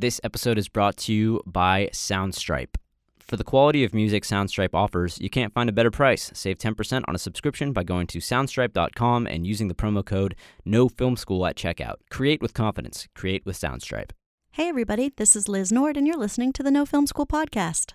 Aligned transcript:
This 0.00 0.20
episode 0.22 0.58
is 0.58 0.68
brought 0.68 0.96
to 0.98 1.12
you 1.12 1.42
by 1.44 1.90
Soundstripe. 1.92 2.76
For 3.18 3.36
the 3.36 3.42
quality 3.42 3.82
of 3.82 3.92
music 3.92 4.22
Soundstripe 4.22 4.72
offers, 4.72 5.18
you 5.20 5.28
can't 5.28 5.52
find 5.52 5.68
a 5.68 5.72
better 5.72 5.90
price. 5.90 6.30
Save 6.34 6.58
10% 6.58 7.02
on 7.08 7.16
a 7.16 7.18
subscription 7.18 7.72
by 7.72 7.82
going 7.82 8.06
to 8.06 8.20
soundstripe.com 8.20 9.26
and 9.26 9.44
using 9.44 9.66
the 9.66 9.74
promo 9.74 10.06
code 10.06 10.36
NOFILMSCHOOL 10.64 11.48
at 11.48 11.56
checkout. 11.56 11.96
Create 12.12 12.40
with 12.40 12.54
confidence. 12.54 13.08
Create 13.16 13.44
with 13.44 13.58
Soundstripe. 13.58 14.10
Hey, 14.52 14.68
everybody, 14.68 15.12
this 15.16 15.34
is 15.34 15.48
Liz 15.48 15.72
Nord, 15.72 15.96
and 15.96 16.06
you're 16.06 16.16
listening 16.16 16.52
to 16.52 16.62
the 16.62 16.70
No 16.70 16.86
Film 16.86 17.08
School 17.08 17.26
podcast. 17.26 17.94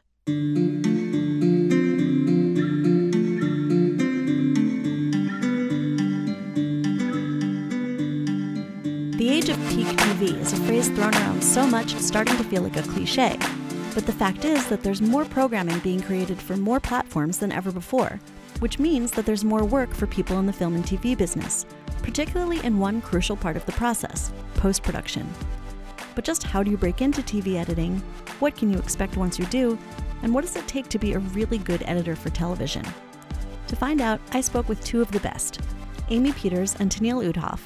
Is 10.23 10.53
a 10.53 10.55
phrase 10.55 10.87
thrown 10.87 11.13
around 11.15 11.43
so 11.43 11.67
much 11.67 11.93
it's 11.93 12.07
starting 12.07 12.37
to 12.37 12.45
feel 12.45 12.61
like 12.61 12.77
a 12.77 12.81
cliche. 12.83 13.37
But 13.93 14.05
the 14.05 14.13
fact 14.13 14.45
is 14.45 14.65
that 14.67 14.81
there's 14.81 15.01
more 15.01 15.25
programming 15.25 15.79
being 15.79 16.01
created 16.01 16.41
for 16.41 16.55
more 16.55 16.79
platforms 16.79 17.39
than 17.39 17.51
ever 17.51 17.73
before, 17.73 18.21
which 18.59 18.79
means 18.79 19.11
that 19.11 19.25
there's 19.25 19.43
more 19.43 19.65
work 19.65 19.93
for 19.93 20.07
people 20.07 20.39
in 20.39 20.45
the 20.45 20.53
film 20.53 20.75
and 20.75 20.85
TV 20.85 21.17
business, 21.17 21.65
particularly 22.03 22.63
in 22.63 22.79
one 22.79 23.01
crucial 23.01 23.35
part 23.35 23.57
of 23.57 23.65
the 23.65 23.73
process 23.73 24.31
post 24.55 24.81
production. 24.81 25.29
But 26.15 26.23
just 26.23 26.43
how 26.43 26.63
do 26.63 26.71
you 26.71 26.77
break 26.77 27.01
into 27.01 27.21
TV 27.21 27.55
editing? 27.55 27.97
What 28.39 28.55
can 28.55 28.71
you 28.71 28.79
expect 28.79 29.17
once 29.17 29.37
you 29.37 29.45
do? 29.47 29.77
And 30.21 30.33
what 30.33 30.45
does 30.45 30.55
it 30.55 30.65
take 30.69 30.87
to 30.87 30.99
be 30.99 31.13
a 31.13 31.19
really 31.19 31.57
good 31.57 31.83
editor 31.85 32.15
for 32.15 32.29
television? 32.29 32.85
To 33.67 33.75
find 33.75 33.99
out, 33.99 34.21
I 34.31 34.39
spoke 34.39 34.69
with 34.69 34.85
two 34.85 35.01
of 35.01 35.11
the 35.11 35.19
best 35.19 35.59
Amy 36.07 36.31
Peters 36.31 36.75
and 36.79 36.89
Tenille 36.89 37.29
Uithoff, 37.29 37.59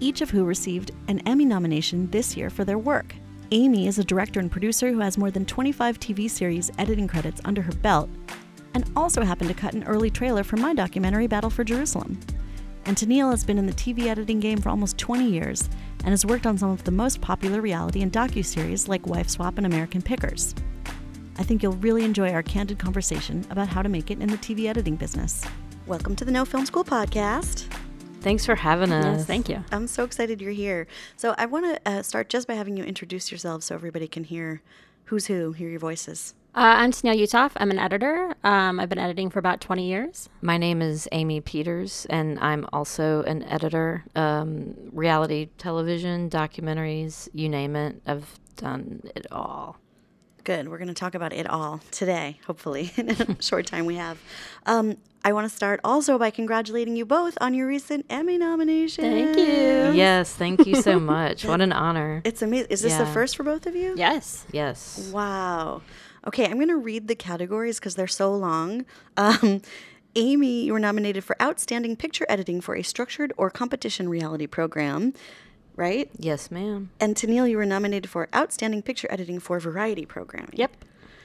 each 0.00 0.20
of 0.20 0.30
who 0.30 0.44
received 0.44 0.90
an 1.08 1.20
Emmy 1.26 1.44
nomination 1.44 2.10
this 2.10 2.36
year 2.36 2.50
for 2.50 2.64
their 2.64 2.78
work. 2.78 3.14
Amy 3.52 3.86
is 3.86 3.98
a 3.98 4.04
director 4.04 4.40
and 4.40 4.50
producer 4.50 4.90
who 4.90 4.98
has 4.98 5.16
more 5.16 5.30
than 5.30 5.46
25 5.46 6.00
TV 6.00 6.28
series 6.28 6.70
editing 6.78 7.06
credits 7.06 7.40
under 7.44 7.62
her 7.62 7.72
belt, 7.72 8.10
and 8.74 8.90
also 8.96 9.22
happened 9.22 9.48
to 9.48 9.54
cut 9.54 9.74
an 9.74 9.84
early 9.84 10.10
trailer 10.10 10.42
for 10.42 10.56
my 10.56 10.74
documentary 10.74 11.26
Battle 11.26 11.50
for 11.50 11.64
Jerusalem. 11.64 12.18
And 12.84 12.96
Tenille 12.96 13.30
has 13.30 13.44
been 13.44 13.58
in 13.58 13.66
the 13.66 13.72
TV 13.72 14.06
editing 14.06 14.38
game 14.38 14.58
for 14.58 14.68
almost 14.68 14.98
20 14.98 15.28
years 15.28 15.68
and 16.00 16.10
has 16.10 16.26
worked 16.26 16.46
on 16.46 16.58
some 16.58 16.70
of 16.70 16.84
the 16.84 16.90
most 16.90 17.20
popular 17.20 17.60
reality 17.60 18.02
and 18.02 18.12
docu-series 18.12 18.88
like 18.88 19.06
Wife 19.06 19.28
Swap 19.28 19.56
and 19.56 19.66
American 19.66 20.02
Pickers. 20.02 20.54
I 21.38 21.42
think 21.42 21.62
you'll 21.62 21.72
really 21.72 22.04
enjoy 22.04 22.32
our 22.32 22.42
candid 22.42 22.78
conversation 22.78 23.44
about 23.50 23.68
how 23.68 23.82
to 23.82 23.88
make 23.88 24.10
it 24.10 24.20
in 24.20 24.28
the 24.28 24.38
TV 24.38 24.66
editing 24.66 24.96
business. 24.96 25.44
Welcome 25.86 26.16
to 26.16 26.24
the 26.24 26.30
No 26.30 26.44
Film 26.44 26.66
School 26.66 26.84
podcast. 26.84 27.66
Thanks 28.26 28.44
for 28.44 28.56
having 28.56 28.90
us. 28.90 29.18
Yes, 29.18 29.24
thank 29.24 29.48
you. 29.48 29.62
I'm 29.70 29.86
so 29.86 30.02
excited 30.02 30.40
you're 30.40 30.50
here. 30.50 30.88
So 31.16 31.36
I 31.38 31.46
want 31.46 31.64
to 31.66 31.88
uh, 31.88 32.02
start 32.02 32.28
just 32.28 32.48
by 32.48 32.54
having 32.54 32.76
you 32.76 32.82
introduce 32.82 33.30
yourselves 33.30 33.66
so 33.66 33.76
everybody 33.76 34.08
can 34.08 34.24
hear 34.24 34.62
who's 35.04 35.28
who, 35.28 35.52
hear 35.52 35.68
your 35.68 35.78
voices. 35.78 36.34
Uh, 36.52 36.74
I'm 36.76 36.90
Tenille 36.90 37.22
Uithoff. 37.22 37.52
I'm 37.58 37.70
an 37.70 37.78
editor. 37.78 38.34
Um, 38.42 38.80
I've 38.80 38.88
been 38.88 38.98
editing 38.98 39.30
for 39.30 39.38
about 39.38 39.60
20 39.60 39.86
years. 39.86 40.28
My 40.42 40.58
name 40.58 40.82
is 40.82 41.08
Amy 41.12 41.40
Peters, 41.40 42.04
and 42.10 42.40
I'm 42.40 42.66
also 42.72 43.22
an 43.22 43.44
editor. 43.44 44.04
Um, 44.16 44.74
reality 44.90 45.50
television, 45.56 46.28
documentaries, 46.28 47.28
you 47.32 47.48
name 47.48 47.76
it. 47.76 48.02
I've 48.08 48.40
done 48.56 49.02
it 49.14 49.28
all. 49.30 49.78
Good. 50.46 50.68
We're 50.68 50.78
going 50.78 50.86
to 50.86 50.94
talk 50.94 51.16
about 51.16 51.32
it 51.32 51.50
all 51.50 51.80
today, 51.90 52.38
hopefully, 52.46 52.92
in 52.96 53.10
a 53.10 53.42
short 53.42 53.66
time 53.66 53.84
we 53.84 53.96
have. 53.96 54.16
Um, 54.64 54.96
I 55.24 55.32
want 55.32 55.50
to 55.50 55.52
start 55.52 55.80
also 55.82 56.18
by 56.18 56.30
congratulating 56.30 56.94
you 56.94 57.04
both 57.04 57.36
on 57.40 57.52
your 57.52 57.66
recent 57.66 58.06
Emmy 58.08 58.38
nomination. 58.38 59.02
Thank 59.02 59.36
you. 59.36 59.90
Yes, 59.92 60.32
thank 60.32 60.64
you 60.64 60.76
so 60.76 61.00
much. 61.16 61.44
what 61.44 61.60
an 61.60 61.72
honor. 61.72 62.22
It's 62.24 62.42
amazing. 62.42 62.68
Is 62.70 62.82
this 62.82 62.94
the 62.94 63.06
first 63.06 63.36
for 63.36 63.42
both 63.42 63.66
of 63.66 63.74
you? 63.74 63.94
Yes. 63.96 64.46
Yes. 64.52 65.10
Wow. 65.12 65.82
Okay, 66.28 66.44
I'm 66.44 66.54
going 66.58 66.68
to 66.68 66.76
read 66.76 67.08
the 67.08 67.16
categories 67.16 67.80
because 67.80 67.96
they're 67.96 68.06
so 68.06 68.32
long. 68.32 68.86
Um, 69.16 69.62
Amy, 70.14 70.66
you 70.66 70.72
were 70.72 70.78
nominated 70.78 71.24
for 71.24 71.34
Outstanding 71.42 71.96
Picture 71.96 72.24
Editing 72.28 72.60
for 72.60 72.76
a 72.76 72.82
Structured 72.82 73.32
or 73.36 73.50
Competition 73.50 74.08
Reality 74.08 74.46
Program, 74.46 75.12
right? 75.76 76.10
Yes, 76.18 76.50
ma'am. 76.50 76.90
And 77.00 77.14
Tenille, 77.14 77.48
you 77.48 77.56
were 77.56 77.66
nominated 77.66 78.10
for 78.10 78.28
Outstanding 78.34 78.82
Picture 78.82 79.08
Editing 79.10 79.38
for 79.38 79.60
Variety 79.60 80.06
Programming. 80.06 80.54
Yep. 80.54 80.84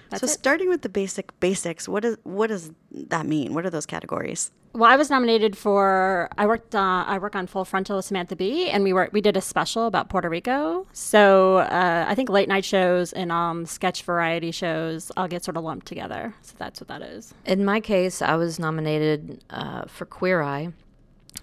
That's 0.10 0.22
so 0.22 0.26
it. 0.26 0.30
starting 0.30 0.68
with 0.68 0.82
the 0.82 0.90
basic 0.90 1.38
basics, 1.40 1.88
what 1.88 2.04
does 2.04 2.18
what 2.24 2.48
does 2.48 2.72
that 2.92 3.26
mean? 3.26 3.54
What 3.54 3.66
are 3.66 3.70
those 3.70 3.86
categories? 3.86 4.52
Well, 4.74 4.90
I 4.90 4.96
was 4.96 5.10
nominated 5.10 5.58
for. 5.58 6.30
I 6.38 6.46
worked. 6.46 6.76
Uh, 6.76 7.04
I 7.08 7.18
work 7.18 7.36
on 7.36 7.48
Full 7.48 7.66
Frontal 7.66 7.98
with 7.98 8.06
Samantha 8.06 8.36
Bee, 8.36 8.70
and 8.70 8.84
we 8.84 8.94
were 8.94 9.10
we 9.14 9.22
did 9.22 9.36
a 9.38 9.42
special 9.42 9.86
about 9.86 10.10
Puerto 10.10 10.30
Rico. 10.30 10.86
So 10.92 11.58
uh, 11.58 12.06
I 12.08 12.16
think 12.16 12.30
late 12.30 12.50
night 12.50 12.66
shows 12.66 13.14
and 13.14 13.32
um, 13.32 13.66
sketch 13.66 14.04
variety 14.04 14.52
shows 14.52 15.12
all 15.16 15.28
get 15.28 15.44
sort 15.46 15.58
of 15.58 15.64
lumped 15.64 15.88
together. 15.88 16.34
So 16.42 16.56
that's 16.58 16.80
what 16.82 16.90
that 16.90 17.02
is. 17.02 17.34
In 17.46 17.64
my 17.64 17.80
case, 17.80 18.22
I 18.22 18.36
was 18.36 18.60
nominated 18.60 19.44
uh, 19.50 19.86
for 19.86 20.06
Queer 20.06 20.42
Eye, 20.42 20.74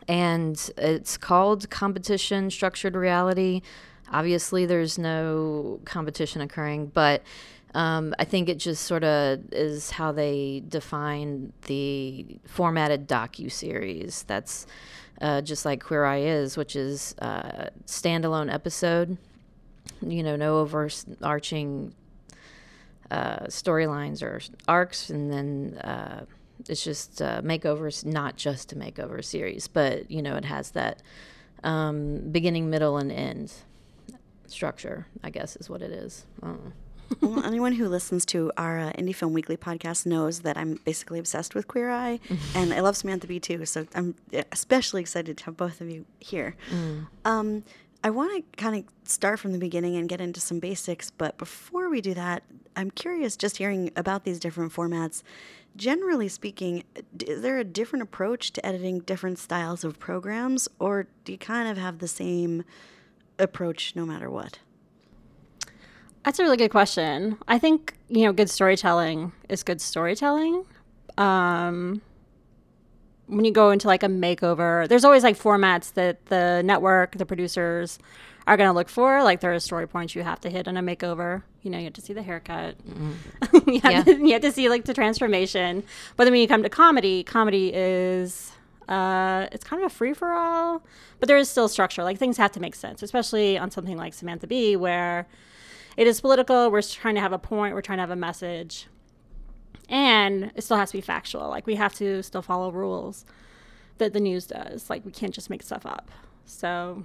and 0.08 0.70
it's 0.78 1.16
called 1.18 1.68
Competition 1.70 2.50
Structured 2.50 2.94
Reality. 2.94 3.62
Obviously, 4.10 4.64
there's 4.64 4.98
no 4.98 5.80
competition 5.84 6.40
occurring, 6.40 6.86
but 6.86 7.22
um, 7.74 8.14
I 8.18 8.24
think 8.24 8.48
it 8.48 8.56
just 8.56 8.84
sort 8.84 9.04
of 9.04 9.40
is 9.52 9.90
how 9.90 10.12
they 10.12 10.62
define 10.66 11.52
the 11.66 12.38
formatted 12.46 13.06
docu 13.06 13.52
series. 13.52 14.24
That's 14.26 14.66
uh, 15.20 15.42
just 15.42 15.66
like 15.66 15.84
Queer 15.84 16.04
Eye 16.06 16.22
is, 16.22 16.56
which 16.56 16.74
is 16.74 17.14
uh, 17.18 17.68
standalone 17.86 18.52
episode. 18.52 19.18
You 20.00 20.22
know, 20.22 20.36
no 20.36 20.58
overarching 20.58 21.94
uh, 23.10 23.46
storylines 23.46 24.22
or 24.22 24.40
arcs, 24.66 25.10
and 25.10 25.30
then 25.30 25.78
uh, 25.84 26.24
it's 26.68 26.82
just 26.82 27.20
uh, 27.22 27.40
makeovers, 27.42 28.04
not 28.04 28.36
just 28.36 28.72
a 28.72 28.76
makeover 28.76 29.24
series, 29.24 29.68
but 29.68 30.10
you 30.10 30.22
know, 30.22 30.36
it 30.36 30.44
has 30.44 30.72
that 30.72 31.02
um, 31.64 32.30
beginning, 32.30 32.70
middle, 32.70 32.96
and 32.98 33.12
end 33.12 33.52
structure. 34.46 35.06
I 35.22 35.30
guess 35.30 35.56
is 35.56 35.68
what 35.70 35.82
it 35.82 35.92
is. 35.92 36.26
Well, 37.22 37.42
anyone 37.42 37.72
who 37.72 37.88
listens 37.88 38.26
to 38.26 38.52
our 38.58 38.78
uh, 38.78 38.92
Indie 38.92 39.14
Film 39.14 39.32
Weekly 39.32 39.56
podcast 39.56 40.04
knows 40.04 40.40
that 40.40 40.58
I'm 40.58 40.78
basically 40.84 41.18
obsessed 41.18 41.54
with 41.54 41.66
Queer 41.66 41.90
Eye, 41.90 42.20
and 42.54 42.74
I 42.74 42.80
love 42.80 42.98
Samantha 42.98 43.26
Bee 43.26 43.40
too. 43.40 43.64
So 43.64 43.86
I'm 43.94 44.14
especially 44.52 45.00
excited 45.00 45.38
to 45.38 45.44
have 45.46 45.56
both 45.56 45.80
of 45.80 45.88
you 45.88 46.04
here. 46.20 46.54
Um, 47.24 47.64
I 48.04 48.10
want 48.10 48.52
to 48.52 48.62
kind 48.62 48.76
of 48.76 49.08
start 49.08 49.40
from 49.40 49.52
the 49.52 49.58
beginning 49.58 49.96
and 49.96 50.06
get 50.08 50.20
into 50.20 50.38
some 50.40 50.60
basics, 50.60 51.10
but 51.10 51.38
before 51.38 51.88
we 51.88 52.00
do 52.00 52.12
that, 52.14 52.42
I'm 52.76 52.90
curious 52.90 53.36
just 53.36 53.56
hearing 53.56 53.90
about 53.96 54.24
these 54.24 54.38
different 54.38 54.72
formats. 54.72 55.22
Generally 55.76 56.28
speaking, 56.28 56.82
is 57.24 57.40
there 57.40 57.58
a 57.58 57.64
different 57.64 58.02
approach 58.02 58.52
to 58.52 58.66
editing 58.66 59.00
different 59.00 59.38
styles 59.38 59.84
of 59.84 59.98
programs, 59.98 60.68
or 60.80 61.06
do 61.24 61.32
you 61.32 61.38
kind 61.38 61.68
of 61.68 61.78
have 61.78 61.98
the 61.98 62.08
same 62.08 62.64
approach 63.38 63.94
no 63.94 64.04
matter 64.04 64.28
what? 64.28 64.58
That's 66.24 66.38
a 66.38 66.42
really 66.42 66.56
good 66.56 66.70
question. 66.70 67.38
I 67.46 67.58
think 67.58 67.96
you 68.08 68.24
know, 68.24 68.32
good 68.32 68.50
storytelling 68.50 69.32
is 69.48 69.62
good 69.62 69.80
storytelling. 69.80 70.64
Um, 71.16 72.02
when 73.26 73.44
you 73.44 73.52
go 73.52 73.70
into 73.70 73.86
like 73.86 74.02
a 74.02 74.08
makeover, 74.08 74.88
there's 74.88 75.04
always 75.04 75.22
like 75.22 75.38
formats 75.38 75.92
that 75.94 76.26
the 76.26 76.62
network, 76.64 77.16
the 77.16 77.26
producers 77.26 77.98
are 78.48 78.56
going 78.56 78.68
to 78.68 78.72
look 78.74 78.88
for. 78.88 79.22
Like 79.22 79.40
there 79.40 79.52
are 79.52 79.60
story 79.60 79.86
points 79.86 80.14
you 80.14 80.22
have 80.22 80.40
to 80.40 80.50
hit 80.50 80.66
in 80.66 80.76
a 80.76 80.82
makeover. 80.82 81.42
You 81.62 81.70
know, 81.70 81.78
you 81.78 81.84
have 81.84 81.92
to 81.94 82.00
see 82.00 82.12
the 82.12 82.22
haircut. 82.22 82.76
you, 83.66 83.80
have 83.80 83.92
Yeah. 83.92 84.02
to, 84.04 84.16
you 84.18 84.32
have 84.32 84.42
to 84.42 84.52
see 84.52 84.68
like 84.68 84.84
the 84.86 84.94
transformation. 84.94 85.82
But 86.16 86.24
then 86.24 86.32
when 86.32 86.40
you 86.40 86.48
come 86.48 86.62
to 86.62 86.68
comedy, 86.70 87.22
comedy 87.22 87.70
is 87.74 88.52
uh, 88.88 89.46
it's 89.52 89.64
kind 89.64 89.82
of 89.82 89.92
a 89.92 89.94
free 89.94 90.14
for 90.14 90.32
all, 90.32 90.82
but 91.20 91.26
there 91.28 91.36
is 91.36 91.50
still 91.50 91.68
structure. 91.68 92.02
Like 92.02 92.16
things 92.18 92.38
have 92.38 92.52
to 92.52 92.60
make 92.60 92.74
sense, 92.74 93.02
especially 93.02 93.58
on 93.58 93.70
something 93.70 93.98
like 93.98 94.14
Samantha 94.14 94.46
Bee, 94.46 94.76
where 94.76 95.26
it 95.98 96.06
is 96.06 96.20
political. 96.22 96.70
We're 96.70 96.80
trying 96.80 97.14
to 97.16 97.20
have 97.20 97.34
a 97.34 97.38
point. 97.38 97.74
We're 97.74 97.82
trying 97.82 97.98
to 97.98 98.02
have 98.02 98.10
a 98.10 98.16
message, 98.16 98.86
and 99.90 100.52
it 100.54 100.62
still 100.64 100.76
has 100.78 100.90
to 100.90 100.96
be 100.96 101.02
factual. 101.02 101.48
Like 101.48 101.66
we 101.66 101.74
have 101.74 101.92
to 101.96 102.22
still 102.22 102.40
follow 102.42 102.70
rules 102.72 103.24
that 103.98 104.12
the 104.14 104.20
news 104.20 104.46
does. 104.46 104.88
Like 104.88 105.04
we 105.04 105.12
can't 105.12 105.34
just 105.34 105.50
make 105.50 105.62
stuff 105.62 105.84
up. 105.84 106.10
So, 106.46 107.04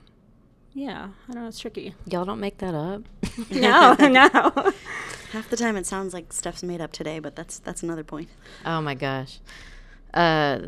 yeah, 0.74 1.10
I 1.28 1.34
don't 1.34 1.44
know. 1.44 1.48
It's 1.48 1.60
tricky. 1.60 1.94
Y'all 2.06 2.26
don't 2.26 2.40
make 2.40 2.58
that 2.60 2.74
up. 2.74 3.04
No, 3.52 3.96
no. 4.00 4.74
Half 5.32 5.50
the 5.50 5.58
time 5.58 5.76
it 5.76 5.86
sounds 5.88 6.14
like 6.14 6.32
stuff's 6.32 6.62
made 6.62 6.82
up 6.82 6.92
today, 6.92 7.20
but 7.20 7.36
that's 7.36 7.60
that's 7.60 7.82
another 7.82 8.04
point. 8.04 8.30
Oh 8.66 8.82
my 8.82 8.94
gosh. 8.94 9.40
Uh, 10.14 10.60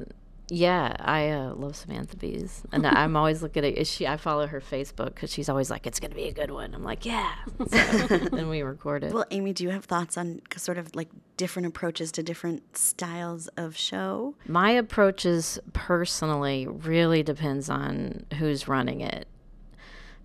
yeah, 0.49 0.95
I 0.99 1.29
uh, 1.29 1.53
love 1.55 1.75
Samantha 1.75 2.17
Bees, 2.17 2.63
and 2.71 2.85
I'm 2.85 3.15
always 3.15 3.41
looking 3.41 3.65
at. 3.65 3.77
Is 3.77 3.89
she? 3.89 4.05
I 4.05 4.17
follow 4.17 4.45
her 4.45 4.61
Facebook 4.61 5.15
because 5.15 5.31
she's 5.31 5.49
always 5.49 5.71
like, 5.71 5.87
"It's 5.87 5.99
gonna 5.99 6.15
be 6.15 6.27
a 6.27 6.33
good 6.33 6.51
one." 6.51 6.73
I'm 6.75 6.83
like, 6.83 7.05
"Yeah," 7.05 7.33
so, 7.67 7.77
and 8.31 8.49
we 8.49 8.61
record 8.61 9.03
it. 9.03 9.13
Well, 9.13 9.25
Amy, 9.31 9.53
do 9.53 9.63
you 9.63 9.71
have 9.71 9.85
thoughts 9.85 10.17
on 10.17 10.41
sort 10.55 10.77
of 10.77 10.95
like 10.95 11.09
different 11.37 11.67
approaches 11.67 12.11
to 12.13 12.23
different 12.23 12.77
styles 12.77 13.47
of 13.57 13.75
show? 13.75 14.35
My 14.47 14.71
approaches 14.71 15.59
personally 15.73 16.67
really 16.67 17.23
depends 17.23 17.69
on 17.69 18.25
who's 18.37 18.67
running 18.67 19.01
it 19.01 19.27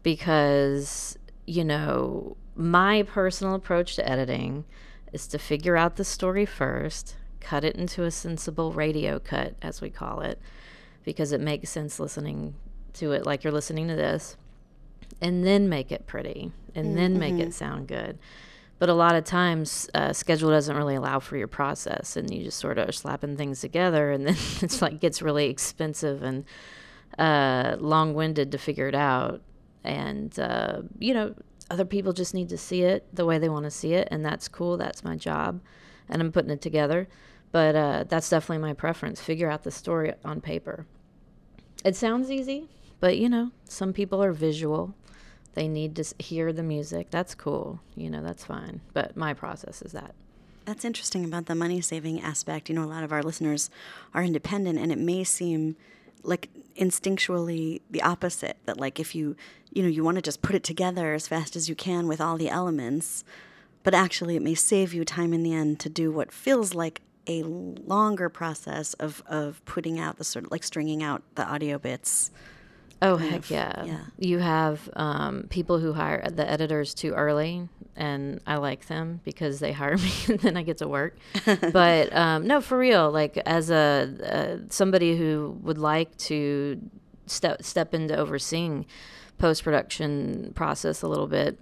because 0.02 1.18
you 1.46 1.64
know 1.64 2.36
my 2.54 3.02
personal 3.02 3.54
approach 3.54 3.96
to 3.96 4.08
editing 4.08 4.64
is 5.12 5.26
to 5.28 5.38
figure 5.38 5.76
out 5.76 5.96
the 5.96 6.04
story 6.04 6.46
first, 6.46 7.16
cut 7.40 7.64
it 7.64 7.76
into 7.76 8.04
a 8.04 8.10
sensible 8.10 8.72
radio 8.72 9.18
cut, 9.18 9.54
as 9.62 9.80
we 9.80 9.90
call 9.90 10.20
it, 10.20 10.38
because 11.04 11.32
it 11.32 11.40
makes 11.40 11.70
sense 11.70 11.98
listening 11.98 12.54
to 12.92 13.12
it 13.12 13.26
like 13.26 13.42
you're 13.42 13.52
listening 13.52 13.88
to 13.88 13.96
this, 13.96 14.36
and 15.20 15.44
then 15.44 15.68
make 15.68 15.90
it 15.90 16.06
pretty, 16.06 16.52
and 16.74 16.88
mm-hmm. 16.88 16.96
then 16.96 17.18
make 17.18 17.34
it 17.34 17.48
mm-hmm. 17.48 17.50
sound 17.50 17.88
good. 17.88 18.18
But 18.78 18.88
a 18.88 18.94
lot 18.94 19.14
of 19.14 19.24
times, 19.24 19.90
uh, 19.94 20.12
schedule 20.12 20.50
doesn't 20.50 20.74
really 20.74 20.94
allow 20.94 21.18
for 21.18 21.36
your 21.36 21.48
process, 21.48 22.16
and 22.16 22.32
you 22.32 22.44
just 22.44 22.58
sort 22.58 22.78
of 22.78 22.88
are 22.88 22.92
slapping 22.92 23.36
things 23.36 23.60
together, 23.60 24.10
and 24.10 24.26
then 24.26 24.36
it's 24.62 24.80
like 24.80 25.00
gets 25.00 25.20
really 25.20 25.50
expensive 25.50 26.22
and 26.22 26.44
uh, 27.18 27.76
long-winded 27.78 28.52
to 28.52 28.58
figure 28.58 28.88
it 28.88 28.94
out. 28.94 29.42
And 29.84 30.38
uh, 30.38 30.82
you 30.98 31.14
know, 31.14 31.34
other 31.70 31.84
people 31.84 32.12
just 32.12 32.34
need 32.34 32.48
to 32.48 32.58
see 32.58 32.82
it 32.82 33.06
the 33.14 33.24
way 33.24 33.38
they 33.38 33.48
want 33.48 33.64
to 33.64 33.70
see 33.70 33.94
it, 33.94 34.08
and 34.10 34.24
that's 34.24 34.48
cool. 34.48 34.76
That's 34.76 35.04
my 35.04 35.16
job, 35.16 35.60
and 36.08 36.20
I'm 36.20 36.32
putting 36.32 36.50
it 36.50 36.60
together. 36.60 37.08
But 37.52 37.74
uh, 37.74 38.04
that's 38.08 38.30
definitely 38.30 38.62
my 38.66 38.74
preference. 38.74 39.20
Figure 39.20 39.50
out 39.50 39.64
the 39.64 39.70
story 39.70 40.12
on 40.24 40.40
paper. 40.40 40.86
It 41.84 41.96
sounds 41.96 42.30
easy, 42.30 42.68
but 43.00 43.18
you 43.18 43.28
know, 43.28 43.52
some 43.64 43.92
people 43.92 44.22
are 44.22 44.32
visual. 44.32 44.94
They 45.54 45.66
need 45.66 45.96
to 45.96 46.04
hear 46.18 46.52
the 46.52 46.62
music. 46.62 47.10
That's 47.10 47.34
cool. 47.34 47.80
You 47.96 48.10
know, 48.10 48.22
that's 48.22 48.44
fine. 48.44 48.80
But 48.92 49.16
my 49.16 49.34
process 49.34 49.82
is 49.82 49.92
that. 49.92 50.14
That's 50.64 50.84
interesting 50.84 51.24
about 51.24 51.46
the 51.46 51.54
money 51.54 51.80
saving 51.80 52.20
aspect. 52.20 52.68
You 52.68 52.76
know, 52.76 52.84
a 52.84 52.86
lot 52.86 53.02
of 53.02 53.12
our 53.12 53.22
listeners 53.22 53.70
are 54.14 54.22
independent, 54.22 54.78
and 54.78 54.92
it 54.92 54.98
may 54.98 55.24
seem 55.24 55.76
like 56.22 56.48
instinctually 56.80 57.82
the 57.90 58.02
opposite 58.02 58.56
that 58.64 58.80
like 58.80 58.98
if 58.98 59.14
you 59.14 59.36
you 59.70 59.82
know 59.82 59.88
you 59.88 60.02
want 60.02 60.16
to 60.16 60.22
just 60.22 60.40
put 60.40 60.56
it 60.56 60.64
together 60.64 61.12
as 61.12 61.28
fast 61.28 61.54
as 61.54 61.68
you 61.68 61.74
can 61.74 62.08
with 62.08 62.20
all 62.22 62.38
the 62.38 62.48
elements 62.48 63.22
but 63.82 63.92
actually 63.92 64.34
it 64.34 64.42
may 64.42 64.54
save 64.54 64.94
you 64.94 65.04
time 65.04 65.34
in 65.34 65.42
the 65.42 65.52
end 65.52 65.78
to 65.78 65.90
do 65.90 66.10
what 66.10 66.32
feels 66.32 66.74
like 66.74 67.02
a 67.26 67.42
longer 67.42 68.30
process 68.30 68.94
of 68.94 69.22
of 69.26 69.62
putting 69.66 70.00
out 70.00 70.16
the 70.16 70.24
sort 70.24 70.46
of 70.46 70.50
like 70.50 70.64
stringing 70.64 71.02
out 71.02 71.22
the 71.34 71.46
audio 71.46 71.78
bits 71.78 72.30
Oh 73.02 73.16
heck 73.16 73.38
of, 73.38 73.50
yeah. 73.50 73.84
yeah! 73.84 74.00
You 74.18 74.38
have 74.38 74.90
um, 74.94 75.46
people 75.48 75.78
who 75.78 75.94
hire 75.94 76.28
the 76.30 76.48
editors 76.48 76.92
too 76.92 77.12
early, 77.12 77.66
and 77.96 78.40
I 78.46 78.56
like 78.56 78.86
them 78.86 79.20
because 79.24 79.58
they 79.58 79.72
hire 79.80 79.96
me, 79.96 80.12
and 80.28 80.38
then 80.40 80.56
I 80.56 80.62
get 80.62 80.78
to 80.78 80.88
work. 80.88 81.16
but 81.72 82.14
um, 82.14 82.46
no, 82.46 82.60
for 82.60 82.76
real. 82.76 83.10
Like 83.10 83.38
as 83.38 83.70
a 83.70 84.10
uh, 84.22 84.66
somebody 84.68 85.16
who 85.16 85.58
would 85.62 85.78
like 85.78 86.14
to 86.18 86.80
step 87.26 87.62
step 87.62 87.94
into 87.94 88.16
overseeing 88.16 88.84
post 89.38 89.64
production 89.64 90.52
process 90.54 91.00
a 91.00 91.08
little 91.08 91.26
bit, 91.26 91.58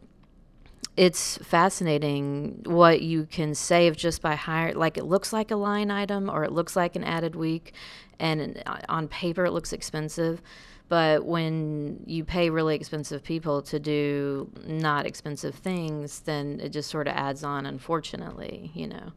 it's 0.97 1.39
fascinating 1.39 2.63
what 2.67 3.01
you 3.01 3.27
can 3.27 3.55
save 3.55 3.97
just 3.97 4.21
by 4.23 4.35
hiring. 4.35 4.77
Like 4.77 4.99
it 4.99 5.05
looks 5.05 5.33
like 5.33 5.53
a 5.53 5.57
line 5.57 5.93
item, 5.93 6.29
or 6.29 6.43
it 6.43 6.51
looks 6.51 6.75
like 6.75 6.97
an 6.97 7.05
added 7.05 7.37
week, 7.37 7.75
and 8.19 8.61
uh, 8.67 8.79
on 8.89 9.07
paper 9.07 9.45
it 9.45 9.53
looks 9.53 9.73
expensive 9.73 10.43
but 10.89 11.27
when 11.27 12.03
you 12.07 12.25
pay 12.25 12.49
really 12.49 12.75
expensive 12.75 13.23
people 13.23 13.61
to 13.63 13.79
do 13.79 14.51
not 14.67 15.05
expensive 15.05 15.55
things, 15.55 16.21
then 16.21 16.61
it 16.63 16.71
just 16.71 16.91
sort 16.91 17.07
of 17.07 17.15
adds 17.15 17.45
on, 17.45 17.67
unfortunately, 17.67 18.71
you 18.75 18.87
know. 18.87 19.13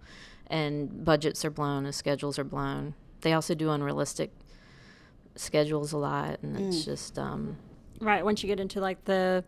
And 0.47 1.05
budgets 1.05 1.45
are 1.45 1.49
blown, 1.49 1.85
and 1.85 1.95
schedules 1.95 2.37
are 2.37 2.43
blown. 2.43 2.93
They 3.21 3.31
also 3.31 3.55
do 3.55 3.69
unrealistic 3.69 4.31
schedules 5.35 5.93
a 5.93 5.97
lot, 5.97 6.39
and 6.43 6.57
mm. 6.57 6.67
it's 6.67 6.83
just 6.83 7.17
um, 7.17 7.55
right. 8.01 8.25
Once 8.25 8.43
you 8.43 8.47
get 8.47 8.59
into 8.59 8.81
like 8.81 9.05
the 9.05 9.45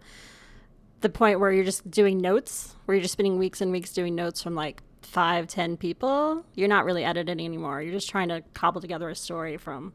the 1.02 1.10
point 1.10 1.42
where 1.42 1.52
you're 1.52 1.66
just 1.66 1.92
doing 1.92 2.22
notes, 2.22 2.78
where 2.86 2.96
you're 2.96 3.02
just 3.02 3.12
spending 3.12 3.38
weeks 3.38 3.60
and 3.60 3.70
weeks 3.74 3.92
doing 3.92 4.16
notes 4.16 4.42
from 4.42 4.56
like 4.56 4.82
five, 5.02 5.48
ten 5.48 5.76
people, 5.76 6.46
you're 6.56 6.70
not 6.70 6.86
really 6.86 7.04
editing 7.04 7.46
anymore. 7.46 7.82
You're 7.82 7.92
just 7.92 8.10
trying 8.10 8.30
to 8.30 8.42
cobble 8.54 8.80
together 8.80 9.10
a 9.10 9.16
story 9.16 9.58
from 9.58 9.92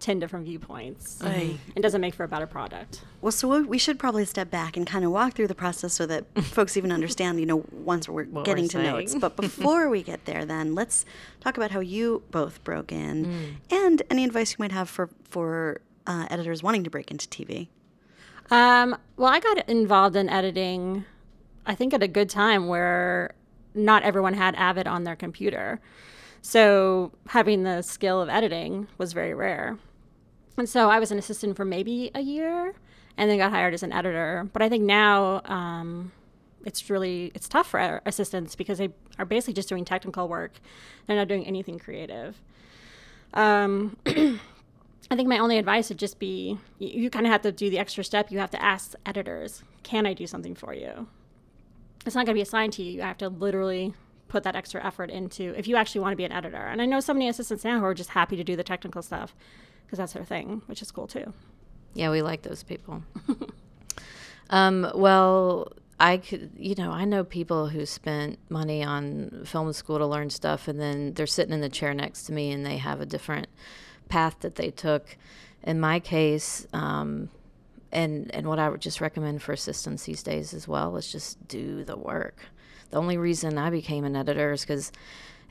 10 0.00 0.18
different 0.18 0.46
viewpoints. 0.46 1.20
Right. 1.22 1.58
It 1.76 1.82
doesn't 1.82 2.00
make 2.00 2.14
for 2.14 2.24
a 2.24 2.28
better 2.28 2.46
product. 2.46 3.02
Well, 3.20 3.32
so 3.32 3.62
we 3.62 3.78
should 3.78 3.98
probably 3.98 4.24
step 4.24 4.50
back 4.50 4.76
and 4.76 4.86
kind 4.86 5.04
of 5.04 5.12
walk 5.12 5.34
through 5.34 5.48
the 5.48 5.54
process 5.54 5.92
so 5.92 6.06
that 6.06 6.24
folks 6.42 6.76
even 6.76 6.90
understand, 6.90 7.38
you 7.38 7.46
know, 7.46 7.64
once 7.70 8.08
we're 8.08 8.24
what 8.24 8.44
getting 8.44 8.64
we're 8.64 8.68
to 8.68 8.78
saying. 8.78 8.92
notes. 8.92 9.14
But 9.14 9.36
before 9.36 9.88
we 9.88 10.02
get 10.02 10.24
there, 10.24 10.44
then 10.44 10.74
let's 10.74 11.04
talk 11.40 11.56
about 11.56 11.70
how 11.70 11.80
you 11.80 12.22
both 12.30 12.64
broke 12.64 12.90
in 12.90 13.26
mm. 13.26 13.54
and 13.70 14.02
any 14.10 14.24
advice 14.24 14.52
you 14.52 14.56
might 14.58 14.72
have 14.72 14.88
for, 14.88 15.10
for 15.24 15.80
uh, 16.06 16.26
editors 16.30 16.62
wanting 16.62 16.82
to 16.84 16.90
break 16.90 17.10
into 17.10 17.28
TV. 17.28 17.68
Um, 18.50 18.96
well, 19.16 19.32
I 19.32 19.38
got 19.38 19.68
involved 19.68 20.16
in 20.16 20.28
editing, 20.28 21.04
I 21.66 21.74
think, 21.74 21.94
at 21.94 22.02
a 22.02 22.08
good 22.08 22.28
time 22.28 22.66
where 22.66 23.34
not 23.74 24.02
everyone 24.02 24.34
had 24.34 24.54
Avid 24.56 24.88
on 24.88 25.04
their 25.04 25.14
computer. 25.14 25.80
So 26.42 27.12
having 27.28 27.62
the 27.64 27.82
skill 27.82 28.20
of 28.20 28.28
editing 28.28 28.88
was 28.98 29.12
very 29.12 29.34
rare. 29.34 29.78
And 30.60 30.68
so 30.68 30.90
I 30.90 30.98
was 30.98 31.10
an 31.10 31.16
assistant 31.16 31.56
for 31.56 31.64
maybe 31.64 32.10
a 32.14 32.20
year 32.20 32.74
and 33.16 33.30
then 33.30 33.38
got 33.38 33.50
hired 33.50 33.72
as 33.72 33.82
an 33.82 33.94
editor. 33.94 34.46
But 34.52 34.60
I 34.60 34.68
think 34.68 34.84
now 34.84 35.40
um, 35.46 36.12
it's 36.66 36.90
really 36.90 37.32
it's 37.34 37.48
tough 37.48 37.68
for 37.68 38.02
assistants 38.04 38.54
because 38.54 38.76
they 38.76 38.90
are 39.18 39.24
basically 39.24 39.54
just 39.54 39.70
doing 39.70 39.86
technical 39.86 40.28
work. 40.28 40.60
They're 41.06 41.16
not 41.16 41.28
doing 41.28 41.46
anything 41.46 41.78
creative. 41.78 42.42
Um, 43.32 43.96
I 44.06 45.16
think 45.16 45.30
my 45.30 45.38
only 45.38 45.56
advice 45.56 45.88
would 45.88 45.98
just 45.98 46.18
be 46.18 46.58
you, 46.78 47.04
you 47.04 47.10
kind 47.10 47.24
of 47.24 47.32
have 47.32 47.40
to 47.40 47.52
do 47.52 47.70
the 47.70 47.78
extra 47.78 48.04
step. 48.04 48.30
You 48.30 48.38
have 48.38 48.50
to 48.50 48.62
ask 48.62 48.92
editors, 49.06 49.62
can 49.82 50.04
I 50.04 50.12
do 50.12 50.26
something 50.26 50.54
for 50.54 50.74
you? 50.74 51.08
It's 52.04 52.14
not 52.14 52.26
going 52.26 52.34
to 52.34 52.38
be 52.38 52.42
assigned 52.42 52.74
to 52.74 52.82
you. 52.82 52.92
You 52.92 53.00
have 53.00 53.16
to 53.18 53.30
literally 53.30 53.94
put 54.28 54.42
that 54.42 54.56
extra 54.56 54.84
effort 54.84 55.08
into 55.08 55.54
if 55.56 55.66
you 55.66 55.76
actually 55.76 56.02
want 56.02 56.12
to 56.12 56.16
be 56.16 56.24
an 56.24 56.32
editor. 56.32 56.58
And 56.58 56.82
I 56.82 56.84
know 56.84 57.00
so 57.00 57.14
many 57.14 57.30
assistants 57.30 57.64
now 57.64 57.78
who 57.78 57.86
are 57.86 57.94
just 57.94 58.10
happy 58.10 58.36
to 58.36 58.44
do 58.44 58.56
the 58.56 58.62
technical 58.62 59.00
stuff 59.00 59.34
because 59.90 59.98
that's 59.98 60.12
her 60.12 60.24
thing, 60.24 60.62
which 60.66 60.82
is 60.82 60.92
cool 60.92 61.08
too. 61.08 61.32
Yeah, 61.94 62.12
we 62.12 62.22
like 62.22 62.42
those 62.42 62.62
people. 62.62 63.02
um, 64.50 64.88
well, 64.94 65.72
I 65.98 66.18
could, 66.18 66.52
you 66.56 66.76
know, 66.76 66.92
I 66.92 67.04
know 67.04 67.24
people 67.24 67.66
who 67.66 67.84
spent 67.84 68.38
money 68.48 68.84
on 68.84 69.42
film 69.44 69.72
school 69.72 69.98
to 69.98 70.06
learn 70.06 70.30
stuff, 70.30 70.68
and 70.68 70.80
then 70.80 71.14
they're 71.14 71.26
sitting 71.26 71.52
in 71.52 71.60
the 71.60 71.68
chair 71.68 71.92
next 71.92 72.22
to 72.24 72.32
me, 72.32 72.52
and 72.52 72.64
they 72.64 72.76
have 72.76 73.00
a 73.00 73.06
different 73.06 73.48
path 74.08 74.36
that 74.42 74.54
they 74.54 74.70
took. 74.70 75.16
In 75.64 75.80
my 75.80 75.98
case, 75.98 76.68
um, 76.72 77.28
and 77.90 78.32
and 78.32 78.46
what 78.46 78.60
I 78.60 78.68
would 78.68 78.80
just 78.80 79.00
recommend 79.00 79.42
for 79.42 79.52
assistants 79.52 80.04
these 80.04 80.22
days 80.22 80.54
as 80.54 80.68
well 80.68 80.96
is 80.96 81.10
just 81.10 81.48
do 81.48 81.82
the 81.82 81.96
work. 81.96 82.44
The 82.90 82.98
only 82.98 83.18
reason 83.18 83.58
I 83.58 83.70
became 83.70 84.04
an 84.04 84.14
editor 84.14 84.52
is 84.52 84.60
because 84.60 84.92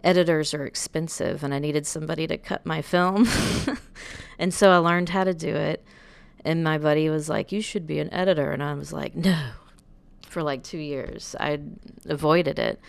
editors 0.03 0.53
are 0.53 0.65
expensive 0.65 1.43
and 1.43 1.53
I 1.53 1.59
needed 1.59 1.85
somebody 1.85 2.27
to 2.27 2.37
cut 2.37 2.65
my 2.65 2.81
film. 2.81 3.27
and 4.39 4.53
so 4.53 4.71
I 4.71 4.77
learned 4.77 5.09
how 5.09 5.23
to 5.23 5.33
do 5.33 5.55
it. 5.55 5.83
And 6.45 6.63
my 6.63 6.77
buddy 6.77 7.09
was 7.09 7.29
like, 7.29 7.51
You 7.51 7.61
should 7.61 7.85
be 7.85 7.99
an 7.99 8.13
editor. 8.13 8.51
And 8.51 8.63
I 8.63 8.73
was 8.73 8.93
like, 8.93 9.15
No. 9.15 9.51
For 10.21 10.43
like 10.43 10.63
two 10.63 10.77
years, 10.77 11.35
I 11.39 11.59
avoided 12.05 12.59
it. 12.59 12.79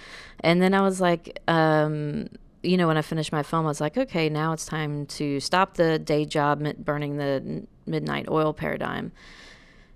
And 0.41 0.61
then 0.61 0.75
I 0.75 0.83
was 0.83 1.01
like, 1.01 1.41
um, 1.49 2.29
you 2.63 2.77
know, 2.77 2.87
when 2.87 2.97
I 2.97 3.03
finished 3.03 3.33
my 3.33 3.43
film, 3.43 3.65
I 3.65 3.69
was 3.69 3.81
like, 3.81 3.97
okay, 3.97 4.29
now 4.29 4.53
it's 4.53 4.67
time 4.67 5.07
to 5.07 5.41
stop 5.41 5.75
the 5.75 5.99
day 5.99 6.25
job 6.27 6.63
burning 6.85 7.17
the 7.17 7.67
midnight 7.87 8.29
oil 8.29 8.53
paradigm 8.53 9.13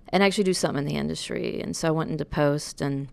and 0.09 0.23
actually 0.23 0.43
do 0.43 0.53
something 0.53 0.79
in 0.79 0.85
the 0.85 0.97
industry. 0.97 1.61
And 1.61 1.75
so 1.75 1.89
I 1.89 1.91
went 1.91 2.11
into 2.11 2.25
post 2.25 2.81
and 2.81 3.07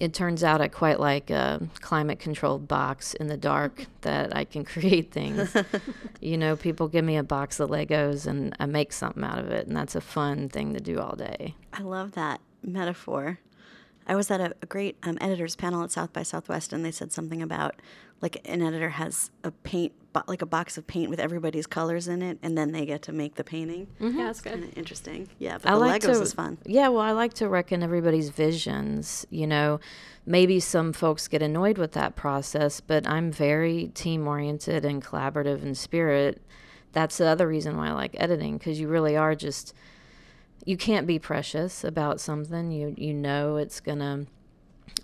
it 0.00 0.12
turns 0.12 0.42
out 0.42 0.60
I 0.60 0.68
quite 0.68 0.98
like 0.98 1.30
a 1.30 1.60
climate 1.80 2.18
controlled 2.18 2.66
box 2.66 3.14
in 3.14 3.28
the 3.28 3.36
dark 3.36 3.86
that 4.02 4.34
I 4.36 4.44
can 4.44 4.64
create 4.64 5.12
things. 5.12 5.54
you 6.20 6.36
know, 6.36 6.56
people 6.56 6.88
give 6.88 7.04
me 7.04 7.16
a 7.16 7.22
box 7.22 7.60
of 7.60 7.70
Legos 7.70 8.26
and 8.26 8.54
I 8.58 8.66
make 8.66 8.92
something 8.92 9.22
out 9.22 9.38
of 9.38 9.50
it, 9.50 9.66
and 9.66 9.76
that's 9.76 9.94
a 9.94 10.00
fun 10.00 10.48
thing 10.48 10.74
to 10.74 10.80
do 10.80 11.00
all 11.00 11.16
day. 11.16 11.54
I 11.72 11.82
love 11.82 12.12
that 12.12 12.40
metaphor. 12.62 13.38
I 14.06 14.16
was 14.16 14.30
at 14.30 14.40
a, 14.40 14.54
a 14.60 14.66
great 14.66 14.96
um, 15.02 15.16
editors 15.20 15.56
panel 15.56 15.82
at 15.82 15.90
South 15.90 16.12
by 16.12 16.22
Southwest, 16.22 16.72
and 16.72 16.84
they 16.84 16.90
said 16.90 17.12
something 17.12 17.40
about 17.40 17.76
like 18.20 18.40
an 18.44 18.62
editor 18.62 18.90
has 18.90 19.30
a 19.42 19.50
paint, 19.50 19.92
bo- 20.14 20.22
like 20.26 20.40
a 20.40 20.46
box 20.46 20.78
of 20.78 20.86
paint 20.86 21.10
with 21.10 21.20
everybody's 21.20 21.66
colors 21.66 22.08
in 22.08 22.22
it, 22.22 22.38
and 22.42 22.56
then 22.56 22.72
they 22.72 22.86
get 22.86 23.02
to 23.02 23.12
make 23.12 23.34
the 23.34 23.44
painting. 23.44 23.88
Mm-hmm. 24.00 24.18
Yeah, 24.18 24.24
that's 24.24 24.40
good. 24.40 24.72
interesting. 24.76 25.28
Yeah, 25.38 25.58
but 25.58 25.68
I 25.68 25.74
the 25.74 25.78
like 25.80 26.02
Legos 26.02 26.14
to, 26.14 26.22
is 26.22 26.32
fun. 26.32 26.56
Yeah, 26.64 26.88
well, 26.88 27.02
I 27.02 27.10
like 27.10 27.34
to 27.34 27.48
reckon 27.48 27.82
everybody's 27.82 28.30
visions. 28.30 29.26
You 29.28 29.46
know, 29.46 29.80
maybe 30.24 30.58
some 30.60 30.94
folks 30.94 31.28
get 31.28 31.42
annoyed 31.42 31.76
with 31.76 31.92
that 31.92 32.16
process, 32.16 32.80
but 32.80 33.06
I'm 33.06 33.30
very 33.30 33.88
team 33.94 34.26
oriented 34.26 34.86
and 34.86 35.04
collaborative 35.04 35.62
in 35.62 35.74
spirit. 35.74 36.40
That's 36.92 37.18
the 37.18 37.26
other 37.26 37.46
reason 37.46 37.76
why 37.76 37.88
I 37.88 37.92
like 37.92 38.14
editing 38.18 38.56
because 38.56 38.80
you 38.80 38.88
really 38.88 39.16
are 39.16 39.34
just 39.34 39.74
you 40.64 40.78
can't 40.78 41.06
be 41.06 41.18
precious 41.18 41.84
about 41.84 42.20
something. 42.20 42.70
You 42.70 42.94
you 42.96 43.12
know 43.12 43.56
it's 43.56 43.80
gonna 43.80 44.26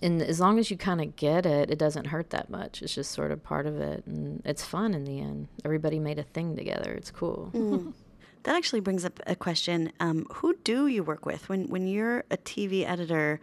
and 0.02 0.22
as 0.22 0.40
long 0.40 0.58
as 0.58 0.70
you 0.70 0.76
kind 0.76 1.00
of 1.00 1.16
get 1.16 1.44
it, 1.44 1.70
it 1.70 1.78
doesn't 1.78 2.06
hurt 2.06 2.30
that 2.30 2.48
much. 2.50 2.82
It's 2.82 2.94
just 2.94 3.12
sort 3.12 3.32
of 3.32 3.42
part 3.42 3.66
of 3.66 3.78
it, 3.80 4.04
and 4.06 4.42
it's 4.44 4.64
fun 4.64 4.94
in 4.94 5.04
the 5.04 5.20
end. 5.20 5.48
Everybody 5.64 5.98
made 5.98 6.18
a 6.18 6.22
thing 6.22 6.56
together. 6.56 6.92
It's 6.92 7.10
cool. 7.10 7.50
Mm. 7.54 7.92
that 8.44 8.56
actually 8.56 8.80
brings 8.80 9.04
up 9.04 9.20
a 9.26 9.36
question: 9.36 9.92
um, 10.00 10.26
Who 10.34 10.54
do 10.64 10.86
you 10.86 11.02
work 11.02 11.26
with 11.26 11.48
when 11.48 11.68
when 11.68 11.86
you're 11.86 12.24
a 12.30 12.36
TV 12.36 12.88
editor? 12.88 13.40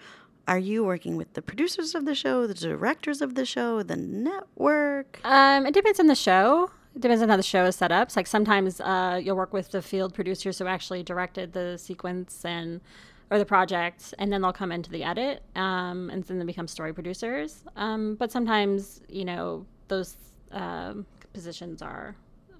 are 0.47 0.57
you 0.57 0.83
working 0.83 1.17
with 1.17 1.33
the 1.33 1.41
producers 1.41 1.93
of 1.93 2.05
the 2.05 2.15
show, 2.15 2.47
the 2.47 2.53
directors 2.53 3.21
of 3.21 3.35
the 3.35 3.45
show, 3.45 3.83
the 3.83 3.97
network? 3.97 5.19
Um, 5.25 5.65
it 5.65 5.73
depends 5.73 5.99
on 5.99 6.07
the 6.07 6.15
show. 6.15 6.71
It 6.95 7.01
depends 7.01 7.21
on 7.21 7.29
how 7.29 7.37
the 7.37 7.43
show 7.43 7.65
is 7.65 7.75
set 7.75 7.91
up. 7.91 8.11
So, 8.11 8.19
like 8.19 8.27
sometimes 8.27 8.79
uh, 8.79 9.19
you'll 9.21 9.35
work 9.35 9.53
with 9.53 9.71
the 9.71 9.81
field 9.81 10.13
producers 10.13 10.57
who 10.57 10.65
actually 10.65 11.03
directed 11.03 11.53
the 11.53 11.77
sequence 11.77 12.45
and 12.45 12.81
or 13.29 13.37
the 13.37 13.45
project, 13.45 14.13
and 14.19 14.31
then 14.31 14.41
they'll 14.41 14.53
come 14.53 14.71
into 14.71 14.89
the 14.89 15.03
edit, 15.03 15.43
um, 15.55 16.09
and 16.09 16.23
then 16.23 16.39
they 16.39 16.45
become 16.45 16.67
story 16.67 16.93
producers. 16.93 17.63
Um, 17.75 18.15
but 18.15 18.31
sometimes, 18.31 19.01
you 19.09 19.25
know, 19.25 19.65
those 19.87 20.15
um, 20.51 21.05
positions 21.33 21.81
are 21.81 22.15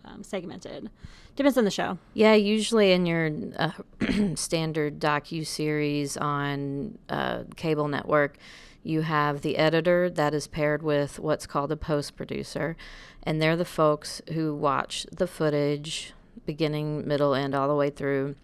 um, 0.06 0.24
segmented. 0.24 0.90
Depends 1.36 1.58
on 1.58 1.66
the 1.66 1.72
show. 1.72 1.98
Yeah, 2.14 2.34
usually 2.34 2.92
in 2.92 3.06
your 3.06 3.32
uh, 3.58 3.72
standard 4.36 5.00
docu 5.00 5.46
series 5.46 6.18
on 6.18 6.98
uh, 7.10 7.44
cable 7.56 7.88
network, 7.88 8.38
you 8.84 9.02
have 9.02 9.42
the 9.42 9.58
editor 9.58 10.10
that 10.10 10.34
is 10.34 10.48
paired 10.48 10.82
with 10.82 11.20
what's 11.20 11.46
called 11.46 11.72
a 11.72 11.78
post 11.78 12.16
producer, 12.16 12.76
and 13.24 13.42
they're 13.42 13.58
the 13.58 13.66
folks 13.66 14.22
who 14.34 14.56
watch 14.56 15.06
the 15.12 15.28
footage, 15.28 16.14
beginning, 16.46 17.08
middle, 17.08 17.34
end, 17.36 17.54
all 17.54 17.68
the 17.68 17.76
way 17.76 17.90
through, 17.90 18.36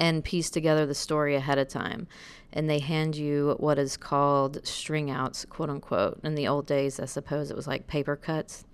and 0.00 0.24
piece 0.24 0.50
together 0.50 0.86
the 0.86 0.94
story 0.94 1.36
ahead 1.36 1.58
of 1.58 1.68
time. 1.68 2.08
And 2.52 2.68
they 2.68 2.80
hand 2.80 3.14
you 3.14 3.54
what 3.58 3.78
is 3.78 3.96
called 3.96 4.66
string 4.66 5.10
outs, 5.10 5.44
quote 5.44 5.70
unquote. 5.70 6.18
In 6.24 6.34
the 6.34 6.48
old 6.48 6.66
days, 6.66 6.98
I 6.98 7.04
suppose 7.04 7.50
it 7.50 7.56
was 7.56 7.68
like 7.68 7.86
paper 7.86 8.16
cuts 8.16 8.64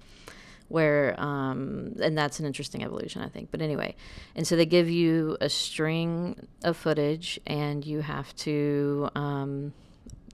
where 0.68 1.18
um, 1.21 1.95
and 2.02 2.18
that's 2.18 2.40
an 2.40 2.47
interesting 2.47 2.83
evolution 2.83 3.23
i 3.23 3.28
think 3.28 3.50
but 3.52 3.62
anyway 3.62 3.95
and 4.35 4.47
so 4.47 4.56
they 4.56 4.66
give 4.66 4.90
you 4.90 5.37
a 5.40 5.49
string 5.49 6.47
of 6.64 6.76
footage 6.76 7.38
and 7.47 7.87
you 7.87 8.00
have 8.00 8.35
to 8.35 9.09
um, 9.14 9.73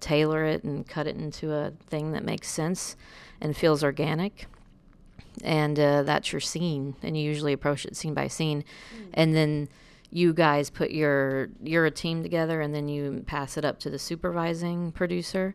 tailor 0.01 0.45
it 0.45 0.65
and 0.65 0.89
cut 0.89 1.07
it 1.07 1.17
into 1.17 1.53
a 1.53 1.71
thing 1.89 2.13
that 2.13 2.25
makes 2.25 2.49
sense 2.49 2.97
and 3.41 3.57
feels 3.57 3.85
organic 3.85 4.47
and 5.45 5.79
uh, 5.79 6.03
that's 6.03 6.33
your 6.33 6.41
scene 6.41 6.95
and 7.03 7.17
you 7.17 7.23
usually 7.23 7.53
approach 7.53 7.85
it 7.85 7.95
scene 7.95 8.15
by 8.15 8.27
scene 8.27 8.63
mm. 8.63 9.09
and 9.15 9.35
then 9.35 9.69
you 10.13 10.35
guys 10.35 10.69
put 10.71 10.91
your 10.91 11.49
you're 11.63 11.87
a 11.87 11.91
team 11.91 12.23
together 12.23 12.61
and 12.61 12.75
then 12.75 12.87
you 12.87 13.25
pass 13.27 13.57
it 13.57 13.65
up 13.65 13.79
to 13.81 13.91
the 13.91 13.99
supervising 13.99 14.93
producer 14.93 15.55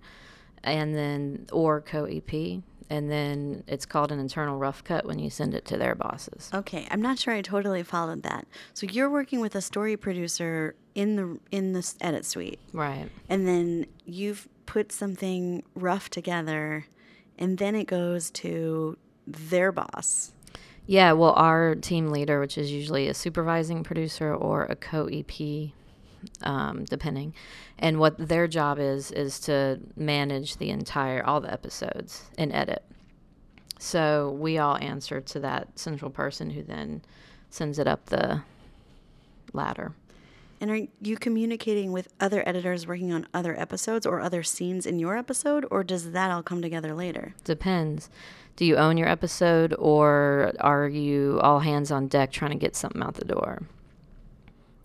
and 0.64 0.96
then 0.96 1.46
or 1.52 1.80
co-ep 1.80 2.64
and 2.90 3.12
then 3.12 3.64
it's 3.68 3.86
called 3.86 4.12
an 4.12 4.20
internal 4.20 4.58
rough 4.58 4.84
cut 4.84 5.06
when 5.06 5.20
you 5.20 5.30
send 5.30 5.54
it 5.54 5.66
to 5.66 5.78
their 5.78 5.94
bosses. 5.94 6.50
Okay, 6.54 6.88
I'm 6.90 7.02
not 7.02 7.20
sure 7.20 7.34
I 7.34 7.42
totally 7.42 7.84
followed 7.84 8.24
that. 8.24 8.48
So 8.74 8.88
you're 8.88 9.10
working 9.10 9.42
with 9.42 9.56
a 9.56 9.62
story 9.62 9.98
producer 9.98 10.76
in 10.96 11.16
the 11.16 11.40
in 11.52 11.74
the 11.74 11.94
edit 12.02 12.26
suite, 12.26 12.60
right? 12.74 13.10
And 13.30 13.48
then 13.48 13.88
you've 14.06 14.48
put 14.66 14.92
something 14.92 15.64
rough 15.76 16.10
together, 16.10 16.86
and 17.38 17.58
then 17.58 17.76
it 17.76 17.88
goes 17.88 18.32
to 18.32 18.98
their 19.26 19.72
boss. 19.72 20.34
Yeah, 20.88 21.12
well, 21.12 21.34
our 21.34 21.76
team 21.76 22.12
leader, 22.12 22.40
which 22.40 22.58
is 22.58 22.72
usually 22.72 23.10
a 23.10 23.14
supervising 23.14 23.84
producer 23.84 24.34
or 24.34 24.64
a 24.64 24.76
co 24.76 25.08
EP, 25.08 25.72
um, 26.42 26.86
depending. 26.86 27.34
And 27.78 28.00
what 28.00 28.18
their 28.18 28.48
job 28.48 28.80
is 28.80 29.12
is 29.12 29.40
to 29.42 29.80
manage 29.98 30.58
the 30.58 30.70
entire 30.70 31.24
all 31.26 31.42
the 31.42 31.52
episodes 31.52 32.24
and 32.38 32.54
edit. 32.54 32.84
So 33.80 34.36
we 34.40 34.58
all 34.58 34.78
answer 34.78 35.20
to 35.20 35.40
that 35.42 35.78
central 35.78 36.10
person 36.10 36.50
who 36.50 36.64
then 36.64 37.02
sends 37.50 37.80
it 37.80 37.88
up 37.88 38.06
the 38.06 38.42
ladder. 39.52 39.94
And 40.60 40.72
are 40.72 40.80
you 41.02 41.18
communicating 41.18 41.92
with 41.92 42.08
other 42.20 42.48
editors 42.48 42.88
working 42.88 43.14
on 43.14 43.28
other 43.34 43.60
episodes 43.60 44.06
or 44.06 44.20
other 44.20 44.42
scenes 44.42 44.86
in 44.86 44.98
your 44.98 45.16
episode, 45.16 45.66
or 45.70 45.84
does 45.84 46.12
that 46.12 46.32
all 46.32 46.42
come 46.42 46.62
together 46.62 46.94
later? 46.94 47.36
Depends. 47.44 48.10
Do 48.56 48.66
you 48.66 48.76
own 48.76 48.98
your 48.98 49.08
episode, 49.08 49.76
or 49.78 50.54
are 50.60 50.88
you 50.88 51.40
all 51.44 51.60
hands 51.60 51.92
on 51.92 52.08
deck 52.08 52.32
trying 52.32 52.52
to 52.52 52.58
get 52.58 52.76
something 52.76 53.04
out 53.04 53.14
the 53.14 53.26
door? 53.26 53.62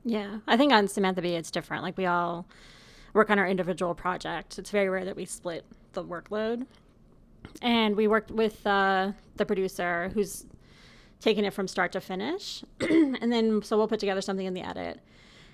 Yeah, 0.05 0.41
I 0.47 0.59
think 0.59 0.73
on 0.73 0.89
Samantha 0.89 1.23
Bee 1.23 1.37
it's 1.37 1.51
different. 1.51 1.83
Like 1.83 1.97
we 1.97 2.05
all 2.05 2.47
work 3.15 3.31
on 3.31 3.39
our 3.39 3.47
individual 3.47 3.95
project. 3.95 4.59
It's 4.59 4.71
very 4.71 4.91
rare 4.91 5.07
that 5.07 5.17
we 5.17 5.25
split 5.25 5.65
the 5.95 6.05
workload. 6.05 6.67
And 7.63 7.97
we 7.97 8.09
worked 8.09 8.31
with 8.31 8.67
uh, 8.67 9.13
the 9.37 9.47
producer 9.47 10.11
who's 10.13 10.45
taking 11.21 11.45
it 11.45 11.55
from 11.55 11.69
start 11.69 11.93
to 11.93 12.01
finish. 12.01 12.65
and 12.81 13.33
then, 13.33 13.63
so 13.63 13.77
we'll 13.77 13.89
put 13.89 14.01
together 14.01 14.21
something 14.21 14.47
in 14.47 14.55
the 14.55 14.63
edit 14.63 15.01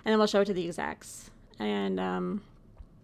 and 0.04 0.12
then 0.12 0.18
we'll 0.18 0.26
show 0.26 0.40
it 0.40 0.46
to 0.46 0.54
the 0.54 0.66
execs. 0.66 1.30
And 1.58 1.98
um, 1.98 2.42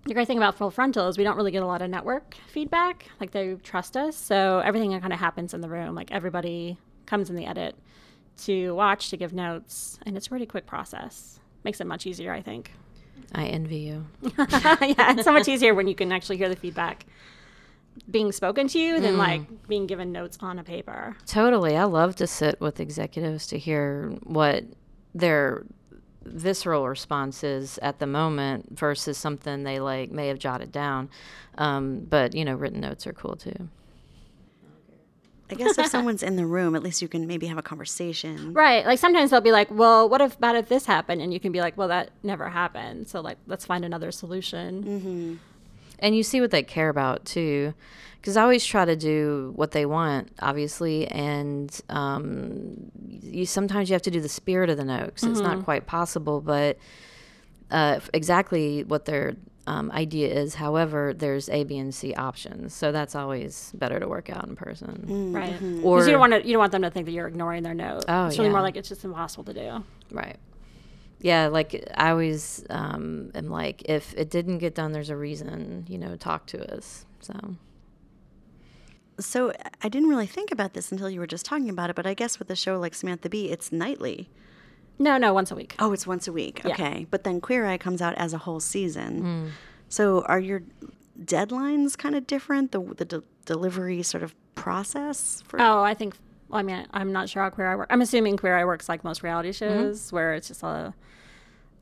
the 0.06 0.14
great 0.14 0.26
thing 0.26 0.36
about 0.36 0.56
Full 0.56 0.70
Frontal 0.70 1.08
is 1.08 1.18
we 1.18 1.24
don't 1.24 1.36
really 1.36 1.50
get 1.50 1.62
a 1.62 1.66
lot 1.66 1.82
of 1.82 1.90
network 1.90 2.36
feedback. 2.48 3.08
Like 3.20 3.30
they 3.30 3.54
trust 3.62 3.96
us. 3.96 4.16
So 4.16 4.60
everything 4.60 4.98
kind 5.00 5.12
of 5.12 5.18
happens 5.18 5.54
in 5.54 5.60
the 5.60 5.68
room. 5.68 5.94
Like 5.94 6.12
everybody 6.12 6.78
comes 7.06 7.30
in 7.30 7.36
the 7.36 7.46
edit 7.46 7.76
to 8.42 8.74
watch, 8.74 9.10
to 9.10 9.16
give 9.16 9.32
notes. 9.32 9.98
And 10.06 10.16
it's 10.16 10.26
a 10.26 10.30
pretty 10.30 10.46
quick 10.46 10.66
process. 10.66 11.40
Makes 11.64 11.80
it 11.80 11.86
much 11.86 12.06
easier, 12.06 12.32
I 12.32 12.42
think. 12.42 12.72
I 13.34 13.46
envy 13.46 13.78
you. 13.78 14.06
yeah, 14.38 15.12
it's 15.12 15.24
so 15.24 15.32
much 15.32 15.48
easier 15.48 15.74
when 15.74 15.88
you 15.88 15.94
can 15.94 16.12
actually 16.12 16.36
hear 16.36 16.48
the 16.48 16.56
feedback 16.56 17.06
being 18.10 18.32
spoken 18.32 18.68
to 18.68 18.78
you 18.78 19.00
than 19.00 19.14
mm. 19.14 19.18
like 19.18 19.68
being 19.68 19.86
given 19.86 20.12
notes 20.12 20.36
on 20.40 20.58
a 20.58 20.64
paper. 20.64 21.16
Totally. 21.26 21.76
I 21.76 21.84
love 21.84 22.16
to 22.16 22.26
sit 22.26 22.60
with 22.60 22.80
executives 22.80 23.46
to 23.48 23.58
hear 23.58 24.14
what 24.24 24.64
their 25.14 25.64
visceral 26.24 26.88
response 26.88 27.44
is 27.44 27.78
at 27.78 27.98
the 27.98 28.06
moment 28.06 28.76
versus 28.76 29.18
something 29.18 29.62
they 29.62 29.80
like 29.80 30.10
may 30.10 30.28
have 30.28 30.38
jotted 30.38 30.72
down. 30.72 31.08
Um, 31.58 32.00
but 32.00 32.34
you 32.34 32.44
know, 32.44 32.54
written 32.54 32.80
notes 32.80 33.06
are 33.06 33.12
cool 33.12 33.36
too. 33.36 33.68
I 35.50 35.54
guess 35.56 35.78
if 35.78 35.86
someone's 35.86 36.22
in 36.22 36.36
the 36.36 36.46
room, 36.46 36.74
at 36.74 36.82
least 36.82 37.02
you 37.02 37.08
can 37.08 37.26
maybe 37.26 37.46
have 37.46 37.58
a 37.58 37.62
conversation. 37.62 38.54
Right. 38.54 38.84
Like 38.86 38.98
sometimes 38.98 39.30
they'll 39.30 39.40
be 39.42 39.52
like, 39.52 39.70
well, 39.70 40.08
what 40.08 40.20
if, 40.20 40.36
about 40.36 40.56
if 40.56 40.68
this 40.68 40.86
happened? 40.86 41.20
And 41.20 41.32
you 41.34 41.40
can 41.40 41.52
be 41.52 41.60
like, 41.60 41.76
well, 41.76 41.88
that 41.88 42.10
never 42.22 42.48
happened. 42.48 43.08
So, 43.08 43.20
like, 43.20 43.36
let's 43.46 43.66
find 43.66 43.84
another 43.84 44.10
solution. 44.10 44.84
Mm-hmm. 44.84 45.34
And 45.98 46.16
you 46.16 46.22
see 46.22 46.40
what 46.40 46.50
they 46.50 46.62
care 46.62 46.88
about 46.88 47.24
too. 47.24 47.74
Because 48.20 48.38
I 48.38 48.42
always 48.42 48.64
try 48.64 48.86
to 48.86 48.96
do 48.96 49.52
what 49.54 49.72
they 49.72 49.84
want, 49.84 50.30
obviously. 50.40 51.06
And 51.08 51.78
um, 51.90 52.90
you 53.22 53.44
sometimes 53.44 53.90
you 53.90 53.94
have 53.94 54.02
to 54.02 54.10
do 54.10 54.20
the 54.20 54.28
spirit 54.28 54.70
of 54.70 54.78
the 54.78 54.84
note 54.84 55.06
because 55.06 55.22
mm-hmm. 55.22 55.32
it's 55.32 55.40
not 55.40 55.56
mm-hmm. 55.56 55.64
quite 55.64 55.86
possible. 55.86 56.40
But 56.40 56.78
uh, 57.70 58.00
exactly 58.12 58.84
what 58.84 59.04
they're 59.04 59.34
um, 59.66 59.90
idea 59.92 60.28
is. 60.28 60.54
However, 60.54 61.14
there's 61.14 61.48
A, 61.48 61.64
B, 61.64 61.78
and 61.78 61.94
C 61.94 62.14
options, 62.14 62.74
so 62.74 62.92
that's 62.92 63.14
always 63.14 63.72
better 63.74 63.98
to 63.98 64.08
work 64.08 64.30
out 64.30 64.46
in 64.46 64.56
person, 64.56 65.04
mm, 65.06 65.34
right? 65.34 65.54
Mm-hmm. 65.54 65.84
Or 65.84 66.04
you 66.04 66.10
don't 66.10 66.20
want 66.20 66.32
to 66.32 66.46
you 66.46 66.52
don't 66.52 66.60
want 66.60 66.72
them 66.72 66.82
to 66.82 66.90
think 66.90 67.06
that 67.06 67.12
you're 67.12 67.26
ignoring 67.26 67.62
their 67.62 67.74
note. 67.74 68.04
Oh, 68.08 68.26
it's 68.26 68.38
really 68.38 68.48
yeah. 68.48 68.52
more 68.52 68.62
like 68.62 68.76
it's 68.76 68.88
just 68.88 69.04
impossible 69.04 69.44
to 69.44 69.54
do. 69.54 69.84
Right. 70.10 70.36
Yeah, 71.24 71.46
like 71.46 71.90
I 71.96 72.10
always 72.10 72.66
um, 72.68 73.30
am 73.34 73.48
like, 73.48 73.80
if 73.88 74.12
it 74.12 74.28
didn't 74.28 74.58
get 74.58 74.74
done, 74.74 74.92
there's 74.92 75.08
a 75.08 75.16
reason. 75.16 75.86
You 75.88 75.96
know, 75.96 76.16
talk 76.16 76.44
to 76.48 76.76
us. 76.76 77.06
So. 77.20 77.56
So 79.18 79.50
I 79.82 79.88
didn't 79.88 80.10
really 80.10 80.26
think 80.26 80.52
about 80.52 80.74
this 80.74 80.92
until 80.92 81.08
you 81.08 81.20
were 81.20 81.26
just 81.26 81.46
talking 81.46 81.70
about 81.70 81.88
it, 81.88 81.96
but 81.96 82.06
I 82.06 82.12
guess 82.12 82.38
with 82.38 82.50
a 82.50 82.56
show 82.56 82.78
like 82.78 82.94
Samantha 82.94 83.30
Bee, 83.30 83.48
it's 83.48 83.72
nightly. 83.72 84.28
No, 84.98 85.16
no, 85.16 85.32
once 85.32 85.50
a 85.50 85.54
week. 85.54 85.74
Oh, 85.78 85.94
it's 85.94 86.06
once 86.06 86.28
a 86.28 86.32
week. 86.32 86.60
Yeah. 86.62 86.72
Okay. 86.72 87.06
But 87.10 87.24
then 87.24 87.40
Queer 87.40 87.64
Eye 87.64 87.78
comes 87.78 88.02
out 88.02 88.14
as 88.16 88.34
a 88.34 88.38
whole 88.38 88.60
season. 88.60 89.22
Mm. 89.22 89.50
So 89.88 90.22
are 90.26 90.40
your 90.40 90.62
deadlines 91.18 91.96
kind 91.96 92.14
of 92.14 92.26
different? 92.26 92.72
The 92.72 92.80
the 92.98 93.04
de- 93.06 93.22
delivery 93.46 94.02
sort 94.02 94.22
of 94.22 94.34
process? 94.56 95.42
For- 95.48 95.58
oh, 95.58 95.82
I 95.82 95.94
think. 95.94 96.18
Well, 96.50 96.60
I 96.60 96.62
mean, 96.62 96.86
I'm 96.90 97.12
not 97.12 97.30
sure 97.30 97.42
how 97.42 97.48
Queer 97.48 97.68
Eye 97.68 97.76
works. 97.76 97.88
I'm 97.90 98.02
assuming 98.02 98.36
Queer 98.36 98.58
Eye 98.58 98.66
works 98.66 98.90
like 98.90 99.04
most 99.04 99.22
reality 99.22 99.52
mm-hmm. 99.52 99.72
shows, 99.72 100.02
mm-hmm. 100.02 100.16
where 100.16 100.34
it's 100.34 100.48
just 100.48 100.62
a 100.62 100.92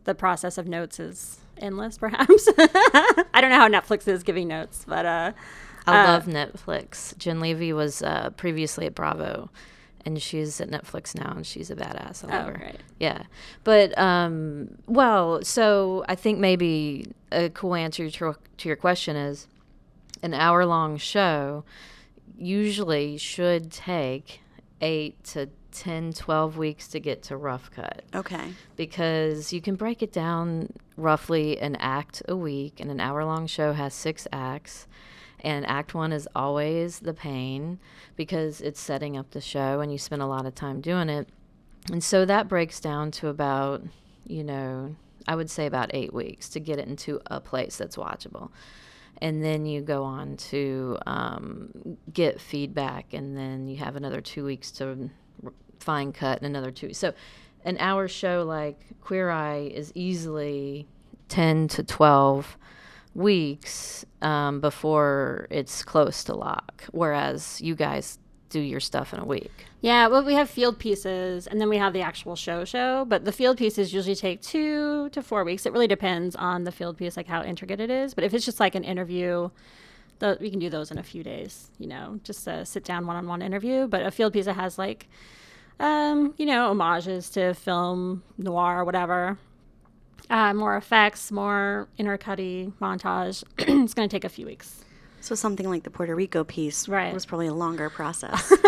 the 0.04 0.14
process 0.14 0.58
of 0.58 0.66
notes 0.66 0.98
is 1.00 1.40
endless. 1.58 1.98
Perhaps 1.98 2.48
I 2.58 3.40
don't 3.40 3.50
know 3.50 3.56
how 3.56 3.68
Netflix 3.68 4.06
is 4.08 4.22
giving 4.22 4.48
notes, 4.48 4.84
but 4.86 5.06
uh, 5.06 5.32
I 5.86 6.04
uh, 6.04 6.12
love 6.12 6.26
Netflix. 6.26 7.16
Jen 7.18 7.40
Levy 7.40 7.72
was 7.72 8.02
uh, 8.02 8.30
previously 8.36 8.86
at 8.86 8.94
Bravo 8.94 9.50
and 10.04 10.20
she's 10.20 10.60
at 10.60 10.70
Netflix 10.70 11.14
now, 11.14 11.32
and 11.36 11.46
she's 11.46 11.70
a 11.70 11.76
badass. 11.76 12.24
I 12.24 12.36
love 12.36 12.46
oh, 12.46 12.50
her. 12.50 12.64
Right. 12.64 12.80
Yeah, 12.98 13.22
but 13.64 13.96
um, 13.98 14.76
well, 14.86 15.42
so 15.44 16.04
I 16.08 16.14
think 16.14 16.38
maybe 16.38 17.12
a 17.30 17.50
cool 17.50 17.74
answer 17.74 18.10
to, 18.10 18.36
to 18.58 18.68
your 18.68 18.76
question 18.76 19.16
is 19.16 19.46
an 20.22 20.34
hour 20.34 20.64
long 20.66 20.96
show 20.96 21.64
usually 22.36 23.16
should 23.16 23.70
take 23.70 24.40
eight 24.80 25.22
to 25.24 25.48
10, 25.72 26.12
12 26.12 26.56
weeks 26.56 26.88
to 26.88 27.00
get 27.00 27.22
to 27.24 27.36
rough 27.36 27.70
cut. 27.70 28.02
Okay. 28.14 28.52
Because 28.76 29.52
you 29.52 29.60
can 29.60 29.74
break 29.74 30.02
it 30.02 30.12
down 30.12 30.72
roughly 30.96 31.58
an 31.58 31.76
act 31.76 32.22
a 32.28 32.36
week, 32.36 32.80
and 32.80 32.90
an 32.90 33.00
hour 33.00 33.24
long 33.24 33.46
show 33.46 33.72
has 33.72 33.94
six 33.94 34.26
acts. 34.32 34.86
And 35.44 35.66
act 35.66 35.92
one 35.92 36.12
is 36.12 36.28
always 36.36 37.00
the 37.00 37.14
pain 37.14 37.80
because 38.14 38.60
it's 38.60 38.80
setting 38.80 39.16
up 39.16 39.32
the 39.32 39.40
show 39.40 39.80
and 39.80 39.90
you 39.90 39.98
spend 39.98 40.22
a 40.22 40.26
lot 40.26 40.46
of 40.46 40.54
time 40.54 40.80
doing 40.80 41.08
it. 41.08 41.28
And 41.90 42.02
so 42.02 42.24
that 42.24 42.46
breaks 42.46 42.78
down 42.78 43.10
to 43.12 43.26
about, 43.26 43.82
you 44.24 44.44
know, 44.44 44.94
I 45.26 45.34
would 45.34 45.50
say 45.50 45.66
about 45.66 45.90
eight 45.94 46.12
weeks 46.12 46.48
to 46.50 46.60
get 46.60 46.78
it 46.78 46.86
into 46.86 47.20
a 47.26 47.40
place 47.40 47.76
that's 47.76 47.96
watchable. 47.96 48.50
And 49.20 49.42
then 49.42 49.66
you 49.66 49.80
go 49.80 50.04
on 50.04 50.36
to 50.36 50.98
um, 51.06 51.96
get 52.12 52.40
feedback, 52.40 53.12
and 53.12 53.36
then 53.36 53.68
you 53.68 53.76
have 53.76 53.94
another 53.94 54.20
two 54.20 54.44
weeks 54.44 54.70
to 54.72 55.10
fine 55.82 56.12
cut, 56.12 56.38
and 56.38 56.46
another 56.46 56.70
two. 56.70 56.94
So, 56.94 57.12
an 57.64 57.76
hour 57.78 58.08
show 58.08 58.44
like 58.46 59.00
Queer 59.00 59.30
Eye 59.30 59.70
is 59.72 59.92
easily 59.94 60.86
10 61.28 61.68
to 61.68 61.82
12 61.82 62.58
weeks 63.14 64.04
um, 64.20 64.60
before 64.60 65.46
it's 65.50 65.82
close 65.82 66.24
to 66.24 66.34
lock, 66.34 66.84
whereas 66.92 67.60
you 67.60 67.74
guys 67.74 68.18
do 68.48 68.60
your 68.60 68.80
stuff 68.80 69.12
in 69.12 69.18
a 69.18 69.24
week. 69.24 69.50
Yeah, 69.80 70.06
well, 70.06 70.24
we 70.24 70.34
have 70.34 70.48
field 70.48 70.78
pieces 70.78 71.46
and 71.46 71.60
then 71.60 71.68
we 71.68 71.78
have 71.78 71.92
the 71.92 72.02
actual 72.02 72.36
show 72.36 72.64
show, 72.64 73.04
but 73.06 73.24
the 73.24 73.32
field 73.32 73.56
pieces 73.56 73.92
usually 73.92 74.14
take 74.14 74.42
two 74.42 75.08
to 75.10 75.22
four 75.22 75.42
weeks. 75.42 75.66
It 75.66 75.72
really 75.72 75.88
depends 75.88 76.36
on 76.36 76.64
the 76.64 76.70
field 76.70 76.98
piece, 76.98 77.16
like 77.16 77.26
how 77.26 77.42
intricate 77.42 77.80
it 77.80 77.90
is. 77.90 78.14
But 78.14 78.24
if 78.24 78.34
it's 78.34 78.44
just 78.44 78.60
like 78.60 78.74
an 78.74 78.84
interview, 78.84 79.50
the, 80.18 80.38
we 80.40 80.50
can 80.50 80.60
do 80.60 80.70
those 80.70 80.90
in 80.90 80.98
a 80.98 81.02
few 81.02 81.24
days, 81.24 81.70
you 81.78 81.86
know, 81.86 82.20
just 82.22 82.46
a 82.46 82.64
sit 82.64 82.84
down 82.84 83.06
one 83.06 83.16
on 83.16 83.26
one 83.26 83.42
interview. 83.42 83.88
But 83.88 84.06
a 84.06 84.10
field 84.10 84.34
piece 84.34 84.44
that 84.44 84.54
has 84.54 84.78
like, 84.78 85.08
um, 85.80 86.34
you 86.38 86.46
know, 86.46 86.68
homages 86.68 87.30
to 87.30 87.54
film 87.54 88.22
noir 88.38 88.80
or 88.80 88.84
whatever, 88.84 89.38
uh, 90.30 90.54
more 90.54 90.76
effects, 90.76 91.30
more 91.32 91.88
intercutty 91.98 92.72
montage, 92.80 93.44
it's 93.58 93.94
going 93.94 94.08
to 94.08 94.14
take 94.14 94.24
a 94.24 94.28
few 94.28 94.46
weeks. 94.46 94.84
So 95.20 95.34
something 95.36 95.68
like 95.68 95.84
the 95.84 95.90
Puerto 95.90 96.14
Rico 96.16 96.42
piece 96.42 96.88
Right. 96.88 97.14
was 97.14 97.24
probably 97.26 97.46
a 97.46 97.54
longer 97.54 97.90
process. 97.90 98.52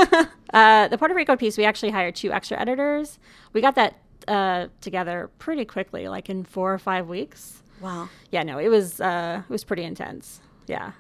Uh, 0.52 0.87
the 0.87 0.96
Puerto 0.96 1.14
Rico 1.16 1.34
piece, 1.34 1.58
we 1.58 1.64
actually 1.64 1.90
hired 1.90 2.14
two 2.14 2.30
extra 2.30 2.56
editors. 2.61 3.18
We 3.52 3.61
got 3.61 3.75
that 3.75 3.99
uh, 4.28 4.68
together 4.80 5.28
pretty 5.40 5.64
quickly, 5.64 6.06
like 6.06 6.30
in 6.30 6.44
four 6.44 6.73
or 6.73 6.78
five 6.78 7.08
weeks. 7.08 7.61
wow. 7.80 8.08
Yeah, 8.30 8.44
no, 8.44 8.58
it 8.58 8.68
was 8.68 9.00
uh, 9.00 9.42
it 9.44 9.50
was 9.50 9.64
pretty 9.64 9.82
intense. 9.82 10.40
Yeah. 10.68 10.92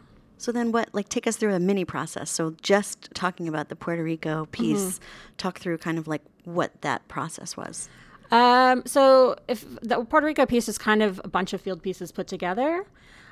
So 0.44 0.52
then 0.52 0.72
what 0.72 0.90
like 0.92 1.08
take 1.08 1.26
us 1.26 1.36
through 1.36 1.54
a 1.54 1.58
mini 1.58 1.86
process. 1.86 2.30
So 2.30 2.54
just 2.60 3.08
talking 3.14 3.48
about 3.48 3.70
the 3.70 3.76
Puerto 3.76 4.04
Rico 4.04 4.44
piece, 4.52 5.00
talk 5.38 5.58
through 5.58 5.78
kind 5.78 5.96
of 5.96 6.06
like 6.06 6.20
what 6.44 6.82
that 6.82 7.08
process 7.08 7.56
was. 7.56 7.88
Um, 8.30 8.82
so 8.84 9.36
if 9.48 9.64
the 9.80 10.04
Puerto 10.04 10.26
Rico 10.26 10.44
piece 10.44 10.68
is 10.68 10.76
kind 10.76 11.02
of 11.02 11.18
a 11.24 11.28
bunch 11.28 11.54
of 11.54 11.62
field 11.62 11.82
pieces 11.82 12.12
put 12.12 12.26
together. 12.26 12.84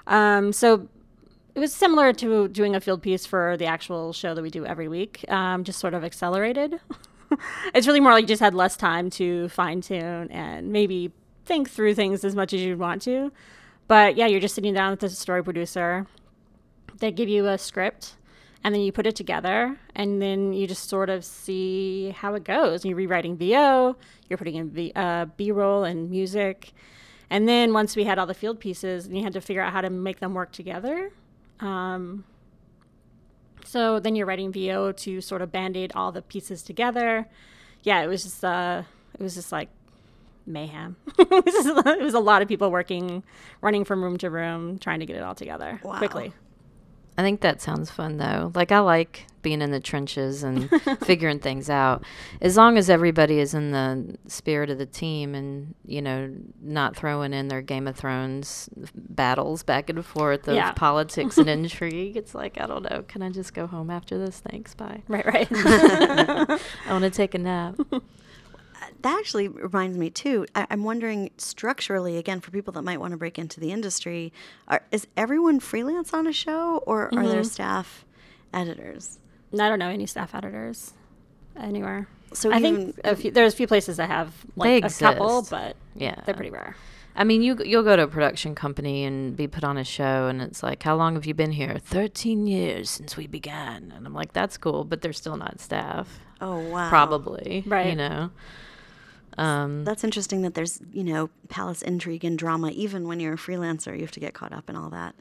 Um, 0.07 0.55
so 0.55 0.89
it 1.55 1.61
was 1.61 1.75
similar 1.75 2.15
to 2.15 2.49
doing 2.49 2.75
a 2.75 2.81
field 2.81 3.03
piece 3.03 3.27
for 3.27 3.59
the 3.59 3.67
actual 3.67 4.15
show 4.15 4.35
that 4.35 4.41
we 4.41 4.49
do 4.49 4.65
every 4.65 4.89
week, 4.89 5.23
um, 5.29 5.65
just 5.65 5.81
sort 5.81 5.93
of 5.93 6.05
accelerated. 6.05 6.81
it's 7.75 7.87
really 7.87 8.01
more 8.01 8.13
like 8.13 8.23
you 8.23 8.29
just 8.29 8.41
had 8.41 8.55
less 8.55 8.75
time 8.75 9.11
to 9.11 9.51
fine 9.51 9.83
tune 9.83 10.31
and 10.31 10.73
maybe 10.73 11.13
think 11.45 11.69
through 11.69 11.95
things 11.95 12.25
as 12.25 12.35
much 12.35 12.55
as 12.55 12.63
you'd 12.63 12.79
want 12.79 13.03
to. 13.03 13.31
But 13.87 14.17
yeah, 14.17 14.29
you're 14.29 14.41
just 14.41 14.55
sitting 14.55 14.73
down 14.73 14.93
with 14.93 15.01
the 15.01 15.11
story 15.11 15.45
producer. 15.45 16.07
They 16.99 17.11
give 17.11 17.29
you 17.29 17.47
a 17.49 17.59
script 17.59 18.15
and 18.65 18.75
then 18.75 18.83
you 18.83 18.93
put 18.93 19.07
it 19.07 19.17
together 19.17 19.77
and 19.95 20.23
then 20.23 20.53
you 20.53 20.67
just 20.67 20.89
sort 20.89 21.11
of 21.11 21.25
see 21.25 22.11
how 22.11 22.35
it 22.35 22.45
goes. 22.45 22.85
You're 22.85 22.97
rewriting 22.97 23.37
VO, 23.37 23.97
you're 24.29 24.37
putting 24.39 24.55
in 24.55 24.71
v, 24.71 24.93
uh, 24.95 25.27
B-roll 25.37 25.85
and 25.85 26.11
music. 26.11 26.73
And 27.31 27.49
then 27.49 27.73
once 27.73 27.97
we 27.97 28.05
had 28.05 28.19
all 28.19 28.27
the 28.27 28.35
field 28.35 28.61
pieces, 28.61 29.07
and 29.07 29.17
you 29.17 29.23
had 29.25 29.33
to 29.33 29.41
figure 29.41 29.63
out 29.63 29.73
how 29.73 29.81
to 29.81 29.89
make 29.91 30.21
them 30.21 30.35
work 30.35 30.53
together. 30.53 31.11
Um, 31.61 32.25
so 33.65 34.01
then 34.01 34.15
you're 34.17 34.27
writing 34.27 34.53
VO 34.53 34.93
to 34.93 35.21
sort 35.21 35.41
of 35.43 35.51
band-aid 35.51 35.93
all 35.95 36.13
the 36.13 36.23
pieces 36.23 36.63
together. 36.63 37.27
Yeah, 37.85 38.03
it 38.03 38.07
was 38.07 38.23
just 38.23 38.45
uh, 38.45 38.83
it 39.19 39.23
was 39.23 39.35
just 39.35 39.51
like 39.51 39.69
mayhem. 40.47 40.97
it, 41.19 41.31
was 41.45 41.55
just- 41.55 41.87
it 41.87 42.03
was 42.03 42.15
a 42.15 42.21
lot 42.21 42.43
of 42.43 42.49
people 42.49 42.71
working, 42.71 43.23
running 43.61 43.85
from 43.85 44.03
room 44.03 44.19
to 44.19 44.29
room, 44.31 44.79
trying 44.79 45.01
to 45.01 45.07
get 45.07 45.17
it 45.17 45.23
all 45.23 45.35
together 45.35 45.81
Wow. 45.83 45.99
quickly. 45.99 46.33
I 47.19 47.23
think 47.23 47.41
that 47.43 47.61
sounds 47.61 47.91
fun 47.91 48.17
though. 48.17 48.51
Like 48.55 48.73
I 48.73 48.79
like 48.81 49.27
being 49.43 49.61
in 49.61 49.71
the 49.73 49.81
trenches 49.81 50.45
and 50.45 50.71
figuring 51.05 51.41
things 51.41 51.69
out. 51.69 52.05
As 52.41 52.57
long 52.57 52.79
as 52.79 52.89
everybody 52.89 53.39
is 53.41 53.55
in 53.55 53.73
the 53.73 54.17
spirit 54.29 54.71
of 54.71 54.79
the 54.79 54.87
team 54.87 55.35
and, 55.35 55.75
you 55.85 56.01
know, 56.01 56.33
not 56.63 56.95
throwing 56.95 57.33
in 57.33 57.49
their 57.49 57.61
Game 57.61 57.89
of 57.89 57.97
Thrones 57.97 58.71
battles 58.95 59.65
back 59.65 59.91
and 59.91 60.07
forth 60.07 60.47
of 60.47 60.55
Yeah. 60.55 60.71
politics 60.73 61.39
and 61.39 61.49
intrigue. 61.51 62.17
It's 62.17 62.35
like, 62.37 62.61
I 62.61 62.67
don't 62.67 62.89
know, 62.89 63.03
can 63.09 63.21
I 63.21 63.31
just 63.31 63.53
go 63.53 63.67
home 63.67 63.91
after 63.91 64.17
this? 64.17 64.39
Thanks, 64.39 64.75
bye. 64.77 65.03
Right, 65.09 65.27
right. 65.27 65.49
I 65.53 66.59
want 66.89 67.03
to 67.05 67.11
take 67.11 67.35
a 67.35 67.39
nap. 67.39 67.75
That 69.03 69.19
actually 69.19 69.49
reminds 69.49 69.99
me 69.99 70.11
too. 70.11 70.47
I, 70.55 70.67
I'm 70.71 70.85
wondering 70.85 71.31
structurally 71.37 72.17
again 72.17 72.41
for 72.41 72.51
people 72.51 72.73
that 72.75 72.83
might 72.83 73.01
want 73.01 73.13
to 73.13 73.17
break 73.17 73.39
into 73.39 73.61
the 73.61 73.73
industry, 73.73 74.33
are, 74.69 74.83
is 74.91 75.07
everyone 75.17 75.61
freelance 75.61 76.15
on 76.15 76.27
a 76.27 76.33
show 76.33 76.79
or 76.87 77.13
are 77.15 77.27
there 77.27 77.41
mm-hmm. 77.41 77.43
staff 77.43 78.05
editors? 78.55 79.19
I 79.53 79.69
don't 79.69 79.79
know 79.79 79.89
any 79.89 80.07
staff 80.07 80.35
editors 80.35 80.95
anywhere. 81.57 82.09
So 82.33 82.51
I 82.51 82.59
even- 82.59 82.93
think 82.93 83.01
a 83.05 83.17
few, 83.17 83.31
there's 83.31 83.53
a 83.53 83.57
few 83.57 83.67
places 83.67 83.99
that 83.99 84.09
have 84.09 84.33
like 84.57 84.85
a 84.85 84.89
couple, 84.91 85.47
but 85.51 85.77
Yeah. 85.95 86.15
they're 86.25 86.35
pretty 86.35 86.51
rare. 86.51 86.77
I 87.15 87.25
mean, 87.25 87.43
you 87.43 87.59
you'll 87.63 87.83
go 87.83 87.95
to 87.95 88.05
a 88.05 88.09
production 88.09 88.55
company 88.55 89.05
and 89.05 89.37
be 89.37 89.47
put 89.47 89.65
on 89.65 89.77
a 89.77 89.85
show, 89.85 90.29
and 90.29 90.41
it's 90.41 90.63
like, 90.63 90.83
how 90.83 90.97
long 90.97 91.15
have 91.15 91.27
you 91.27 91.35
been 91.35 91.53
here? 91.53 91.77
Thirteen 91.79 92.47
years 92.47 92.89
since 92.89 93.19
we 93.19 93.27
began, 93.27 93.93
and 93.95 94.07
I'm 94.07 94.15
like, 94.15 94.33
that's 94.33 94.57
cool, 94.57 94.85
but 94.85 95.03
they're 95.03 95.13
still 95.13 95.37
not 95.37 95.61
staff, 95.61 96.21
Oh 96.41 96.59
wow. 96.71 96.89
probably, 96.89 97.65
right, 97.67 97.89
You 97.89 97.97
know, 97.97 98.31
um, 99.39 99.85
That's 99.85 100.05
interesting 100.05 100.43
that 100.43 100.55
there's, 100.55 100.81
you 100.93 101.05
know, 101.05 101.31
palace 101.49 101.83
intrigue 101.83 102.25
and 102.25 102.39
drama 102.39 102.71
even 102.71 103.07
when 103.09 103.21
you're 103.21 103.35
a 103.35 103.39
freelancer, 103.39 103.95
you 103.95 104.01
have 104.03 104.11
to 104.13 104.21
get 104.21 104.35
caught 104.35 104.53
up 104.53 104.69
in 104.71 104.77
all 104.77 104.91
that. 104.91 105.15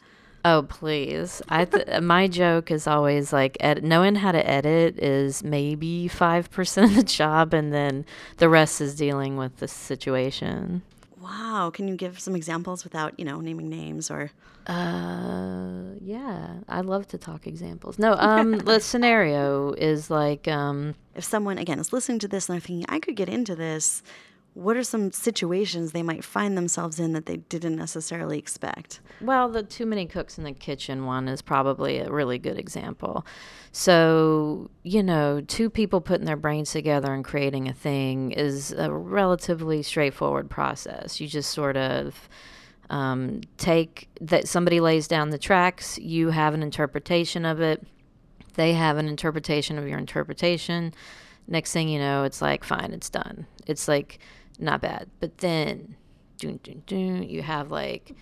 oh 0.43 0.63
please. 0.63 1.41
I 1.49 1.65
th- 1.65 2.01
my 2.01 2.27
joke 2.27 2.71
is 2.71 2.87
always 2.87 3.31
like, 3.31 3.57
ed- 3.59 3.83
knowing 3.83 4.15
how 4.15 4.31
to 4.31 4.47
edit 4.49 4.97
is 4.99 5.43
maybe 5.43 6.07
five 6.07 6.49
percent 6.51 6.91
of 6.91 6.95
the 6.97 7.03
job, 7.03 7.53
and 7.53 7.73
then 7.73 8.05
the 8.37 8.49
rest 8.49 8.81
is 8.81 8.95
dealing 8.95 9.37
with 9.37 9.57
the 9.57 9.67
situation. 9.67 10.81
Wow. 11.21 11.71
Can 11.73 11.87
you 11.87 11.95
give 11.95 12.19
some 12.19 12.35
examples 12.35 12.83
without, 12.83 13.19
you 13.19 13.25
know, 13.25 13.39
naming 13.39 13.69
names 13.69 14.09
or 14.09 14.31
Uh, 14.67 15.95
yeah, 15.99 16.59
I 16.69 16.81
love 16.81 17.07
to 17.09 17.17
talk 17.17 17.47
examples. 17.47 17.97
No, 17.99 18.15
um, 18.17 18.57
the 18.69 18.79
scenario 18.79 19.73
is 19.73 20.09
like, 20.09 20.47
um, 20.47 20.95
if 21.15 21.23
someone 21.23 21.57
again 21.57 21.79
is 21.79 21.91
listening 21.91 22.19
to 22.19 22.27
this 22.27 22.47
and 22.47 22.53
they're 22.55 22.61
thinking, 22.61 22.85
I 22.89 22.99
could 22.99 23.15
get 23.15 23.29
into 23.29 23.55
this, 23.55 24.03
what 24.53 24.75
are 24.75 24.83
some 24.83 25.11
situations 25.11 25.91
they 25.91 26.03
might 26.03 26.23
find 26.23 26.57
themselves 26.57 26.99
in 26.99 27.13
that 27.13 27.25
they 27.25 27.37
didn't 27.37 27.75
necessarily 27.75 28.37
expect? 28.37 28.99
well, 29.21 29.49
the 29.49 29.63
too 29.63 29.85
many 29.85 30.05
cooks 30.05 30.37
in 30.37 30.43
the 30.43 30.51
kitchen 30.51 31.05
one 31.05 31.27
is 31.27 31.41
probably 31.41 31.99
a 31.99 32.11
really 32.11 32.39
good 32.39 32.57
example. 32.57 33.25
So, 33.71 34.69
you 34.83 35.03
know, 35.03 35.41
two 35.41 35.69
people 35.69 36.01
putting 36.01 36.25
their 36.25 36.35
brains 36.35 36.71
together 36.71 37.13
and 37.13 37.23
creating 37.23 37.67
a 37.67 37.73
thing 37.73 38.31
is 38.31 38.71
a 38.71 38.91
relatively 38.91 39.83
straightforward 39.83 40.49
process. 40.49 41.21
You 41.21 41.27
just 41.27 41.51
sort 41.51 41.77
of 41.77 42.27
um, 42.89 43.41
take 43.57 44.09
that 44.19 44.47
somebody 44.47 44.79
lays 44.79 45.07
down 45.07 45.29
the 45.29 45.37
tracks, 45.37 45.97
you 45.99 46.29
have 46.29 46.53
an 46.53 46.61
interpretation 46.61 47.45
of 47.45 47.61
it, 47.61 47.85
they 48.55 48.73
have 48.73 48.97
an 48.97 49.07
interpretation 49.07 49.77
of 49.77 49.87
your 49.87 49.97
interpretation. 49.97 50.93
Next 51.47 51.71
thing 51.71 51.87
you 51.89 51.99
know, 51.99 52.23
it's 52.23 52.41
like, 52.41 52.63
fine, 52.63 52.91
it's 52.93 53.09
done. 53.09 53.45
It's 53.65 53.87
like, 53.87 54.19
not 54.61 54.81
bad. 54.81 55.09
But 55.19 55.39
then, 55.39 55.95
dun, 56.37 56.59
dun, 56.63 56.83
dun, 56.85 57.23
you 57.23 57.41
have 57.41 57.71
like 57.71 58.15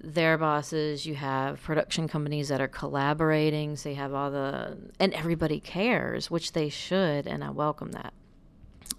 their 0.00 0.38
bosses, 0.38 1.06
you 1.06 1.14
have 1.14 1.60
production 1.62 2.06
companies 2.08 2.48
that 2.48 2.60
are 2.60 2.68
collaborating. 2.68 3.76
So 3.76 3.88
you 3.88 3.96
have 3.96 4.14
all 4.14 4.30
the, 4.30 4.76
and 5.00 5.12
everybody 5.14 5.60
cares, 5.60 6.30
which 6.30 6.52
they 6.52 6.68
should, 6.68 7.26
and 7.26 7.42
I 7.42 7.50
welcome 7.50 7.92
that. 7.92 8.12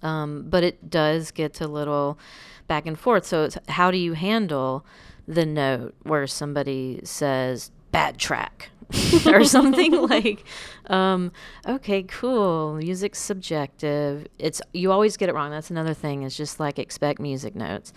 Um, 0.02 0.44
but 0.48 0.62
it 0.62 0.90
does 0.90 1.30
get 1.30 1.54
to 1.54 1.66
little 1.66 2.18
back 2.66 2.86
and 2.86 2.98
forth. 2.98 3.24
So 3.24 3.44
it's 3.44 3.58
how 3.68 3.90
do 3.90 3.98
you 3.98 4.12
handle 4.12 4.84
the 5.26 5.46
note 5.46 5.94
where 6.02 6.26
somebody 6.26 7.00
says 7.04 7.70
bad 7.90 8.18
track 8.18 8.70
or 9.26 9.44
something 9.44 9.92
like, 10.08 10.44
um, 10.86 11.32
okay, 11.66 12.02
cool. 12.04 12.74
Music's 12.74 13.18
subjective. 13.18 14.26
It's 14.38 14.62
you 14.72 14.92
always 14.92 15.16
get 15.16 15.28
it 15.28 15.34
wrong. 15.34 15.50
That's 15.50 15.70
another 15.70 15.94
thing. 15.94 16.22
Is 16.22 16.36
just 16.36 16.58
like 16.58 16.78
expect 16.78 17.20
music 17.20 17.54
notes, 17.54 17.92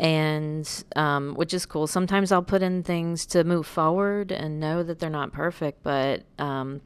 and 0.00 0.84
um, 0.96 1.34
which 1.34 1.54
is 1.54 1.64
cool. 1.66 1.86
Sometimes 1.86 2.32
I'll 2.32 2.42
put 2.42 2.62
in 2.62 2.82
things 2.82 3.24
to 3.26 3.44
move 3.44 3.66
forward 3.66 4.30
and 4.30 4.60
know 4.60 4.82
that 4.82 4.98
they're 4.98 5.08
not 5.10 5.32
perfect, 5.32 5.82
but 5.82 6.22
um, 6.38 6.82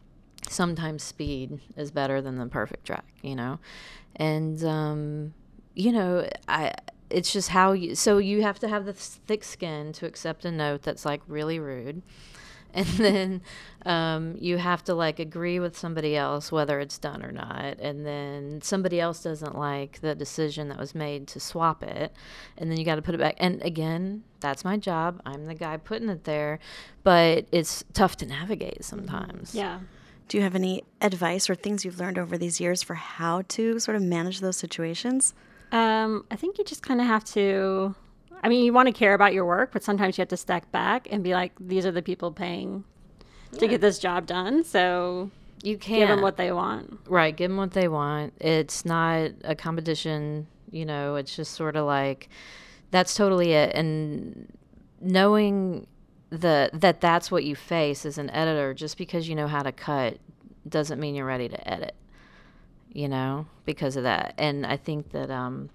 sometimes 0.48 1.02
speed 1.02 1.60
is 1.76 1.90
better 1.90 2.20
than 2.20 2.38
the 2.38 2.46
perfect 2.46 2.86
track, 2.86 3.06
you 3.22 3.34
know? 3.34 3.58
And, 4.16 4.62
um, 4.64 5.34
you 5.74 5.92
know, 5.92 6.28
I, 6.48 6.72
it's 7.10 7.32
just 7.32 7.50
how 7.50 7.72
you, 7.72 7.94
so 7.94 8.18
you 8.18 8.42
have 8.42 8.58
to 8.60 8.68
have 8.68 8.84
the 8.84 8.92
thick 8.92 9.44
skin 9.44 9.92
to 9.94 10.06
accept 10.06 10.44
a 10.44 10.50
note 10.50 10.82
that's 10.82 11.04
like 11.04 11.20
really 11.26 11.58
rude. 11.58 12.02
and 12.80 12.86
then 12.86 13.42
um, 13.86 14.36
you 14.40 14.56
have 14.56 14.82
to 14.84 14.94
like 14.94 15.18
agree 15.20 15.60
with 15.60 15.78
somebody 15.78 16.16
else 16.16 16.50
whether 16.50 16.80
it's 16.80 16.98
done 16.98 17.24
or 17.24 17.30
not 17.30 17.78
and 17.78 18.04
then 18.04 18.60
somebody 18.62 18.98
else 19.00 19.22
doesn't 19.22 19.56
like 19.56 20.00
the 20.00 20.14
decision 20.14 20.68
that 20.68 20.78
was 20.78 20.94
made 20.94 21.28
to 21.28 21.38
swap 21.38 21.82
it 21.82 22.12
and 22.58 22.70
then 22.70 22.78
you 22.78 22.84
got 22.84 22.96
to 22.96 23.02
put 23.02 23.14
it 23.14 23.18
back 23.18 23.36
and 23.38 23.62
again 23.62 24.24
that's 24.40 24.64
my 24.64 24.76
job 24.76 25.22
i'm 25.24 25.46
the 25.46 25.54
guy 25.54 25.76
putting 25.76 26.08
it 26.08 26.24
there 26.24 26.58
but 27.04 27.46
it's 27.52 27.84
tough 27.92 28.16
to 28.16 28.26
navigate 28.26 28.84
sometimes 28.84 29.54
Yeah. 29.54 29.80
Do 30.26 30.38
you 30.38 30.42
have 30.42 30.54
any 30.54 30.82
advice 31.02 31.50
or 31.50 31.54
things 31.54 31.84
you've 31.84 32.00
learned 32.00 32.18
over 32.18 32.38
these 32.38 32.58
years 32.58 32.82
for 32.82 32.94
how 32.94 33.42
to 33.48 33.78
sort 33.78 33.94
of 33.94 34.02
manage 34.02 34.40
those 34.40 34.56
situations? 34.56 35.34
Um, 35.70 36.24
I 36.30 36.36
think 36.36 36.56
you 36.56 36.64
just 36.64 36.82
kind 36.82 36.98
of 36.98 37.06
have 37.06 37.24
to. 37.34 37.94
I 38.44 38.48
mean, 38.48 38.62
you 38.62 38.74
want 38.74 38.88
to 38.88 38.92
care 38.92 39.14
about 39.14 39.32
your 39.32 39.46
work, 39.46 39.70
but 39.72 39.82
sometimes 39.82 40.18
you 40.18 40.22
have 40.22 40.28
to 40.28 40.36
step 40.36 40.70
back 40.70 41.08
and 41.10 41.24
be 41.24 41.32
like, 41.32 41.52
these 41.58 41.86
are 41.86 41.90
the 41.90 42.02
people 42.02 42.30
paying 42.30 42.84
to 43.58 43.66
get 43.66 43.80
this 43.80 43.98
job 43.98 44.26
done. 44.26 44.62
So 44.64 45.30
you 45.62 45.78
can't 45.78 46.00
give 46.00 46.08
them 46.08 46.20
what 46.20 46.36
they 46.36 46.52
want. 46.52 47.00
Right, 47.08 47.34
give 47.34 47.50
them 47.50 47.56
what 47.56 47.70
they 47.70 47.88
want. 47.88 48.34
It's 48.38 48.84
not 48.84 49.30
a 49.44 49.54
competition, 49.54 50.46
you 50.70 50.84
know, 50.84 51.16
it's 51.16 51.34
just 51.34 51.54
sort 51.54 51.74
of 51.74 51.86
like 51.86 52.28
that's 52.90 53.14
totally 53.14 53.52
it. 53.52 53.74
And 53.74 54.52
knowing 55.00 55.86
the 56.28 56.68
that 56.74 57.00
that's 57.00 57.30
what 57.30 57.44
you 57.44 57.56
face 57.56 58.04
as 58.04 58.18
an 58.18 58.28
editor 58.28 58.74
just 58.74 58.98
because 58.98 59.26
you 59.26 59.34
know 59.34 59.48
how 59.48 59.62
to 59.62 59.72
cut 59.72 60.18
doesn't 60.68 61.00
mean 61.00 61.14
you're 61.14 61.24
ready 61.24 61.48
to 61.48 61.68
edit. 61.68 61.94
You 62.92 63.08
know, 63.08 63.46
because 63.64 63.96
of 63.96 64.02
that. 64.02 64.34
And 64.36 64.66
I 64.66 64.76
think 64.76 65.12
that 65.12 65.30
um 65.30 65.70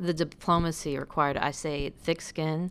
the 0.00 0.14
diplomacy 0.14 0.98
required, 0.98 1.36
I 1.36 1.50
say 1.50 1.90
thick 1.90 2.20
skin, 2.20 2.70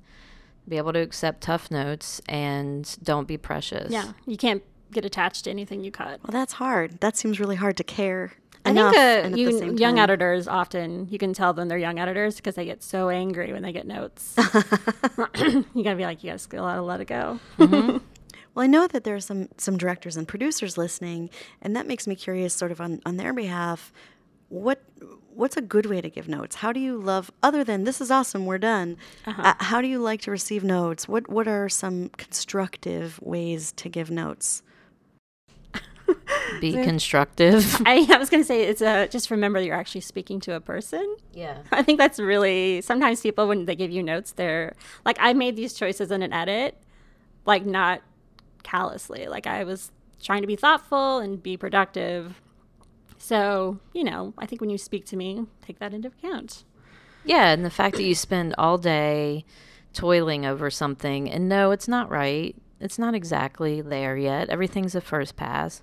be 0.68 0.78
able 0.78 0.94
to 0.94 1.00
accept 1.00 1.42
tough 1.42 1.72
notes 1.72 2.22
and 2.28 2.98
don't 3.04 3.28
be 3.28 3.38
precious. 3.38 3.92
Yeah, 3.92 4.14
you 4.26 4.38
can't 4.38 4.64
get 4.92 5.06
attached 5.06 5.46
to 5.46 5.50
anything 5.50 5.84
you 5.84 5.92
cut. 5.92 6.20
Well, 6.24 6.32
that's 6.32 6.54
hard. 6.54 7.00
That 7.02 7.18
seems 7.18 7.40
really 7.40 7.56
hard 7.56 7.78
to 7.78 7.84
care. 7.84 8.34
I 8.66 8.72
enough 8.72 8.94
think 8.94 9.26
and 9.26 9.34
uh, 9.36 9.38
you, 9.38 9.76
young 9.78 9.96
time- 9.96 10.00
editors 10.00 10.48
often 10.48 11.08
you 11.10 11.18
can 11.18 11.34
tell 11.34 11.54
them 11.54 11.70
they're 11.70 11.78
young 11.78 11.98
editors 11.98 12.36
because 12.36 12.56
they 12.56 12.66
get 12.66 12.84
so 12.84 13.10
angry 13.10 13.54
when 13.54 13.64
they 13.64 13.72
get 13.72 13.88
notes. 13.88 14.36
you 15.38 15.84
gotta 15.84 15.96
be 15.96 16.04
like, 16.04 16.24
you 16.24 16.32
gotta 16.32 16.48
gotta 16.50 16.82
let 16.82 17.00
it 17.02 17.06
go. 17.06 17.40
Well, 18.56 18.64
I 18.64 18.68
know 18.68 18.88
that 18.88 19.04
there 19.04 19.16
are 19.16 19.22
some 19.22 19.48
some 19.58 19.78
directors 19.78 20.18
and 20.18 20.28
producers 20.28 20.78
listening, 20.78 21.30
and 21.62 21.76
that 21.76 21.88
makes 21.88 22.08
me 22.08 22.16
curious, 22.16 22.54
sort 22.54 22.72
of 22.72 22.82
on 22.82 23.00
on 23.06 23.16
their 23.16 23.32
behalf. 23.32 23.94
What 24.50 24.84
what's 25.34 25.58
a 25.58 25.62
good 25.62 25.86
way 25.86 26.02
to 26.02 26.10
give 26.10 26.28
notes? 26.28 26.58
How 26.58 26.72
do 26.72 26.80
you 26.80 26.98
love 26.98 27.32
other 27.42 27.64
than 27.64 27.84
this 27.84 28.02
is 28.02 28.12
awesome, 28.12 28.46
we're 28.46 28.58
done? 28.58 28.98
Uh, 29.26 29.54
how 29.60 29.82
do 29.82 29.88
you 29.88 30.00
like 30.00 30.22
to 30.22 30.32
receive 30.32 30.64
notes? 30.64 31.08
What 31.08 31.30
what 31.30 31.48
are 31.48 31.70
some 31.70 32.10
constructive 32.18 33.20
ways 33.22 33.72
to 33.74 33.90
give 33.90 34.10
notes? 34.12 34.64
Be 36.60 36.74
constructive. 36.84 37.82
I, 37.86 38.08
I 38.12 38.18
was 38.18 38.30
gonna 38.30 38.44
say 38.44 38.64
it's 38.64 38.82
a 38.82 39.08
just 39.08 39.32
remember 39.32 39.60
that 39.60 39.66
you're 39.66 39.76
actually 39.76 40.02
speaking 40.02 40.40
to 40.42 40.56
a 40.56 40.60
person. 40.60 41.16
yeah. 41.34 41.60
I 41.72 41.84
think 41.84 42.00
that's 42.00 42.20
really 42.20 42.82
sometimes 42.82 43.22
people 43.22 43.48
when 43.48 43.66
they 43.66 43.76
give 43.76 43.92
you 43.92 44.04
notes, 44.04 44.32
they're 44.34 44.76
like, 45.06 45.18
I 45.20 45.34
made 45.34 45.56
these 45.56 45.74
choices 45.74 46.12
in 46.12 46.22
an 46.22 46.34
edit, 46.34 46.76
like 47.46 47.66
not 47.66 48.02
callously. 48.64 49.28
Like 49.28 49.48
I 49.48 49.64
was 49.64 49.92
trying 50.22 50.42
to 50.42 50.48
be 50.48 50.56
thoughtful 50.56 51.20
and 51.20 51.42
be 51.42 51.56
productive. 51.58 52.42
So, 53.20 53.80
you 53.94 54.04
know, 54.04 54.34
I 54.38 54.46
think 54.46 54.62
when 54.62 54.70
you 54.70 54.78
speak 54.78 55.06
to 55.08 55.18
me, 55.18 55.46
take 55.62 55.78
that 55.80 55.94
into 55.94 56.08
account. 56.08 56.64
Yeah, 57.26 57.52
and 57.52 57.64
the 57.64 57.70
fact 57.70 57.98
that 57.98 58.04
you 58.04 58.16
spend 58.16 58.56
all 58.58 58.78
day 58.78 59.46
toiling 59.94 60.46
over 60.46 60.70
something 60.70 61.30
and 61.30 61.48
no, 61.50 61.72
it's 61.72 61.88
not 61.88 62.10
right. 62.10 62.56
It's 62.80 62.98
not 62.98 63.14
exactly 63.14 63.82
there 63.82 64.18
yet. 64.18 64.50
Everything's 64.50 64.96
a 64.96 65.02
first 65.02 65.36
pass. 65.36 65.82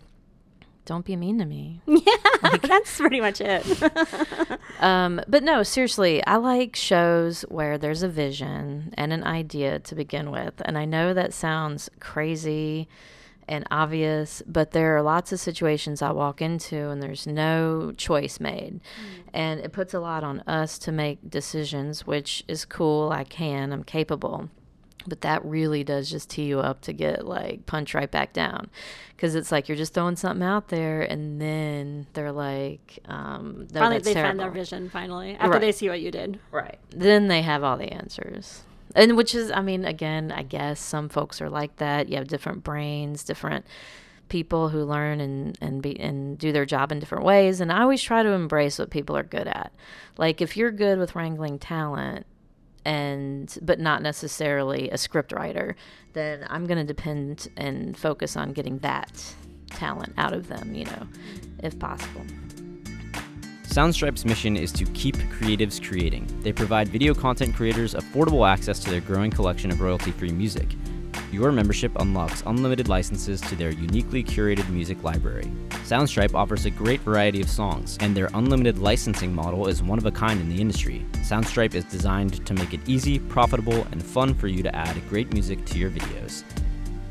Don't 0.87 1.05
be 1.05 1.15
mean 1.17 1.39
to 1.39 1.45
me. 1.45 1.83
Yeah, 2.43 2.57
that's 2.59 2.97
pretty 2.97 3.21
much 3.21 3.41
it. 3.41 3.65
Um, 4.81 5.23
but 5.27 5.43
no, 5.43 5.63
seriously, 5.63 6.25
I 6.27 6.37
like 6.37 6.77
shows 6.77 7.43
where 7.49 7.79
there's 7.79 8.03
a 8.03 8.09
vision 8.09 8.93
and 8.97 9.11
an 9.11 9.25
idea 9.25 9.79
to 9.81 9.95
begin 9.95 10.31
with. 10.31 10.61
And 10.67 10.77
I 10.77 10.85
know 10.85 11.15
that 11.15 11.33
sounds 11.33 11.89
crazy 11.99 12.89
and 13.49 13.65
obvious, 13.71 14.43
but 14.47 14.73
there 14.73 14.97
are 14.97 15.03
lots 15.03 15.33
of 15.33 15.39
situations 15.41 16.03
I 16.03 16.11
walk 16.13 16.43
into 16.43 16.91
and 16.91 17.03
there's 17.03 17.27
no 17.27 17.93
choice 17.97 18.41
made. 18.41 18.81
And 19.33 19.61
it 19.61 19.73
puts 19.73 19.95
a 19.95 20.01
lot 20.01 20.25
on 20.25 20.41
us 20.41 20.79
to 20.81 20.93
make 20.93 21.31
decisions, 21.31 22.07
which 22.07 22.43
is 22.49 22.65
cool. 22.65 23.11
I 23.13 23.25
can, 23.25 23.73
I'm 23.73 23.85
capable. 23.85 24.51
But 25.09 25.21
that 25.21 25.45
really 25.45 25.85
does 25.85 26.11
just 26.11 26.31
tee 26.31 26.47
you 26.47 26.59
up 26.59 26.81
to 26.81 26.93
get 26.93 27.25
like 27.25 27.65
punch 27.67 27.95
right 27.95 28.11
back 28.11 28.33
down. 28.33 28.69
Because 29.15 29.37
it's 29.37 29.53
like 29.53 29.69
you're 29.69 29.77
just 29.77 29.95
throwing 29.95 30.17
something 30.17 30.43
out 30.45 30.67
there 30.67 31.03
and 31.03 31.41
then 31.41 32.09
they're 32.15 32.33
like, 32.33 32.99
um, 33.05 33.69
no, 33.73 33.81
finally, 33.81 34.01
they 34.01 34.15
terrible. 34.15 34.31
find 34.31 34.41
their 34.41 34.51
vision 34.51 34.91
finally 34.91 35.37
after 35.37 35.53
Right. 35.53 35.61
they 35.61 35.71
see 35.71 35.89
what 35.89 36.01
you 36.01 36.11
did. 36.11 36.41
Right. 36.51 36.79
Then 36.91 37.29
they 37.29 37.43
have 37.43 37.63
all 37.63 37.77
the 37.77 37.93
answers. 37.93 38.63
And 38.95 39.17
which 39.17 39.35
is, 39.35 39.51
I 39.51 39.61
mean, 39.61 39.85
again, 39.85 40.33
I 40.33 40.43
guess 40.43 40.81
some 40.81 41.09
folks 41.09 41.41
are 41.41 41.51
like 41.51 41.77
that. 41.77 42.09
You 42.09 42.17
have 42.17 42.29
different 42.29 42.65
brains, 42.65 43.25
different 43.25 43.67
people 44.29 44.69
who 44.69 44.85
learn 44.85 45.21
and, 45.21 45.57
and 45.61 45.83
be 45.83 45.99
and 46.01 46.39
do 46.39 46.53
their 46.53 46.65
job 46.67 46.93
in 46.93 46.99
different 46.99 47.25
ways. 47.25 47.61
And 47.61 47.73
I 47.73 47.83
always 47.83 48.03
try 48.03 48.23
to 48.23 48.31
embrace 48.31 48.79
what 48.79 48.91
people 48.91 49.17
are 49.17 49.23
good 49.23 49.47
at. 49.47 49.73
Like 50.17 50.41
if 50.41 50.57
you're 50.57 50.71
good 50.71 50.99
with 50.99 51.15
wrangling 51.15 51.59
talent 51.59 52.27
and 52.85 53.57
but 53.63 53.79
not 53.81 54.03
necessarily 54.03 54.91
a 54.91 54.99
script 54.99 55.33
writer, 55.33 55.77
then 56.13 56.47
I'm 56.49 56.67
gonna 56.67 56.85
depend 56.85 57.49
and 57.57 57.97
focus 57.97 58.37
on 58.37 58.53
getting 58.53 58.79
that 58.79 59.35
talent 59.71 60.15
out 60.17 60.33
of 60.33 60.49
them, 60.49 60.75
you 60.75 60.85
know, 60.85 61.07
if 61.63 61.79
possible. 61.79 62.25
Soundstripe's 63.77 64.25
mission 64.25 64.57
is 64.57 64.73
to 64.73 64.87
keep 64.93 65.17
creatives 65.17 65.87
creating. 65.87 66.27
They 66.41 66.51
provide 66.51 66.89
video 66.89 67.13
content 67.13 67.55
creators 67.55 67.93
affordable 67.93 68.49
access 68.49 68.79
to 68.79 68.89
their 68.89 69.03
growing 69.03 69.31
collection 69.31 69.71
of 69.71 69.83
royalty 69.83 70.13
free 70.13 70.33
music. 70.33 70.75
Your 71.31 71.53
membership 71.53 71.93
unlocks 71.97 72.43
unlimited 72.47 72.89
licenses 72.89 73.39
to 73.43 73.55
their 73.55 73.73
uniquely 73.73 74.25
curated 74.25 74.67
music 74.71 75.05
library. 75.05 75.53
Soundstripe 75.85 76.33
offers 76.33 76.65
a 76.65 76.71
great 76.71 77.01
variety 77.01 77.43
of 77.43 77.51
songs, 77.51 77.99
and 78.01 78.17
their 78.17 78.31
unlimited 78.33 78.79
licensing 78.79 79.35
model 79.35 79.69
is 79.69 79.83
one 79.83 79.99
of 79.99 80.07
a 80.07 80.11
kind 80.11 80.41
in 80.41 80.49
the 80.49 80.59
industry. 80.59 81.05
Soundstripe 81.17 81.75
is 81.75 81.85
designed 81.85 82.47
to 82.47 82.55
make 82.55 82.73
it 82.73 82.81
easy, 82.87 83.19
profitable, 83.19 83.87
and 83.93 84.03
fun 84.03 84.33
for 84.33 84.49
you 84.49 84.63
to 84.63 84.75
add 84.75 84.97
great 85.11 85.31
music 85.35 85.63
to 85.67 85.79
your 85.79 85.91
videos. 85.91 86.45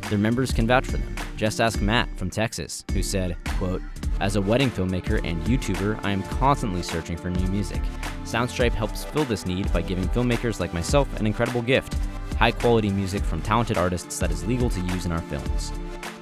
Their 0.09 0.17
members 0.17 0.51
can 0.51 0.67
vouch 0.67 0.85
for 0.85 0.97
them. 0.97 1.15
Just 1.35 1.59
ask 1.59 1.81
Matt 1.81 2.09
from 2.17 2.29
Texas, 2.29 2.83
who 2.93 3.01
said, 3.01 3.37
quote, 3.57 3.81
As 4.19 4.35
a 4.35 4.41
wedding 4.41 4.69
filmmaker 4.69 5.23
and 5.23 5.43
YouTuber, 5.43 5.99
I 6.03 6.11
am 6.11 6.23
constantly 6.23 6.83
searching 6.83 7.17
for 7.17 7.29
new 7.29 7.47
music. 7.47 7.81
Soundstripe 8.23 8.73
helps 8.73 9.03
fill 9.03 9.25
this 9.25 9.45
need 9.45 9.71
by 9.73 9.81
giving 9.81 10.07
filmmakers 10.09 10.59
like 10.59 10.73
myself 10.73 11.19
an 11.19 11.25
incredible 11.25 11.61
gift 11.61 11.95
high 12.35 12.51
quality 12.51 12.89
music 12.89 13.23
from 13.23 13.41
talented 13.41 13.77
artists 13.77 14.19
that 14.19 14.31
is 14.31 14.45
legal 14.45 14.69
to 14.69 14.79
use 14.81 15.05
in 15.05 15.11
our 15.11 15.21
films. 15.21 15.71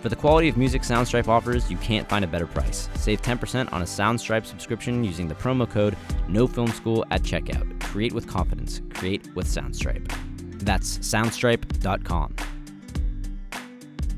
For 0.02 0.10
the 0.10 0.16
quality 0.16 0.50
of 0.50 0.58
music 0.58 0.82
Soundstripe 0.82 1.28
offers, 1.28 1.72
you 1.72 1.78
can't 1.78 2.08
find 2.10 2.26
a 2.26 2.28
better 2.28 2.46
price. 2.46 2.90
Save 2.96 3.22
10% 3.22 3.72
on 3.72 3.82
a 3.82 3.86
Soundstripe 3.86 4.46
subscription 4.46 5.04
using 5.04 5.28
the 5.28 5.36
promo 5.36 5.70
code 5.70 5.96
NOFILMSCHOOL 6.28 7.06
at 7.10 7.24
checkout. 7.24 7.80
Create 7.80 8.14
with 8.14 8.28
confidence. 8.28 8.82
Create 8.94 9.34
with 9.34 9.48
Soundstripe. 9.48 10.12
That's 10.60 10.98
soundstripe.com. 11.00 12.36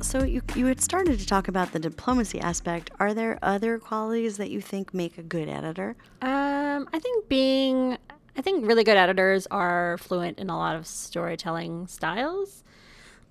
So 0.06 0.24
you 0.24 0.42
you 0.56 0.68
had 0.68 0.80
started 0.82 1.20
to 1.20 1.26
talk 1.26 1.48
about 1.48 1.72
the 1.74 1.80
diplomacy 1.80 2.40
aspect. 2.40 2.90
Are 3.00 3.14
there 3.14 3.38
other 3.42 3.80
qualities 3.80 4.38
that 4.38 4.50
you 4.50 4.62
think 4.62 4.94
make 4.94 5.18
a 5.18 5.24
good 5.24 5.50
editor? 5.50 5.98
Um, 6.22 6.88
I 6.94 7.00
think 7.00 7.28
being, 7.28 7.98
I 8.38 8.42
think 8.42 8.66
really 8.66 8.84
good 8.84 8.98
editors 8.98 9.46
are 9.52 9.98
fluent 9.98 10.38
in 10.40 10.50
a 10.50 10.56
lot 10.58 10.76
of 10.76 10.86
storytelling 10.88 11.88
styles. 11.88 12.64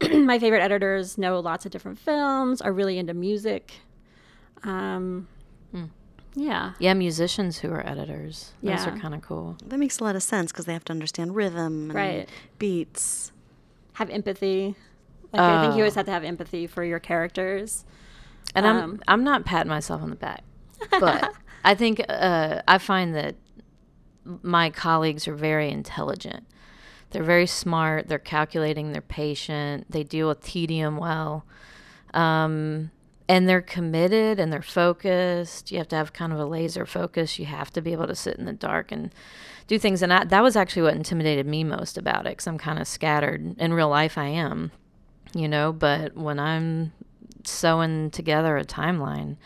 My 0.13 0.39
favorite 0.39 0.61
editors 0.63 1.17
know 1.17 1.39
lots 1.41 1.65
of 1.65 1.71
different 1.73 1.99
films, 1.99 2.61
are 2.61 2.73
really 2.73 2.99
into 2.99 3.15
music. 3.15 3.73
Um, 4.65 5.29
Yeah. 6.35 6.73
Yeah, 6.81 6.95
musicians 6.95 7.59
who 7.59 7.71
are 7.71 7.87
editors. 7.87 8.53
Those 8.61 8.85
Yeah. 8.85 8.89
are 8.95 8.99
kind 8.99 9.15
of 9.15 9.23
cool. 9.23 9.57
That 9.65 9.79
makes 9.79 10.01
a 10.01 10.05
lot 10.05 10.17
of 10.17 10.23
sense 10.25 10.51
because 10.51 10.65
they 10.67 10.73
have 10.73 10.85
to 10.87 10.93
understand 10.93 11.37
rhythm 11.37 11.91
and 11.91 11.95
Right. 11.95 12.29
beats. 12.59 13.31
Have 13.95 14.11
empathy. 14.11 14.75
Like, 15.35 15.43
I 15.43 15.61
think 15.63 15.75
you 15.75 15.81
always 15.83 15.95
Oh. 15.97 16.01
have 16.01 16.07
to 16.07 16.13
have 16.13 16.25
empathy 16.25 16.67
for 16.67 16.85
your 16.85 16.99
characters. 17.01 17.85
And 18.55 18.67
I'm 18.67 18.77
Um, 18.77 19.01
I'm 19.09 19.25
not 19.25 19.45
patting 19.45 19.69
myself 19.71 20.03
on 20.03 20.11
the 20.11 20.17
back, 20.17 20.43
but 21.01 21.33
I 21.65 21.75
think 21.75 22.03
uh, 22.09 22.63
I 22.69 22.79
find 22.79 23.15
that 23.15 23.35
my 24.43 24.71
colleagues 24.71 25.27
are 25.29 25.35
very 25.35 25.71
intelligent. 25.71 26.47
They're 27.11 27.23
very 27.23 27.47
smart. 27.47 28.09
They're 28.09 28.19
calculating. 28.19 28.93
They're 28.93 29.01
patient. 29.01 29.91
They 29.91 30.03
deal 30.03 30.29
with 30.29 30.43
tedium 30.43 30.97
well, 30.97 31.45
um, 32.13 32.91
and 33.29 33.49
they're 33.49 33.63
committed 33.63 34.39
and 34.39 34.53
they're 34.53 34.63
focused. 34.63 35.73
You 35.73 35.79
have 35.79 35.89
to 35.89 35.97
have 35.97 36.13
kind 36.13 36.33
of 36.33 36.39
a 36.39 36.45
laser 36.45 36.87
focus. 36.87 37.39
You 37.39 37.47
have 37.47 37.71
to 37.73 37.81
be 37.81 37.93
able 37.93 38.07
to 38.07 38.15
sit 38.15 38.37
in 38.37 38.45
the 38.45 38.53
dark 38.53 38.93
and 38.93 39.11
do 39.67 39.79
things. 39.79 40.03
And 40.03 40.13
I, 40.13 40.25
that 40.25 40.43
was 40.43 40.57
actually 40.57 40.83
what 40.83 40.95
intimidated 40.95 41.47
me 41.47 41.65
most 41.65 41.97
about 41.97 42.27
it, 42.27 42.31
because 42.31 42.47
I'm 42.47 42.59
kind 42.59 42.79
of 42.79 42.87
scattered. 42.87 43.57
In 43.59 43.73
real 43.73 43.89
life, 43.89 44.19
I 44.19 44.27
am. 44.27 44.73
You 45.35 45.49
know, 45.49 45.73
but 45.73 46.17
when 46.17 46.39
I'm 46.39 46.93
sewing 47.45 48.11
together 48.11 48.57
a 48.57 48.65
timeline, 48.65 49.37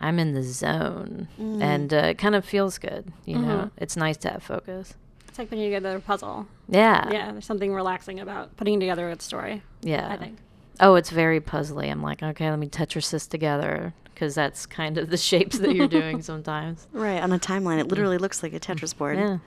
I'm 0.00 0.18
in 0.18 0.34
the 0.34 0.42
zone 0.42 1.28
Mm. 1.40 1.62
and 1.62 1.94
uh, 1.94 1.96
it 1.96 2.18
kind 2.18 2.34
of 2.34 2.44
feels 2.44 2.78
good, 2.78 3.12
you 3.24 3.38
know. 3.38 3.56
Mhm. 3.66 3.70
It's 3.78 3.96
nice 3.96 4.16
to 4.18 4.30
have 4.30 4.42
focus. 4.42 4.94
It's 5.28 5.38
like 5.38 5.48
putting 5.48 5.64
together 5.64 5.96
a 5.96 6.00
puzzle. 6.00 6.46
Yeah. 6.68 7.10
yeah, 7.10 7.32
there's 7.32 7.44
something 7.46 7.72
relaxing 7.74 8.20
about 8.20 8.56
putting 8.56 8.78
together 8.80 9.08
a 9.10 9.20
story. 9.20 9.62
Yeah. 9.82 10.08
I 10.10 10.16
think. 10.16 10.38
Oh, 10.80 10.94
it's 10.96 11.10
very 11.10 11.40
puzzly. 11.40 11.90
I'm 11.90 12.02
like, 12.02 12.22
okay, 12.22 12.50
let 12.50 12.58
me 12.58 12.68
Tetris 12.68 13.10
this 13.10 13.26
together 13.26 13.94
because 14.12 14.34
that's 14.34 14.66
kind 14.66 14.98
of 14.98 15.10
the 15.10 15.16
shapes 15.30 15.58
that 15.58 15.74
you're 15.74 15.88
doing 15.88 16.22
sometimes. 16.30 16.86
Right, 16.92 17.20
on 17.22 17.32
a 17.32 17.38
timeline, 17.38 17.78
it 17.80 17.88
literally 17.88 18.18
looks 18.18 18.42
like 18.42 18.52
a 18.54 18.60
Tetris 18.60 18.96
board. 18.96 19.18
Yeah. 19.18 19.38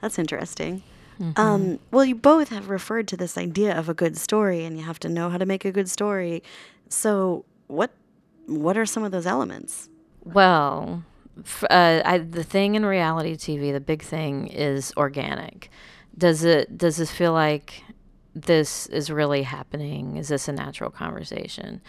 That's 0.00 0.18
interesting. 0.18 0.82
Mm-hmm. 1.20 1.40
Um, 1.40 1.78
well, 1.90 2.04
you 2.04 2.14
both 2.14 2.48
have 2.48 2.68
referred 2.68 3.08
to 3.08 3.16
this 3.16 3.38
idea 3.38 3.76
of 3.76 3.88
a 3.88 3.94
good 3.94 4.16
story, 4.16 4.64
and 4.64 4.76
you 4.76 4.84
have 4.84 4.98
to 5.00 5.08
know 5.08 5.30
how 5.30 5.38
to 5.38 5.46
make 5.46 5.64
a 5.64 5.72
good 5.72 5.88
story. 5.88 6.42
So, 6.88 7.44
what 7.68 7.90
what 8.46 8.76
are 8.76 8.86
some 8.86 9.04
of 9.04 9.12
those 9.12 9.26
elements? 9.26 9.88
Well, 10.24 11.04
f- 11.38 11.64
uh, 11.70 12.02
I, 12.04 12.18
the 12.18 12.44
thing 12.44 12.74
in 12.74 12.84
reality 12.84 13.36
TV, 13.36 13.72
the 13.72 13.80
big 13.80 14.02
thing 14.02 14.48
is 14.48 14.92
organic. 14.96 15.70
Does 16.16 16.44
it? 16.44 16.76
Does 16.76 16.96
this 16.96 17.10
feel 17.10 17.32
like 17.32 17.84
this 18.34 18.86
is 18.86 19.10
really 19.10 19.42
happening? 19.42 20.16
Is 20.16 20.28
this 20.28 20.48
a 20.48 20.52
natural 20.52 20.90
conversation? 20.90 21.80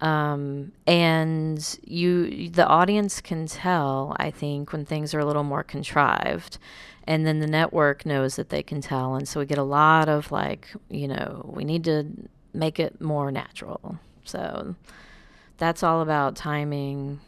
Um, 0.00 0.72
and 0.86 1.78
you, 1.84 2.50
the 2.50 2.66
audience 2.66 3.20
can 3.20 3.46
tell. 3.46 4.14
I 4.18 4.30
think 4.30 4.72
when 4.72 4.84
things 4.84 5.14
are 5.14 5.20
a 5.20 5.24
little 5.24 5.44
more 5.44 5.62
contrived, 5.62 6.58
and 7.06 7.26
then 7.26 7.40
the 7.40 7.46
network 7.46 8.04
knows 8.04 8.36
that 8.36 8.48
they 8.48 8.62
can 8.62 8.80
tell, 8.80 9.14
and 9.14 9.28
so 9.28 9.40
we 9.40 9.46
get 9.46 9.58
a 9.58 9.62
lot 9.62 10.08
of 10.08 10.32
like, 10.32 10.68
you 10.88 11.08
know, 11.08 11.50
we 11.54 11.64
need 11.64 11.84
to 11.84 12.06
make 12.52 12.80
it 12.80 13.00
more 13.00 13.30
natural. 13.30 13.98
So 14.24 14.74
that's 15.58 15.82
all 15.82 16.02
about 16.02 16.36
timing 16.36 17.20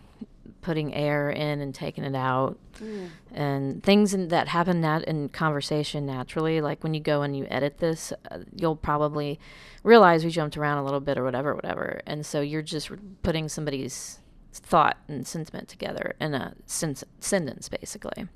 putting 0.61 0.93
air 0.93 1.31
in 1.31 1.61
and 1.61 1.75
taking 1.75 2.05
it 2.05 2.14
out. 2.14 2.59
And 3.33 3.83
things 3.83 4.12
in, 4.14 4.29
that 4.29 4.49
happen 4.49 4.81
nat- 4.81 5.05
in 5.05 5.29
conversation 5.31 6.07
naturally 6.07 6.61
like 6.61 6.83
when 6.83 6.95
you 6.95 7.01
go 7.01 7.23
and 7.23 7.37
you 7.37 7.47
edit 7.51 7.79
this 7.79 8.12
uh, 8.31 8.38
you'll 8.55 8.77
probably 8.77 9.41
realize 9.83 10.25
we 10.25 10.31
jumped 10.31 10.57
around 10.57 10.79
a 10.79 10.85
little 10.85 11.01
bit 11.01 11.19
or 11.19 11.25
whatever 11.25 11.55
whatever. 11.55 12.01
And 12.07 12.25
so 12.27 12.41
you're 12.41 12.62
just 12.62 12.91
putting 13.23 13.49
somebody's 13.49 14.21
thought 14.53 14.99
and 15.09 15.27
sentiment 15.27 15.69
together 15.69 16.14
in 16.21 16.35
a 16.35 16.55
sen- 16.67 16.97
sentence 17.21 17.69
basically 17.69 18.27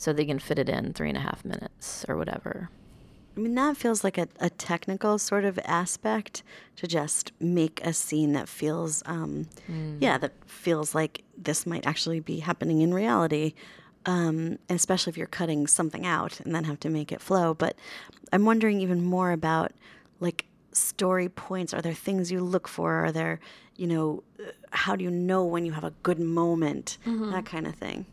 so 0.00 0.12
they 0.12 0.24
can 0.24 0.38
fit 0.38 0.58
it 0.58 0.68
in 0.68 0.94
three 0.94 1.10
and 1.10 1.18
a 1.18 1.20
half 1.20 1.44
minutes 1.44 2.06
or 2.08 2.16
whatever 2.16 2.70
I 3.36 3.40
mean, 3.40 3.54
that 3.54 3.76
feels 3.76 4.02
like 4.02 4.18
a, 4.18 4.28
a 4.40 4.50
technical 4.50 5.16
sort 5.18 5.44
of 5.44 5.58
aspect 5.64 6.42
to 6.76 6.86
just 6.86 7.32
make 7.40 7.80
a 7.84 7.92
scene 7.92 8.32
that 8.32 8.48
feels, 8.48 9.02
um, 9.06 9.46
yeah, 10.00 10.18
that 10.18 10.32
feels 10.46 10.94
like 10.94 11.22
this 11.38 11.64
might 11.64 11.86
actually 11.86 12.20
be 12.20 12.40
happening 12.40 12.80
in 12.80 12.92
reality. 12.92 13.54
Um, 14.04 14.58
especially 14.68 15.10
if 15.12 15.16
you're 15.16 15.26
cutting 15.26 15.66
something 15.66 16.04
out 16.04 16.40
and 16.40 16.54
then 16.54 16.64
have 16.64 16.80
to 16.80 16.90
make 16.90 17.12
it 17.12 17.20
flow. 17.20 17.54
But 17.54 17.76
I'm 18.32 18.44
wondering 18.44 18.80
even 18.80 19.04
more 19.04 19.30
about 19.30 19.72
like 20.18 20.46
story 20.72 21.28
points. 21.28 21.72
Are 21.72 21.82
there 21.82 21.94
things 21.94 22.32
you 22.32 22.40
look 22.40 22.66
for? 22.66 23.04
Are 23.04 23.12
there, 23.12 23.40
you 23.76 23.86
know, 23.86 24.22
uh, 24.40 24.50
how 24.70 24.96
do 24.96 25.04
you 25.04 25.10
know 25.10 25.44
when 25.44 25.64
you 25.66 25.72
have 25.72 25.84
a 25.84 25.92
good 26.02 26.18
moment? 26.18 26.98
That 27.30 27.44
kind 27.46 27.66
of 27.66 27.74
thing. 27.74 28.06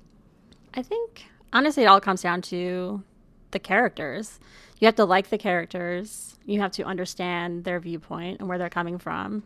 I 0.73 0.83
think 0.83 1.25
honestly, 1.57 1.83
it 1.83 1.87
all 1.87 1.99
comes 1.99 2.21
down 2.21 2.39
to 2.39 3.03
the 3.49 3.57
characters. 3.57 4.39
You 4.79 4.85
have 4.85 4.95
to 4.95 5.05
like 5.05 5.29
the 5.29 5.39
characters. 5.39 6.37
You 6.45 6.59
have 6.61 6.71
to 6.73 6.83
understand 6.83 7.63
their 7.63 7.79
viewpoint 7.79 8.39
and 8.39 8.47
where 8.47 8.59
they're 8.59 8.69
coming 8.69 8.99
from. 8.99 9.41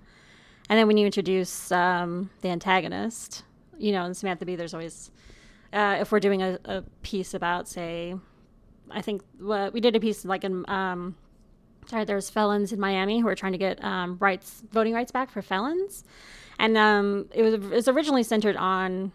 And 0.70 0.78
then 0.78 0.88
when 0.88 0.98
you 0.98 1.06
introduce 1.06 1.72
um, 1.72 2.30
the 2.42 2.50
antagonist, 2.50 3.44
you 3.78 3.94
know, 3.94 4.04
in 4.04 4.14
Samantha 4.14 4.46
Bee, 4.46 4.58
there's 4.58 4.74
always, 4.74 5.10
uh, 5.72 5.98
if 6.02 6.12
we're 6.12 6.20
doing 6.20 6.42
a, 6.42 6.60
a 6.66 6.84
piece 7.02 7.34
about, 7.34 7.70
say, 7.70 8.14
I 8.90 9.02
think 9.02 9.22
well, 9.40 9.72
we 9.72 9.80
did 9.80 9.96
a 9.96 10.00
piece 10.02 10.26
like 10.26 10.44
in, 10.44 10.70
um, 10.70 11.16
sorry, 11.88 12.04
there's 12.04 12.30
felons 12.30 12.74
in 12.74 12.80
Miami 12.80 13.22
who 13.22 13.28
are 13.30 13.36
trying 13.36 13.54
to 13.54 13.58
get 13.58 13.82
um, 13.84 14.18
rights, 14.20 14.64
voting 14.72 14.94
rights 14.94 15.14
back 15.14 15.32
for 15.32 15.42
felons. 15.42 16.04
And 16.60 16.78
um, 16.78 17.30
it, 17.34 17.42
was, 17.42 17.54
it 17.54 17.62
was 17.62 17.88
originally 17.88 18.24
centered 18.24 18.58
on 18.58 19.14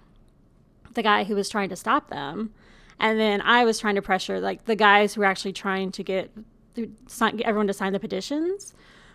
the 0.94 1.02
guy 1.02 1.24
who 1.24 1.34
was 1.34 1.50
trying 1.50 1.68
to 1.68 1.76
stop 1.76 2.08
them. 2.08 2.54
And 2.98 3.20
then 3.20 3.40
I 3.42 3.64
was 3.64 3.78
trying 3.78 3.96
to 3.96 4.02
pressure 4.02 4.40
like 4.40 4.64
the 4.64 4.76
guys 4.76 5.14
who 5.14 5.20
were 5.20 5.26
actually 5.26 5.52
trying 5.52 5.92
to 5.92 6.02
get 6.02 6.30
get 6.74 6.90
everyone 7.42 7.66
to 7.66 7.72
sign 7.72 7.92
the 7.92 8.00
petitions 8.00 8.74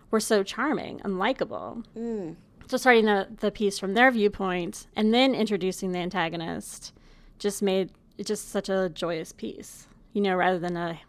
were 0.10 0.20
so 0.20 0.44
charming 0.44 1.02
and 1.04 1.20
likable. 1.20 1.84
Mm. 1.96 2.36
So 2.68 2.78
starting 2.78 3.06
the, 3.06 3.28
the 3.40 3.52
piece 3.52 3.78
from 3.78 3.94
their 3.94 4.12
viewpoint 4.12 4.88
and 4.96 5.14
then 5.14 5.36
introducing 5.36 5.92
the 5.92 6.00
antagonist 6.00 6.94
just 7.38 7.62
made 7.62 7.92
it 8.18 8.26
just 8.26 8.50
such 8.50 8.70
a 8.70 8.90
joyous 8.90 9.32
piece, 9.32 9.88
you 10.14 10.22
know, 10.22 10.36
rather 10.36 10.60
than 10.60 10.78
a, 10.78 11.00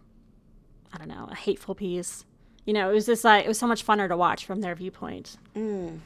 I 0.93 0.99
don't 0.99 1.09
know, 1.09 1.29
a 1.31 1.35
hateful 1.35 1.75
piece. 1.75 2.25
You 2.65 2.73
know, 2.73 2.91
it 2.91 2.95
was 2.95 3.07
just 3.07 3.25
like, 3.25 3.45
it 3.45 3.49
was 3.49 3.59
so 3.59 3.67
much 3.67 3.85
funner 3.87 4.09
to 4.09 4.17
watch 4.17 4.47
from 4.47 4.61
their 4.61 4.75
viewpoint. 4.75 5.37
Mm. 5.57 6.01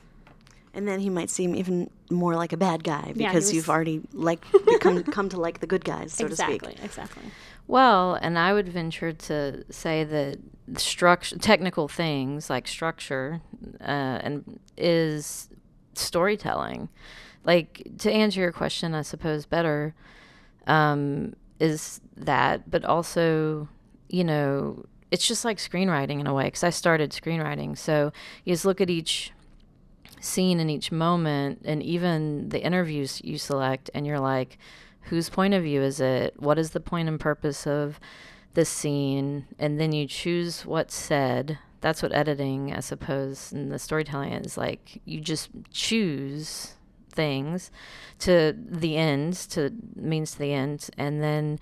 And 0.76 0.86
then 0.86 1.00
he 1.00 1.08
might 1.10 1.30
seem 1.30 1.54
even 1.56 1.90
more 2.10 2.36
like 2.36 2.52
a 2.52 2.56
bad 2.56 2.84
guy 2.84 3.06
he 3.06 3.12
because 3.14 3.46
was- 3.46 3.54
you've 3.54 3.70
already 3.70 4.02
like 4.12 4.44
become 4.66 5.02
come 5.16 5.28
to 5.30 5.40
like 5.40 5.60
the 5.60 5.66
good 5.66 5.84
guys, 5.84 6.12
so 6.12 6.26
exactly, 6.26 6.58
to 6.58 6.66
speak. 6.76 6.84
exactly. 6.84 7.22
Well, 7.66 8.14
and 8.14 8.38
I 8.38 8.52
would 8.52 8.68
venture 8.68 9.12
to 9.12 9.64
say 9.72 10.04
that 10.04 10.38
structure, 10.78 11.36
technical 11.38 11.88
things 11.88 12.48
like 12.50 12.68
structure, 12.68 13.40
uh, 13.80 14.20
and 14.22 14.60
is 14.76 15.48
storytelling. 15.94 16.88
Like 17.44 17.86
to 17.98 18.12
answer 18.12 18.40
your 18.40 18.52
question, 18.52 18.94
I 18.94 19.02
suppose 19.02 19.46
better 19.46 19.94
um, 20.66 21.34
is 21.58 22.00
that, 22.16 22.70
but 22.70 22.84
also, 22.84 23.68
you 24.08 24.24
know, 24.24 24.84
it's 25.10 25.26
just 25.26 25.44
like 25.44 25.58
screenwriting 25.58 26.20
in 26.20 26.26
a 26.26 26.34
way 26.34 26.44
because 26.44 26.64
I 26.64 26.70
started 26.70 27.10
screenwriting. 27.12 27.78
So 27.78 28.12
you 28.44 28.52
just 28.52 28.64
look 28.64 28.80
at 28.80 28.90
each 28.90 29.32
scene 30.20 30.60
in 30.60 30.70
each 30.70 30.90
moment 30.90 31.62
and 31.64 31.82
even 31.82 32.48
the 32.48 32.62
interviews 32.62 33.20
you 33.24 33.38
select 33.38 33.90
and 33.94 34.06
you're 34.06 34.20
like 34.20 34.58
whose 35.02 35.28
point 35.28 35.54
of 35.54 35.62
view 35.62 35.82
is 35.82 36.00
it? 36.00 36.34
What 36.38 36.58
is 36.58 36.70
the 36.70 36.80
point 36.80 37.08
and 37.08 37.18
purpose 37.18 37.66
of 37.66 38.00
this 38.54 38.68
scene? 38.68 39.46
And 39.58 39.80
then 39.80 39.92
you 39.92 40.06
choose 40.06 40.66
what's 40.66 40.94
said. 40.94 41.58
That's 41.80 42.02
what 42.02 42.12
editing 42.12 42.72
i 42.72 42.80
suppose 42.80 43.52
and 43.52 43.70
the 43.70 43.78
storytelling 43.78 44.32
is 44.32 44.56
like. 44.56 45.00
You 45.04 45.20
just 45.20 45.50
choose 45.70 46.74
things 47.10 47.70
to 48.18 48.54
the 48.56 48.96
end 48.96 49.34
to 49.34 49.70
means 49.94 50.32
to 50.32 50.38
the 50.38 50.52
end 50.52 50.90
and 50.98 51.22
then 51.22 51.58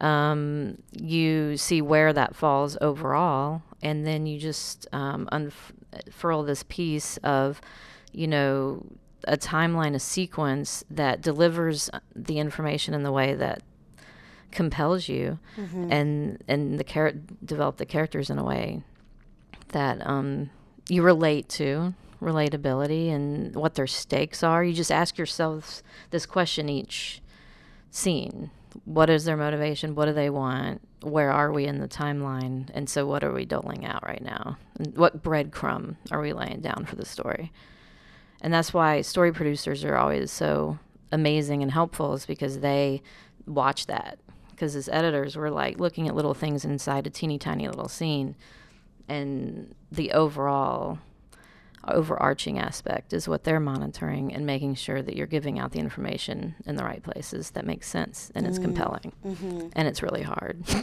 um, 0.00 0.78
you 0.92 1.56
see 1.56 1.82
where 1.82 2.12
that 2.12 2.34
falls 2.34 2.78
overall 2.80 3.62
and 3.82 4.06
then 4.06 4.26
you 4.26 4.38
just 4.38 4.86
um, 4.92 5.28
unfurl 5.92 6.42
this 6.42 6.62
piece 6.64 7.16
of 7.18 7.60
you 8.12 8.26
know 8.26 8.84
a 9.24 9.36
timeline 9.36 9.94
a 9.94 9.98
sequence 9.98 10.84
that 10.90 11.20
delivers 11.20 11.90
the 12.14 12.38
information 12.38 12.94
in 12.94 13.02
the 13.02 13.12
way 13.12 13.34
that 13.34 13.62
compels 14.50 15.08
you 15.08 15.38
and 15.92 16.42
and 16.48 16.78
the 16.78 16.84
char- 16.84 17.12
develop 17.44 17.76
the 17.76 17.86
characters 17.86 18.30
in 18.30 18.38
a 18.38 18.44
way 18.44 18.82
that 19.68 20.04
um, 20.06 20.50
you 20.88 21.02
relate 21.02 21.48
to 21.48 21.94
relatability 22.22 23.10
and 23.10 23.54
what 23.54 23.74
their 23.74 23.86
stakes 23.86 24.42
are. 24.42 24.64
You 24.64 24.72
just 24.72 24.90
ask 24.90 25.18
yourselves 25.18 25.82
this 26.10 26.26
question 26.26 26.68
each 26.68 27.20
scene 27.90 28.50
what 28.84 29.10
is 29.10 29.24
their 29.24 29.36
motivation? 29.36 29.94
What 29.94 30.06
do 30.06 30.12
they 30.12 30.30
want? 30.30 30.80
Where 31.02 31.30
are 31.30 31.52
we 31.52 31.66
in 31.66 31.78
the 31.78 31.88
timeline? 31.88 32.70
And 32.74 32.88
so 32.88 33.06
what 33.06 33.22
are 33.24 33.32
we 33.32 33.44
doling 33.44 33.84
out 33.84 34.06
right 34.06 34.22
now? 34.22 34.58
And 34.78 34.96
what 34.96 35.22
breadcrumb 35.22 35.96
are 36.10 36.20
we 36.20 36.32
laying 36.32 36.60
down 36.60 36.84
for 36.84 36.96
the 36.96 37.04
story? 37.04 37.52
And 38.40 38.52
that's 38.52 38.72
why 38.72 39.00
story 39.00 39.32
producers 39.32 39.84
are 39.84 39.96
always 39.96 40.30
so 40.30 40.78
amazing 41.10 41.62
and 41.62 41.72
helpful 41.72 42.14
is 42.14 42.26
because 42.26 42.60
they 42.60 43.02
watch 43.46 43.86
that. 43.86 44.18
Because 44.50 44.76
as 44.76 44.88
editors 44.88 45.36
we're 45.36 45.50
like 45.50 45.78
looking 45.78 46.08
at 46.08 46.14
little 46.14 46.34
things 46.34 46.64
inside 46.64 47.06
a 47.06 47.10
teeny 47.10 47.38
tiny 47.38 47.68
little 47.68 47.88
scene. 47.88 48.36
And 49.08 49.74
the 49.90 50.12
overall 50.12 50.98
overarching 51.92 52.58
aspect 52.58 53.12
is 53.12 53.28
what 53.28 53.44
they're 53.44 53.60
monitoring 53.60 54.32
and 54.34 54.44
making 54.46 54.74
sure 54.76 55.02
that 55.02 55.16
you're 55.16 55.26
giving 55.26 55.58
out 55.58 55.72
the 55.72 55.78
information 55.78 56.54
in 56.66 56.76
the 56.76 56.84
right 56.84 57.02
places 57.02 57.50
that 57.52 57.64
makes 57.66 57.88
sense 57.88 58.30
and 58.34 58.46
it's 58.46 58.58
compelling. 58.58 59.12
And 59.74 59.88
it's 59.88 60.02
really 60.02 60.22
hard. 60.22 60.62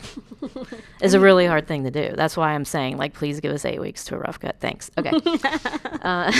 It's 1.01 1.13
a 1.13 1.19
really 1.19 1.45
hard 1.45 1.67
thing 1.67 1.83
to 1.83 1.91
do. 1.91 2.13
That's 2.15 2.35
why 2.37 2.53
i'm 2.53 2.65
saying 2.65 2.97
like 2.97 3.13
please 3.13 3.39
give 3.39 3.51
us 3.51 3.65
eight 3.65 3.79
weeks 3.81 4.05
to 4.05 4.15
a 4.15 4.19
rough 4.19 4.39
cut. 4.39 4.55
Thanks. 4.59 4.89
Okay. 4.97 5.11
Uh, 6.01 6.31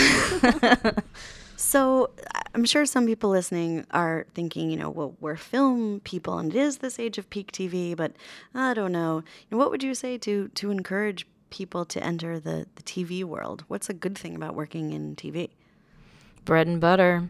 So 1.58 2.10
I- 2.34 2.42
I'm 2.54 2.64
sure 2.64 2.84
some 2.86 3.06
people 3.06 3.30
listening 3.30 3.86
are 3.90 4.26
thinking, 4.34 4.70
you 4.70 4.76
know, 4.76 4.90
well, 4.90 5.14
we're 5.20 5.36
film 5.36 6.00
people, 6.04 6.38
and 6.38 6.54
it 6.54 6.58
is 6.58 6.78
this 6.78 6.98
age 6.98 7.16
of 7.18 7.28
peak 7.30 7.50
TV, 7.52 7.96
but 7.96 8.12
I 8.54 8.74
don't 8.74 8.92
know. 8.92 9.16
You 9.16 9.46
know, 9.50 9.58
what 9.58 9.70
would 9.70 9.82
you 9.82 9.94
say 9.94 10.18
to 10.18 10.48
to 10.48 10.70
encourage 10.70 11.26
people 11.50 11.84
to 11.86 12.02
enter 12.02 12.38
the, 12.38 12.66
the 12.76 12.82
TV 12.82 13.24
world? 13.24 13.64
What's 13.68 13.88
a 13.88 13.94
good 13.94 14.16
thing 14.16 14.34
about 14.34 14.54
working 14.54 14.92
in 14.92 15.16
TV? 15.16 15.50
bread 16.46 16.66
and 16.66 16.80
butter. 16.80 17.28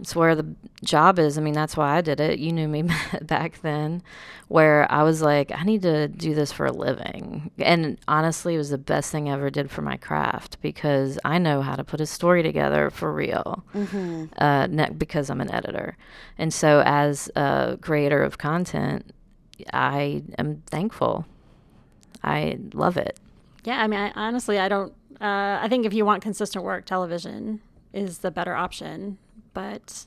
it's 0.00 0.16
where 0.16 0.34
the 0.34 0.46
job 0.82 1.20
is. 1.20 1.38
I 1.38 1.40
mean, 1.40 1.54
that's 1.54 1.76
why 1.76 1.96
I 1.96 2.00
did 2.00 2.18
it. 2.18 2.40
You 2.40 2.52
knew 2.52 2.66
me 2.66 2.82
back 3.22 3.60
then, 3.62 4.02
where 4.48 4.90
I 4.90 5.04
was 5.04 5.22
like, 5.22 5.52
I 5.52 5.62
need 5.62 5.82
to 5.82 6.08
do 6.08 6.34
this 6.34 6.50
for 6.50 6.66
a 6.66 6.72
living. 6.72 7.52
And 7.58 7.98
honestly, 8.08 8.54
it 8.54 8.58
was 8.58 8.70
the 8.70 8.78
best 8.78 9.12
thing 9.12 9.28
I 9.28 9.34
ever 9.34 9.50
did 9.50 9.70
for 9.70 9.82
my 9.82 9.96
craft 9.96 10.60
because 10.60 11.18
I 11.24 11.38
know 11.38 11.62
how 11.62 11.76
to 11.76 11.84
put 11.84 12.00
a 12.00 12.06
story 12.06 12.42
together 12.42 12.90
for 12.90 13.12
real 13.12 13.62
mm-hmm. 13.72 14.24
uh, 14.38 14.66
ne- 14.66 14.90
because 14.90 15.30
I'm 15.30 15.40
an 15.40 15.52
editor. 15.52 15.96
And 16.36 16.52
so, 16.52 16.82
as 16.84 17.30
a 17.36 17.78
creator 17.80 18.22
of 18.22 18.38
content, 18.38 19.12
I 19.72 20.24
am 20.38 20.62
thankful. 20.66 21.26
I 22.24 22.58
love 22.72 22.96
it. 22.96 23.18
Yeah, 23.64 23.82
I 23.82 23.86
mean, 23.86 24.00
I, 24.00 24.12
honestly, 24.14 24.58
I 24.58 24.68
don't. 24.68 24.92
Uh, 25.20 25.58
I 25.60 25.68
think 25.68 25.84
if 25.84 25.92
you 25.92 26.04
want 26.04 26.22
consistent 26.22 26.64
work, 26.64 26.86
television 26.86 27.60
is 27.92 28.18
the 28.18 28.30
better 28.30 28.54
option. 28.54 29.18
But 29.52 30.06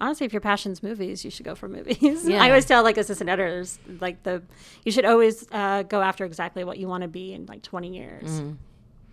honestly, 0.00 0.26
if 0.26 0.32
your 0.32 0.40
passion's 0.40 0.82
movies, 0.82 1.24
you 1.24 1.30
should 1.30 1.46
go 1.46 1.54
for 1.54 1.68
movies. 1.68 2.26
Yeah. 2.28 2.42
I 2.42 2.48
always 2.48 2.66
tell 2.66 2.82
like 2.82 2.96
assistant 2.96 3.30
editors, 3.30 3.78
like 4.00 4.22
the 4.24 4.42
you 4.84 4.92
should 4.92 5.04
always 5.04 5.46
uh, 5.52 5.84
go 5.84 6.02
after 6.02 6.24
exactly 6.24 6.64
what 6.64 6.78
you 6.78 6.88
want 6.88 7.02
to 7.02 7.08
be 7.08 7.32
in 7.32 7.46
like 7.46 7.62
20 7.62 7.96
years. 7.96 8.40
Mm. 8.40 8.56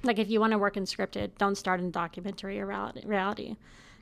Like 0.03 0.19
if 0.19 0.29
you 0.29 0.39
want 0.39 0.51
to 0.51 0.57
work 0.57 0.75
in 0.75 0.83
scripted, 0.83 1.31
don't 1.37 1.55
start 1.55 1.79
in 1.79 1.91
documentary 1.91 2.59
or 2.59 2.65
reality. 2.65 3.01
reality. 3.05 3.55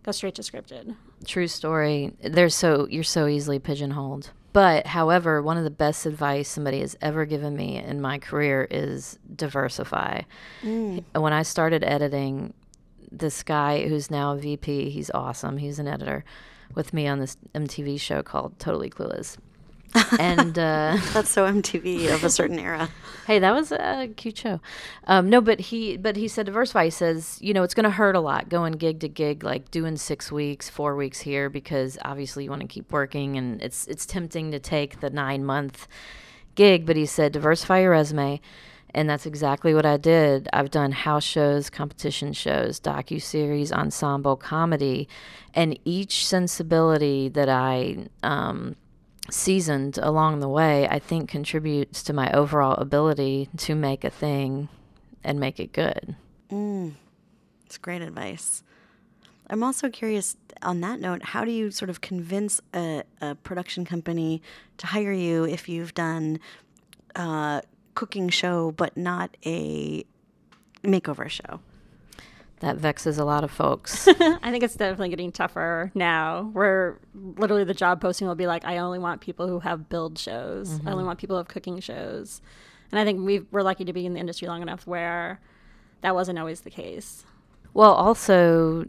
Go 0.03 0.11
straight 0.11 0.33
to 0.35 0.41
scripted. 0.41 0.95
True 1.25 1.47
story. 1.47 2.13
There's 2.23 2.55
so 2.55 2.87
you're 2.89 3.03
so 3.03 3.27
easily 3.27 3.59
pigeonholed. 3.59 4.31
But 4.53 4.87
however, 4.87 5.41
one 5.41 5.57
of 5.57 5.63
the 5.63 5.69
best 5.69 6.05
advice 6.05 6.49
somebody 6.49 6.81
has 6.81 6.97
ever 7.01 7.25
given 7.25 7.55
me 7.55 7.77
in 7.77 8.01
my 8.01 8.19
career 8.19 8.67
is 8.69 9.17
diversify. 9.33 10.21
Mm. 10.61 11.03
When 11.13 11.31
I 11.31 11.43
started 11.43 11.83
editing, 11.83 12.53
this 13.11 13.43
guy 13.43 13.87
who's 13.87 14.11
now 14.11 14.33
a 14.33 14.37
VP. 14.37 14.89
He's 14.89 15.11
awesome. 15.11 15.57
He's 15.57 15.79
an 15.79 15.87
editor 15.87 16.23
with 16.75 16.93
me 16.93 17.07
on 17.07 17.19
this 17.19 17.37
MTV 17.53 17.99
show 17.99 18.23
called 18.23 18.57
Totally 18.59 18.89
Clueless. 18.89 19.37
and 20.19 20.57
uh, 20.57 20.97
that's 21.13 21.29
so 21.29 21.45
MTV 21.45 22.13
of 22.13 22.23
a 22.23 22.29
certain 22.29 22.59
era. 22.59 22.89
hey, 23.27 23.39
that 23.39 23.51
was 23.51 23.71
a 23.71 24.09
cute 24.15 24.37
show. 24.37 24.59
Um, 25.05 25.29
no, 25.29 25.41
but 25.41 25.59
he 25.59 25.97
but 25.97 26.15
he 26.15 26.27
said 26.27 26.45
diversify. 26.45 26.85
He 26.85 26.89
says 26.89 27.37
you 27.41 27.53
know 27.53 27.63
it's 27.63 27.73
going 27.73 27.83
to 27.83 27.89
hurt 27.89 28.15
a 28.15 28.19
lot 28.19 28.49
going 28.49 28.73
gig 28.73 28.99
to 29.01 29.09
gig, 29.09 29.43
like 29.43 29.71
doing 29.71 29.97
six 29.97 30.31
weeks, 30.31 30.69
four 30.69 30.95
weeks 30.95 31.21
here, 31.21 31.49
because 31.49 31.97
obviously 32.03 32.45
you 32.45 32.49
want 32.49 32.61
to 32.61 32.67
keep 32.67 32.91
working, 32.91 33.37
and 33.37 33.61
it's 33.61 33.87
it's 33.87 34.05
tempting 34.05 34.51
to 34.51 34.59
take 34.59 34.99
the 34.99 35.09
nine 35.09 35.45
month 35.45 35.87
gig. 36.55 36.85
But 36.85 36.95
he 36.95 37.05
said 37.05 37.33
diversify 37.33 37.81
your 37.81 37.91
resume 37.91 38.39
and 38.93 39.09
that's 39.09 39.25
exactly 39.25 39.73
what 39.73 39.85
I 39.85 39.97
did. 39.97 40.49
I've 40.51 40.69
done 40.69 40.91
house 40.91 41.23
shows, 41.23 41.69
competition 41.69 42.33
shows, 42.33 42.79
docu 42.79 43.21
series, 43.21 43.71
ensemble, 43.71 44.35
comedy, 44.35 45.07
and 45.53 45.79
each 45.85 46.25
sensibility 46.27 47.29
that 47.29 47.49
I 47.49 48.07
um, 48.23 48.75
seasoned 49.29 49.97
along 50.01 50.39
the 50.39 50.49
way, 50.49 50.87
I 50.87 50.99
think 50.99 51.29
contributes 51.29 52.03
to 52.03 52.13
my 52.13 52.31
overall 52.31 52.75
ability 52.75 53.49
to 53.57 53.75
make 53.75 54.03
a 54.03 54.09
thing 54.09 54.69
and 55.23 55.39
make 55.39 55.59
it 55.59 55.73
good. 55.73 56.15
Mm, 56.51 56.93
it's 57.65 57.77
great 57.77 58.01
advice. 58.01 58.63
I'm 59.49 59.63
also 59.63 59.89
curious 59.89 60.37
on 60.61 60.81
that 60.81 60.99
note, 60.99 61.23
how 61.23 61.43
do 61.43 61.51
you 61.51 61.71
sort 61.71 61.89
of 61.89 62.01
convince 62.01 62.61
a, 62.73 63.03
a 63.19 63.35
production 63.35 63.85
company 63.85 64.41
to 64.77 64.87
hire 64.87 65.11
you 65.11 65.43
if 65.45 65.67
you've 65.67 65.93
done 65.93 66.39
a 67.15 67.61
cooking 67.95 68.29
show, 68.29 68.71
but 68.71 68.95
not 68.95 69.35
a 69.45 70.05
makeover 70.83 71.29
show. 71.29 71.59
That 72.61 72.77
vexes 72.77 73.17
a 73.17 73.25
lot 73.25 73.43
of 73.43 73.49
folks. 73.49 74.07
I 74.07 74.51
think 74.51 74.63
it's 74.63 74.75
definitely 74.75 75.09
getting 75.09 75.31
tougher 75.31 75.91
now, 75.95 76.49
where 76.53 76.99
literally 77.13 77.63
the 77.63 77.73
job 77.73 77.99
posting 77.99 78.27
will 78.27 78.35
be 78.35 78.45
like, 78.45 78.63
I 78.65 78.77
only 78.77 78.99
want 78.99 79.19
people 79.19 79.47
who 79.47 79.59
have 79.59 79.89
build 79.89 80.19
shows. 80.19 80.69
Mm-hmm. 80.69 80.87
I 80.87 80.91
only 80.91 81.01
mm-hmm. 81.01 81.07
want 81.07 81.19
people 81.19 81.35
who 81.35 81.39
have 81.39 81.47
cooking 81.47 81.79
shows. 81.79 82.39
And 82.91 82.99
I 82.99 83.03
think 83.03 83.25
we 83.25 83.39
we're 83.51 83.63
lucky 83.63 83.83
to 83.85 83.93
be 83.93 84.05
in 84.05 84.13
the 84.13 84.19
industry 84.19 84.47
long 84.47 84.61
enough 84.61 84.85
where 84.85 85.39
that 86.01 86.13
wasn't 86.13 86.37
always 86.37 86.61
the 86.61 86.69
case. 86.69 87.25
Well, 87.73 87.93
also, 87.93 88.85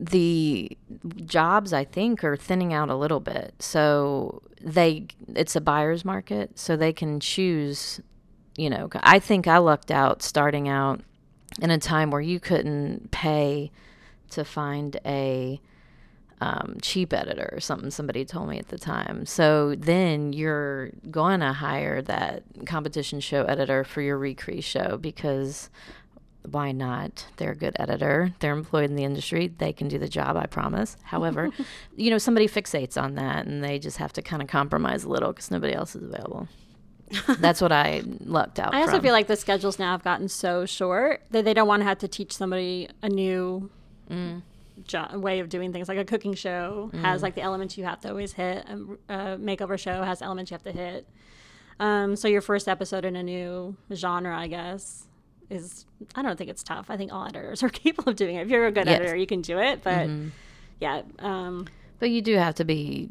the 0.00 0.76
jobs 1.24 1.72
I 1.72 1.84
think 1.84 2.24
are 2.24 2.36
thinning 2.36 2.72
out 2.72 2.90
a 2.90 2.96
little 2.96 3.20
bit. 3.20 3.54
So 3.60 4.42
they 4.60 5.06
it's 5.34 5.54
a 5.54 5.60
buyer's 5.60 6.04
market, 6.04 6.58
so 6.58 6.76
they 6.76 6.92
can 6.92 7.20
choose 7.20 8.00
you 8.56 8.70
know, 8.70 8.88
I 9.02 9.18
think 9.18 9.46
I 9.46 9.58
lucked 9.58 9.90
out 9.90 10.22
starting 10.22 10.68
out 10.68 11.00
in 11.60 11.70
a 11.70 11.78
time 11.78 12.10
where 12.10 12.20
you 12.20 12.40
couldn't 12.40 13.10
pay 13.10 13.70
to 14.30 14.44
find 14.44 14.98
a 15.06 15.60
um, 16.40 16.76
cheap 16.82 17.12
editor 17.12 17.48
or 17.52 17.60
something 17.60 17.90
somebody 17.90 18.24
told 18.24 18.48
me 18.48 18.58
at 18.58 18.68
the 18.68 18.78
time. 18.78 19.24
So 19.24 19.74
then 19.76 20.32
you're 20.32 20.90
going 21.10 21.40
to 21.40 21.52
hire 21.52 22.02
that 22.02 22.42
competition 22.66 23.20
show 23.20 23.44
editor 23.44 23.84
for 23.84 24.02
your 24.02 24.18
recre 24.18 24.62
show 24.62 24.98
because 24.98 25.70
why 26.50 26.72
not? 26.72 27.26
They're 27.38 27.52
a 27.52 27.56
good 27.56 27.74
editor. 27.78 28.34
They're 28.40 28.52
employed 28.52 28.90
in 28.90 28.96
the 28.96 29.04
industry. 29.04 29.48
They 29.56 29.72
can 29.72 29.88
do 29.88 29.98
the 29.98 30.08
job, 30.08 30.36
I 30.36 30.46
promise. 30.46 30.96
However, 31.02 31.50
you 31.96 32.10
know, 32.10 32.18
somebody 32.18 32.48
fixates 32.48 33.00
on 33.00 33.14
that 33.14 33.46
and 33.46 33.64
they 33.64 33.78
just 33.78 33.96
have 33.96 34.12
to 34.14 34.22
kind 34.22 34.42
of 34.42 34.48
compromise 34.48 35.04
a 35.04 35.08
little 35.08 35.32
because 35.32 35.50
nobody 35.50 35.72
else 35.72 35.96
is 35.96 36.02
available. 36.02 36.48
That's 37.38 37.60
what 37.60 37.72
I 37.72 38.02
lucked 38.20 38.58
out. 38.58 38.74
I 38.74 38.80
also 38.80 38.92
from. 38.92 39.02
feel 39.02 39.12
like 39.12 39.26
the 39.26 39.36
schedules 39.36 39.78
now 39.78 39.92
have 39.92 40.02
gotten 40.02 40.28
so 40.28 40.66
short 40.66 41.22
that 41.30 41.44
they 41.44 41.54
don't 41.54 41.68
want 41.68 41.80
to 41.80 41.84
have 41.84 41.98
to 41.98 42.08
teach 42.08 42.32
somebody 42.32 42.88
a 43.02 43.08
new 43.08 43.70
mm. 44.10 44.42
jo- 44.86 45.18
way 45.18 45.40
of 45.40 45.48
doing 45.48 45.72
things. 45.72 45.88
Like 45.88 45.98
a 45.98 46.04
cooking 46.04 46.34
show 46.34 46.90
mm. 46.92 47.00
has 47.00 47.22
like 47.22 47.34
the 47.34 47.42
elements 47.42 47.76
you 47.78 47.84
have 47.84 48.00
to 48.00 48.08
always 48.08 48.32
hit. 48.32 48.66
A, 48.68 48.74
a 49.14 49.38
makeover 49.38 49.78
show 49.78 50.02
has 50.02 50.22
elements 50.22 50.50
you 50.50 50.54
have 50.54 50.64
to 50.64 50.72
hit. 50.72 51.08
Um, 51.80 52.16
so 52.16 52.28
your 52.28 52.40
first 52.40 52.68
episode 52.68 53.04
in 53.04 53.16
a 53.16 53.22
new 53.22 53.76
genre, 53.92 54.36
I 54.36 54.46
guess, 54.46 55.06
is 55.50 55.86
I 56.14 56.22
don't 56.22 56.36
think 56.36 56.50
it's 56.50 56.62
tough. 56.62 56.90
I 56.90 56.96
think 56.96 57.12
all 57.12 57.26
editors 57.26 57.62
are 57.64 57.68
capable 57.68 58.10
of 58.10 58.16
doing 58.16 58.36
it. 58.36 58.42
If 58.42 58.48
you're 58.48 58.66
a 58.66 58.72
good 58.72 58.86
yes. 58.86 59.00
editor, 59.00 59.16
you 59.16 59.26
can 59.26 59.42
do 59.42 59.58
it. 59.58 59.82
But 59.82 60.08
mm-hmm. 60.08 60.28
yeah. 60.80 61.02
Um, 61.18 61.66
but 61.98 62.10
you 62.10 62.22
do 62.22 62.36
have 62.36 62.54
to 62.56 62.64
be 62.64 63.08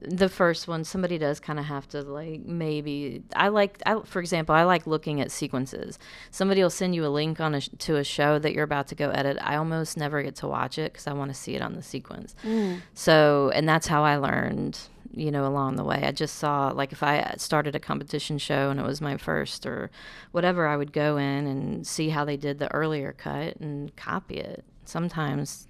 the 0.00 0.28
first 0.28 0.68
one 0.68 0.84
somebody 0.84 1.18
does 1.18 1.40
kind 1.40 1.58
of 1.58 1.64
have 1.64 1.88
to 1.88 2.02
like 2.02 2.44
maybe 2.44 3.22
i 3.36 3.48
like 3.48 3.82
I, 3.86 4.00
for 4.04 4.20
example 4.20 4.54
i 4.54 4.64
like 4.64 4.86
looking 4.86 5.20
at 5.20 5.30
sequences. 5.30 5.98
Somebody 6.30 6.62
will 6.62 6.70
send 6.70 6.94
you 6.94 7.04
a 7.04 7.08
link 7.08 7.40
on 7.40 7.54
a, 7.54 7.60
to 7.60 7.96
a 7.96 8.04
show 8.04 8.38
that 8.38 8.52
you're 8.52 8.64
about 8.64 8.88
to 8.88 8.94
go 8.94 9.10
edit. 9.10 9.38
I 9.40 9.56
almost 9.56 9.96
never 9.96 10.22
get 10.22 10.36
to 10.36 10.48
watch 10.48 10.78
it 10.78 10.92
because 10.92 11.06
i 11.06 11.12
want 11.12 11.30
to 11.30 11.34
see 11.34 11.54
it 11.54 11.62
on 11.62 11.74
the 11.74 11.82
sequence. 11.82 12.34
Mm. 12.44 12.80
so 12.94 13.50
and 13.54 13.68
that's 13.68 13.86
how 13.86 14.04
i 14.04 14.16
learned 14.16 14.78
you 15.12 15.30
know 15.30 15.46
along 15.46 15.76
the 15.76 15.84
way. 15.84 16.02
I 16.04 16.12
just 16.12 16.36
saw 16.36 16.68
like 16.68 16.92
if 16.92 17.02
i 17.02 17.34
started 17.36 17.74
a 17.74 17.80
competition 17.80 18.38
show 18.38 18.70
and 18.70 18.80
it 18.80 18.86
was 18.86 19.00
my 19.00 19.16
first 19.16 19.66
or 19.66 19.90
whatever 20.32 20.66
i 20.66 20.76
would 20.76 20.92
go 20.92 21.16
in 21.16 21.46
and 21.46 21.86
see 21.86 22.08
how 22.08 22.24
they 22.24 22.36
did 22.36 22.58
the 22.58 22.72
earlier 22.72 23.12
cut 23.12 23.56
and 23.56 23.94
copy 23.96 24.36
it. 24.36 24.64
Sometimes 24.84 25.68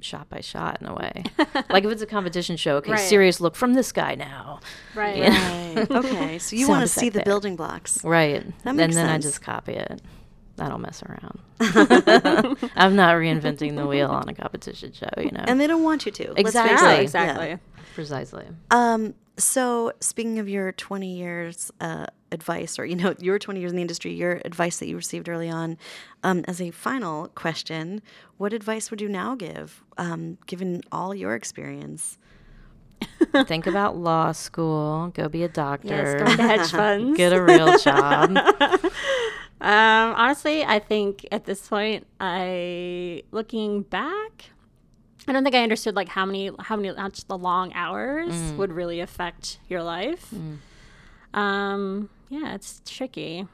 shot 0.00 0.28
by 0.28 0.40
shot 0.40 0.80
in 0.80 0.86
a 0.86 0.94
way. 0.94 1.24
like 1.70 1.84
if 1.84 1.90
it's 1.90 2.02
a 2.02 2.06
competition 2.06 2.56
show, 2.56 2.76
okay, 2.76 2.92
right. 2.92 3.00
serious 3.00 3.40
look 3.40 3.56
from 3.56 3.74
this 3.74 3.92
guy 3.92 4.14
now. 4.14 4.60
Right. 4.94 5.20
right. 5.20 5.90
okay. 5.90 6.38
So 6.38 6.56
you 6.56 6.68
want 6.68 6.82
to 6.82 6.88
see 6.88 7.08
the 7.08 7.22
building 7.22 7.56
blocks. 7.56 8.04
Right. 8.04 8.44
That 8.64 8.74
makes 8.74 8.96
and 8.96 8.96
then 8.96 9.06
sense. 9.06 9.24
I 9.24 9.28
just 9.28 9.42
copy 9.42 9.72
it. 9.72 10.02
I 10.58 10.68
don't 10.68 10.80
mess 10.80 11.02
around. 11.02 11.38
I'm 12.76 12.96
not 12.96 13.14
reinventing 13.16 13.76
the 13.76 13.86
wheel 13.86 14.08
on 14.08 14.28
a 14.28 14.34
competition 14.34 14.92
show, 14.92 15.10
you 15.18 15.30
know. 15.30 15.44
And 15.46 15.60
they 15.60 15.66
don't 15.66 15.82
want 15.82 16.06
you 16.06 16.12
to. 16.12 16.32
Exactly. 16.40 17.02
exactly. 17.02 17.48
Yeah. 17.48 17.56
Precisely. 17.94 18.46
Um, 18.70 19.14
so 19.36 19.92
speaking 20.00 20.38
of 20.38 20.48
your 20.48 20.72
20 20.72 21.14
years 21.14 21.70
uh, 21.80 22.06
advice, 22.32 22.78
or 22.78 22.86
you 22.86 22.96
know, 22.96 23.14
your 23.20 23.38
20 23.38 23.60
years 23.60 23.72
in 23.72 23.76
the 23.76 23.82
industry, 23.82 24.12
your 24.14 24.40
advice 24.44 24.78
that 24.78 24.88
you 24.88 24.96
received 24.96 25.28
early 25.28 25.50
on, 25.50 25.78
um, 26.22 26.44
as 26.48 26.60
a 26.60 26.70
final 26.70 27.28
question, 27.28 28.02
what 28.38 28.52
advice 28.52 28.90
would 28.90 29.00
you 29.00 29.08
now 29.08 29.34
give, 29.34 29.82
um, 29.98 30.38
given 30.46 30.82
all 30.92 31.14
your 31.14 31.34
experience? 31.34 32.18
Think 33.46 33.66
about 33.66 33.96
law 33.96 34.32
school. 34.32 35.12
Go 35.14 35.28
be 35.28 35.42
a 35.42 35.48
doctor. 35.48 35.88
Yes, 35.88 36.14
go 36.14 36.30
into 36.30 36.42
hedge 36.42 36.70
funds. 36.70 37.16
Get 37.16 37.32
a 37.32 37.42
real 37.42 37.76
job. 37.78 38.38
Um, 39.60 40.14
honestly, 40.16 40.64
I 40.64 40.78
think 40.78 41.26
at 41.32 41.44
this 41.44 41.66
point, 41.66 42.06
I 42.20 43.22
looking 43.30 43.82
back, 43.82 44.50
I 45.28 45.32
don't 45.32 45.42
think 45.42 45.56
I 45.56 45.62
understood 45.62 45.96
like 45.96 46.08
how 46.08 46.24
many 46.24 46.50
how 46.60 46.76
many 46.76 46.94
how 46.94 47.10
the 47.26 47.38
long 47.38 47.72
hours 47.74 48.32
mm. 48.32 48.56
would 48.56 48.72
really 48.72 49.00
affect 49.00 49.58
your 49.68 49.82
life. 49.82 50.30
Mm. 50.32 51.38
Um, 51.38 52.10
yeah, 52.28 52.54
it's 52.54 52.80
tricky. 52.84 53.46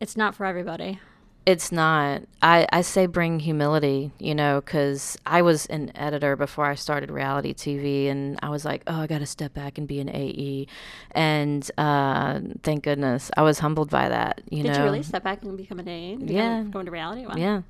It's 0.00 0.16
not 0.16 0.34
for 0.34 0.46
everybody. 0.46 1.00
It's 1.44 1.72
not. 1.72 2.22
I, 2.40 2.68
I 2.72 2.82
say 2.82 3.06
bring 3.06 3.40
humility, 3.40 4.12
you 4.20 4.32
know, 4.32 4.60
because 4.60 5.18
I 5.26 5.42
was 5.42 5.66
an 5.66 5.90
editor 5.96 6.36
before 6.36 6.66
I 6.66 6.76
started 6.76 7.10
reality 7.10 7.52
TV, 7.52 8.08
and 8.08 8.38
I 8.42 8.48
was 8.48 8.64
like, 8.64 8.84
oh, 8.86 9.00
I 9.00 9.08
got 9.08 9.18
to 9.18 9.26
step 9.26 9.52
back 9.52 9.76
and 9.76 9.88
be 9.88 9.98
an 9.98 10.08
AE. 10.08 10.68
And 11.10 11.68
uh, 11.76 12.40
thank 12.62 12.84
goodness 12.84 13.30
I 13.36 13.42
was 13.42 13.58
humbled 13.58 13.90
by 13.90 14.08
that, 14.08 14.40
you 14.50 14.62
Did 14.62 14.72
know. 14.72 14.78
you 14.78 14.84
really 14.84 15.02
step 15.02 15.24
back 15.24 15.42
and 15.42 15.56
become 15.56 15.80
an 15.80 15.88
A? 15.88 16.14
Become- 16.14 16.28
Yeah. 16.28 16.62
Go 16.62 16.78
into 16.78 16.92
reality? 16.92 17.26
Wow. 17.26 17.34
Yeah. 17.36 17.62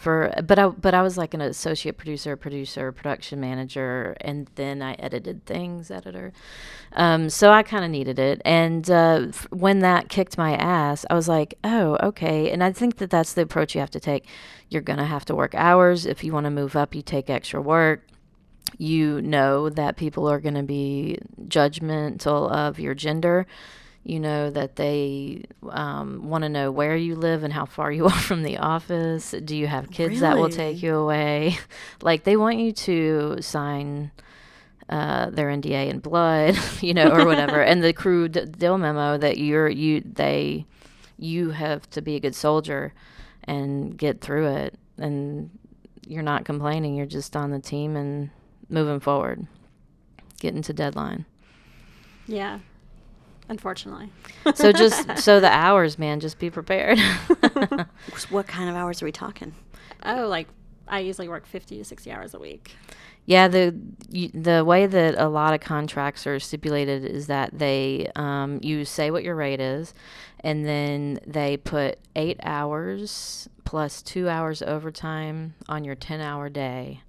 For 0.00 0.32
but 0.46 0.58
I 0.58 0.68
but 0.68 0.94
I 0.94 1.02
was 1.02 1.18
like 1.18 1.34
an 1.34 1.42
associate 1.42 1.98
producer, 1.98 2.34
producer, 2.34 2.90
production 2.90 3.38
manager, 3.38 4.16
and 4.22 4.48
then 4.54 4.80
I 4.80 4.94
edited 4.94 5.44
things, 5.44 5.90
editor. 5.90 6.32
Um, 6.92 7.28
so 7.28 7.50
I 7.50 7.62
kind 7.62 7.84
of 7.84 7.90
needed 7.90 8.18
it, 8.18 8.40
and 8.46 8.90
uh, 8.90 9.26
f- 9.28 9.46
when 9.50 9.80
that 9.80 10.08
kicked 10.08 10.38
my 10.38 10.56
ass, 10.56 11.04
I 11.10 11.14
was 11.14 11.28
like, 11.28 11.54
oh, 11.64 11.98
okay. 12.02 12.50
And 12.50 12.64
I 12.64 12.72
think 12.72 12.96
that 12.96 13.10
that's 13.10 13.34
the 13.34 13.42
approach 13.42 13.74
you 13.74 13.82
have 13.82 13.90
to 13.90 14.00
take. 14.00 14.26
You're 14.70 14.80
gonna 14.80 15.04
have 15.04 15.26
to 15.26 15.34
work 15.34 15.54
hours 15.54 16.06
if 16.06 16.24
you 16.24 16.32
want 16.32 16.44
to 16.44 16.50
move 16.50 16.76
up. 16.76 16.94
You 16.94 17.02
take 17.02 17.28
extra 17.28 17.60
work. 17.60 18.06
You 18.78 19.20
know 19.20 19.68
that 19.68 19.98
people 19.98 20.26
are 20.30 20.40
gonna 20.40 20.62
be 20.62 21.18
judgmental 21.46 22.50
of 22.50 22.78
your 22.78 22.94
gender 22.94 23.46
you 24.04 24.18
know 24.18 24.50
that 24.50 24.76
they 24.76 25.44
um, 25.68 26.28
want 26.28 26.42
to 26.42 26.48
know 26.48 26.70
where 26.70 26.96
you 26.96 27.14
live 27.14 27.42
and 27.42 27.52
how 27.52 27.66
far 27.66 27.92
you 27.98 28.06
are 28.06 28.10
from 28.10 28.42
the 28.42 28.58
office. 28.58 29.34
Do 29.44 29.56
you 29.56 29.66
have 29.66 29.90
kids 29.90 30.20
that 30.20 30.36
will 30.36 30.48
take 30.48 30.82
you 30.82 30.94
away? 30.96 31.58
Like 32.02 32.24
they 32.24 32.36
want 32.36 32.58
you 32.58 32.72
to 32.72 33.36
sign 33.42 34.10
uh, 34.88 35.30
their 35.30 35.48
nda 35.48 35.88
in 35.88 35.98
blood 36.00 36.58
you 36.80 36.94
know 36.94 37.10
or 37.10 37.26
whatever. 37.26 37.62
And 37.62 37.82
the 37.82 37.92
crew 37.92 38.28
d- 38.28 38.46
deal 38.46 38.78
memo 38.78 39.18
that 39.18 39.38
you're 39.38 39.68
you 39.68 40.00
they 40.00 40.66
you 41.18 41.50
have 41.50 41.88
to 41.90 42.00
be 42.00 42.16
a 42.16 42.20
good 42.20 42.34
soldier 42.34 42.94
and 43.44 43.96
get 43.96 44.20
through 44.20 44.46
it. 44.46 44.74
And 44.96 45.50
you're 46.06 46.22
not 46.22 46.44
complaining. 46.44 46.94
You're 46.94 47.06
just 47.06 47.36
on 47.36 47.50
the 47.50 47.60
team 47.60 47.96
and 47.96 48.30
moving 48.68 49.00
forward 49.00 49.46
getting 50.40 50.62
to 50.62 50.72
deadline. 50.72 51.26
Yeah. 52.26 52.60
Unfortunately. 53.50 54.10
so 54.54 54.72
just 54.72 55.18
so 55.22 55.40
the 55.40 55.50
hours, 55.50 55.98
man, 55.98 56.20
just 56.20 56.38
be 56.38 56.48
prepared. 56.50 56.98
What 58.30 58.46
kind 58.46 58.70
of 58.70 58.76
hours 58.76 59.02
are 59.02 59.04
we 59.04 59.12
talking? 59.12 59.54
Oh, 60.04 60.26
like 60.28 60.46
I 60.88 61.00
usually 61.00 61.28
work 61.28 61.46
50 61.46 61.78
to 61.78 61.84
60 61.84 62.10
hours 62.12 62.32
a 62.34 62.38
week. 62.38 62.74
yeah, 63.26 63.48
the 63.48 63.74
the 64.32 64.64
way 64.64 64.86
that 64.86 65.14
a 65.18 65.28
lot 65.28 65.52
of 65.52 65.60
contracts 65.60 66.26
are 66.26 66.38
stipulated 66.40 67.04
is 67.04 67.26
that 67.26 67.58
they 67.58 68.10
um, 68.16 68.60
you 68.62 68.84
say 68.84 69.10
what 69.10 69.22
your 69.24 69.34
rate 69.36 69.60
is, 69.60 69.92
and 70.40 70.64
then 70.64 71.18
they 71.26 71.56
put 71.56 71.98
eight 72.16 72.38
hours 72.42 73.48
plus 73.64 74.00
two 74.02 74.28
hours 74.28 74.62
overtime 74.62 75.54
on 75.68 75.84
your 75.84 75.94
ten 75.96 76.20
hour 76.20 76.48
day, 76.48 77.00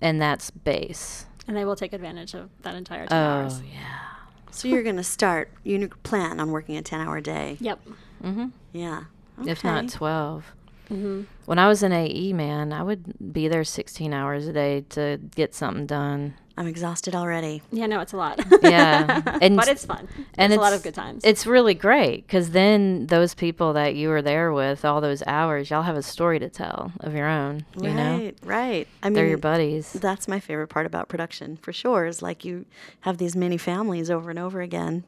and 0.00 0.20
that's 0.20 0.50
base. 0.50 1.26
And 1.46 1.56
they 1.56 1.64
will 1.64 1.76
take 1.76 1.92
advantage 1.94 2.34
of 2.34 2.50
that 2.62 2.74
entire 2.74 3.06
10 3.06 3.16
Oh 3.16 3.22
hours. 3.42 3.62
yeah. 3.62 3.98
So 4.50 4.68
you're 4.68 4.82
going 4.82 4.96
to 4.96 5.04
start, 5.04 5.50
you 5.64 5.88
plan 6.02 6.40
on 6.40 6.50
working 6.50 6.76
a 6.76 6.82
10 6.82 7.00
hour 7.00 7.20
day. 7.20 7.56
Yep. 7.60 7.80
Mm-hmm. 8.24 8.46
Yeah. 8.72 9.04
If 9.46 9.62
not 9.62 9.84
Okay. 9.84 9.88
twelve. 9.96 10.52
hmm 10.88 11.22
When 11.44 11.58
I 11.58 11.68
was 11.68 11.82
an 11.84 11.92
AE, 11.92 12.32
man, 12.32 12.72
I 12.72 12.82
would 12.82 13.32
be 13.32 13.46
there 13.46 13.62
16 13.62 14.12
hours 14.12 14.46
a 14.48 14.52
day 14.52 14.84
to 14.90 15.20
get 15.36 15.54
something 15.54 15.86
done. 15.86 16.34
I'm 16.58 16.66
exhausted 16.66 17.14
already. 17.14 17.62
Yeah, 17.70 17.86
no, 17.86 18.00
it's 18.00 18.12
a 18.12 18.16
lot. 18.16 18.40
Yeah, 18.62 19.22
and 19.40 19.56
but 19.56 19.68
it's 19.68 19.86
fun. 19.86 20.08
and 20.36 20.52
it's 20.52 20.58
a 20.58 20.60
lot 20.60 20.72
of 20.72 20.82
good 20.82 20.94
times. 20.94 21.22
It's 21.24 21.46
really 21.46 21.74
great 21.74 22.26
because 22.26 22.50
then 22.50 23.06
those 23.06 23.32
people 23.34 23.72
that 23.74 23.94
you 23.94 24.08
were 24.08 24.20
there 24.22 24.52
with 24.52 24.84
all 24.84 25.00
those 25.00 25.22
hours, 25.26 25.70
y'all 25.70 25.82
have 25.82 25.96
a 25.96 26.02
story 26.02 26.38
to 26.40 26.48
tell 26.48 26.92
of 27.00 27.14
your 27.14 27.28
own. 27.28 27.64
You 27.80 27.94
know, 27.94 28.16
right, 28.18 28.38
right. 28.42 28.88
I 29.02 29.06
mean, 29.08 29.14
they're 29.14 29.26
your 29.28 29.38
buddies. 29.38 29.92
that's 29.92 30.26
my 30.28 30.40
favorite 30.40 30.68
part 30.68 30.84
about 30.86 31.08
production 31.08 31.56
for 31.62 31.72
sure 31.72 32.06
is 32.06 32.20
like 32.22 32.44
you 32.44 32.66
have 33.02 33.18
these 33.18 33.36
many 33.36 33.56
families 33.56 34.10
over 34.10 34.28
and 34.30 34.38
over 34.38 34.60
again 34.60 35.04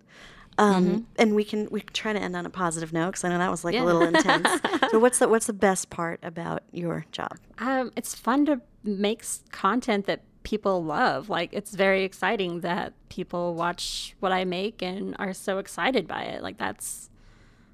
um, 0.58 1.06
and 1.18 1.34
we 1.34 1.44
can 1.44 1.68
we 1.70 1.80
can 1.80 1.92
try 1.92 2.12
to 2.12 2.18
end 2.18 2.36
on 2.36 2.44
a 2.46 2.50
positive 2.50 2.92
note 2.92 3.06
because 3.12 3.24
i 3.24 3.28
know 3.28 3.38
that 3.38 3.50
was 3.50 3.64
like 3.64 3.74
Yeah. 3.74 3.84
a 3.84 3.86
little 3.86 4.02
intense 4.02 4.48
so 4.90 4.98
what's 4.98 5.18
the 5.18 5.28
what's 5.28 5.46
the 5.46 5.52
best 5.54 5.90
part 5.90 6.20
about 6.22 6.62
your 6.72 7.06
job 7.12 7.36
um, 7.58 7.90
it's 7.96 8.14
fun 8.14 8.44
to 8.46 8.60
make 8.84 9.24
content 9.52 10.06
that 10.06 10.20
people 10.42 10.84
love. 10.84 11.28
Like 11.28 11.50
it's 11.52 11.74
very 11.74 12.04
exciting 12.04 12.60
that 12.60 12.92
people 13.08 13.54
watch 13.54 14.14
what 14.20 14.32
I 14.32 14.44
make 14.44 14.82
and 14.82 15.14
are 15.18 15.32
so 15.32 15.58
excited 15.58 16.06
by 16.06 16.22
it. 16.22 16.42
Like 16.42 16.58
that's 16.58 17.10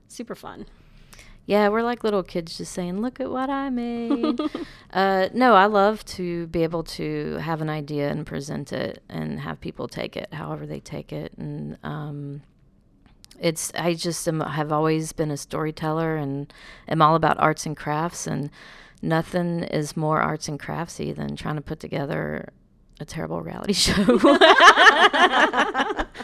super 0.09 0.35
fun. 0.35 0.67
Yeah, 1.47 1.69
we're 1.69 1.83
like 1.83 2.03
little 2.03 2.25
kids 2.25 2.59
just 2.59 2.73
saying, 2.73 3.01
"Look 3.01 3.21
at 3.21 3.31
what 3.31 3.49
I 3.49 3.71
made." 3.71 4.41
uh, 4.93 5.29
no, 5.33 5.55
I 5.55 5.67
love 5.67 6.05
to 6.07 6.49
be 6.49 6.65
able 6.65 6.83
to 6.83 7.35
have 7.35 7.63
an 7.63 7.71
idea 7.71 8.11
and 8.11 8.27
present 8.27 8.73
it, 8.73 9.03
and 9.09 9.39
have 9.41 9.61
people 9.61 9.87
take 9.87 10.17
it 10.17 10.35
however 10.35 10.67
they 10.67 10.81
take 10.81 11.13
it, 11.13 11.33
and 11.39 11.79
um, 11.85 12.43
it's 13.39 13.71
I 13.77 13.95
just 13.95 14.27
am, 14.27 14.41
have 14.41 14.73
always 14.73 15.13
been 15.13 15.31
a 15.31 15.37
storyteller 15.37 16.17
and 16.17 16.53
am 16.89 17.01
all 17.01 17.15
about 17.15 17.39
arts 17.39 17.65
and 17.65 17.77
crafts, 17.77 18.27
and 18.27 18.51
nothing 19.03 19.63
is 19.65 19.97
more 19.97 20.21
arts 20.21 20.49
and 20.49 20.59
craftsy 20.59 21.15
than 21.15 21.37
trying 21.37 21.57
to 21.57 21.61
put 21.63 21.81
together 21.81 22.49
a 23.01 23.05
terrible 23.05 23.43
reality 23.43 23.73
show. 23.75 24.03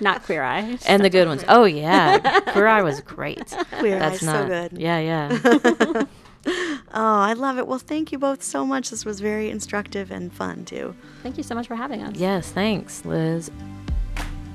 Not 0.00 0.22
Queer 0.24 0.42
Eye. 0.42 0.78
and 0.86 1.04
the 1.04 1.10
good 1.10 1.28
ones. 1.28 1.44
Oh 1.48 1.64
yeah, 1.64 2.40
Queer 2.52 2.66
Eye 2.66 2.82
was 2.82 3.00
great. 3.02 3.54
Queer 3.78 3.98
That's 3.98 4.16
Eye's 4.16 4.22
not 4.22 4.42
so 4.42 4.48
good 4.48 4.78
Yeah, 4.78 4.98
yeah. 4.98 6.04
oh 6.46 7.20
i 7.20 7.34
love 7.34 7.56
it 7.56 7.68
well 7.68 7.78
thank 7.78 8.10
you 8.10 8.18
both 8.18 8.42
so 8.42 8.66
much 8.66 8.90
this 8.90 9.04
was 9.04 9.20
very 9.20 9.48
instructive 9.48 10.10
and 10.10 10.32
fun 10.32 10.64
too 10.64 10.92
Thank 11.22 11.36
you 11.36 11.44
so 11.44 11.54
much 11.54 11.68
for 11.68 11.76
having 11.76 12.02
us. 12.02 12.16
yes, 12.16 12.50
thanks, 12.50 13.04
Liz. 13.04 13.48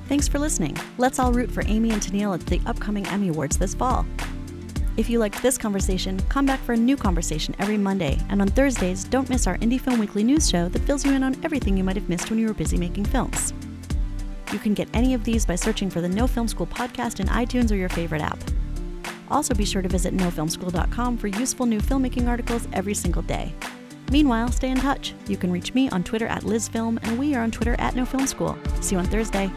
Thanks 0.10 0.28
for 0.28 0.38
listening. 0.40 0.76
Let's 0.98 1.18
all 1.20 1.32
root 1.32 1.50
for 1.52 1.64
Amy 1.68 1.92
and 1.92 2.02
Tenille 2.02 2.34
at 2.34 2.46
the 2.46 2.60
upcoming 2.66 3.06
Emmy 3.08 3.28
Awards 3.30 3.58
this 3.58 3.74
fall. 3.76 4.06
If 4.98 5.12
you 5.12 5.20
liked 5.20 5.44
this 5.44 5.60
conversation, 5.60 6.20
come 6.28 6.48
back 6.48 6.60
for 6.62 6.74
a 6.74 6.78
new 6.78 6.98
conversation 6.98 7.56
every 7.60 7.78
Monday. 7.78 8.18
And 8.30 8.42
on 8.42 8.48
Thursdays, 8.48 9.04
don't 9.04 9.30
miss 9.30 9.46
our 9.46 9.56
Indie 9.60 9.80
Film 9.80 10.00
Weekly 10.00 10.24
news 10.24 10.50
show 10.50 10.70
that 10.70 10.82
fills 10.82 11.06
you 11.06 11.14
in 11.14 11.22
on 11.22 11.36
everything 11.44 11.78
you 11.78 11.84
might 11.84 11.96
have 11.96 12.10
missed 12.10 12.32
when 12.32 12.40
you 12.40 12.48
were 12.48 12.54
busy 12.56 12.78
making 12.78 13.06
films. 13.06 13.54
You 14.52 14.58
can 14.58 14.74
get 14.74 14.90
any 14.96 15.14
of 15.14 15.24
these 15.24 15.46
by 15.46 15.54
searching 15.54 15.92
for 15.92 16.02
the 16.02 16.10
No 16.10 16.26
Film 16.26 16.48
School 16.48 16.66
podcast 16.66 17.20
in 17.20 17.28
iTunes 17.28 17.72
or 17.72 17.76
your 17.76 17.90
favorite 17.90 18.24
app. 18.24 18.40
Also, 19.30 19.54
be 19.54 19.66
sure 19.66 19.84
to 19.84 19.90
visit 19.90 20.18
nofilmschool.com 20.18 21.18
for 21.18 21.28
useful 21.28 21.68
new 21.68 21.80
filmmaking 21.80 22.28
articles 22.28 22.68
every 22.74 22.96
single 22.96 23.22
day. 23.22 23.54
Meanwhile, 24.10 24.52
stay 24.52 24.72
in 24.72 24.80
touch. 24.80 25.14
You 25.28 25.38
can 25.38 25.52
reach 25.52 25.76
me 25.76 25.90
on 25.90 26.04
Twitter 26.04 26.28
at 26.28 26.42
LizFilm, 26.42 26.98
and 27.04 27.20
we 27.20 27.36
are 27.36 27.44
on 27.44 27.52
Twitter 27.52 27.76
at 27.78 27.94
NoFilmSchool. 27.94 28.84
See 28.84 28.96
you 28.96 29.00
on 29.00 29.06
Thursday. 29.06 29.52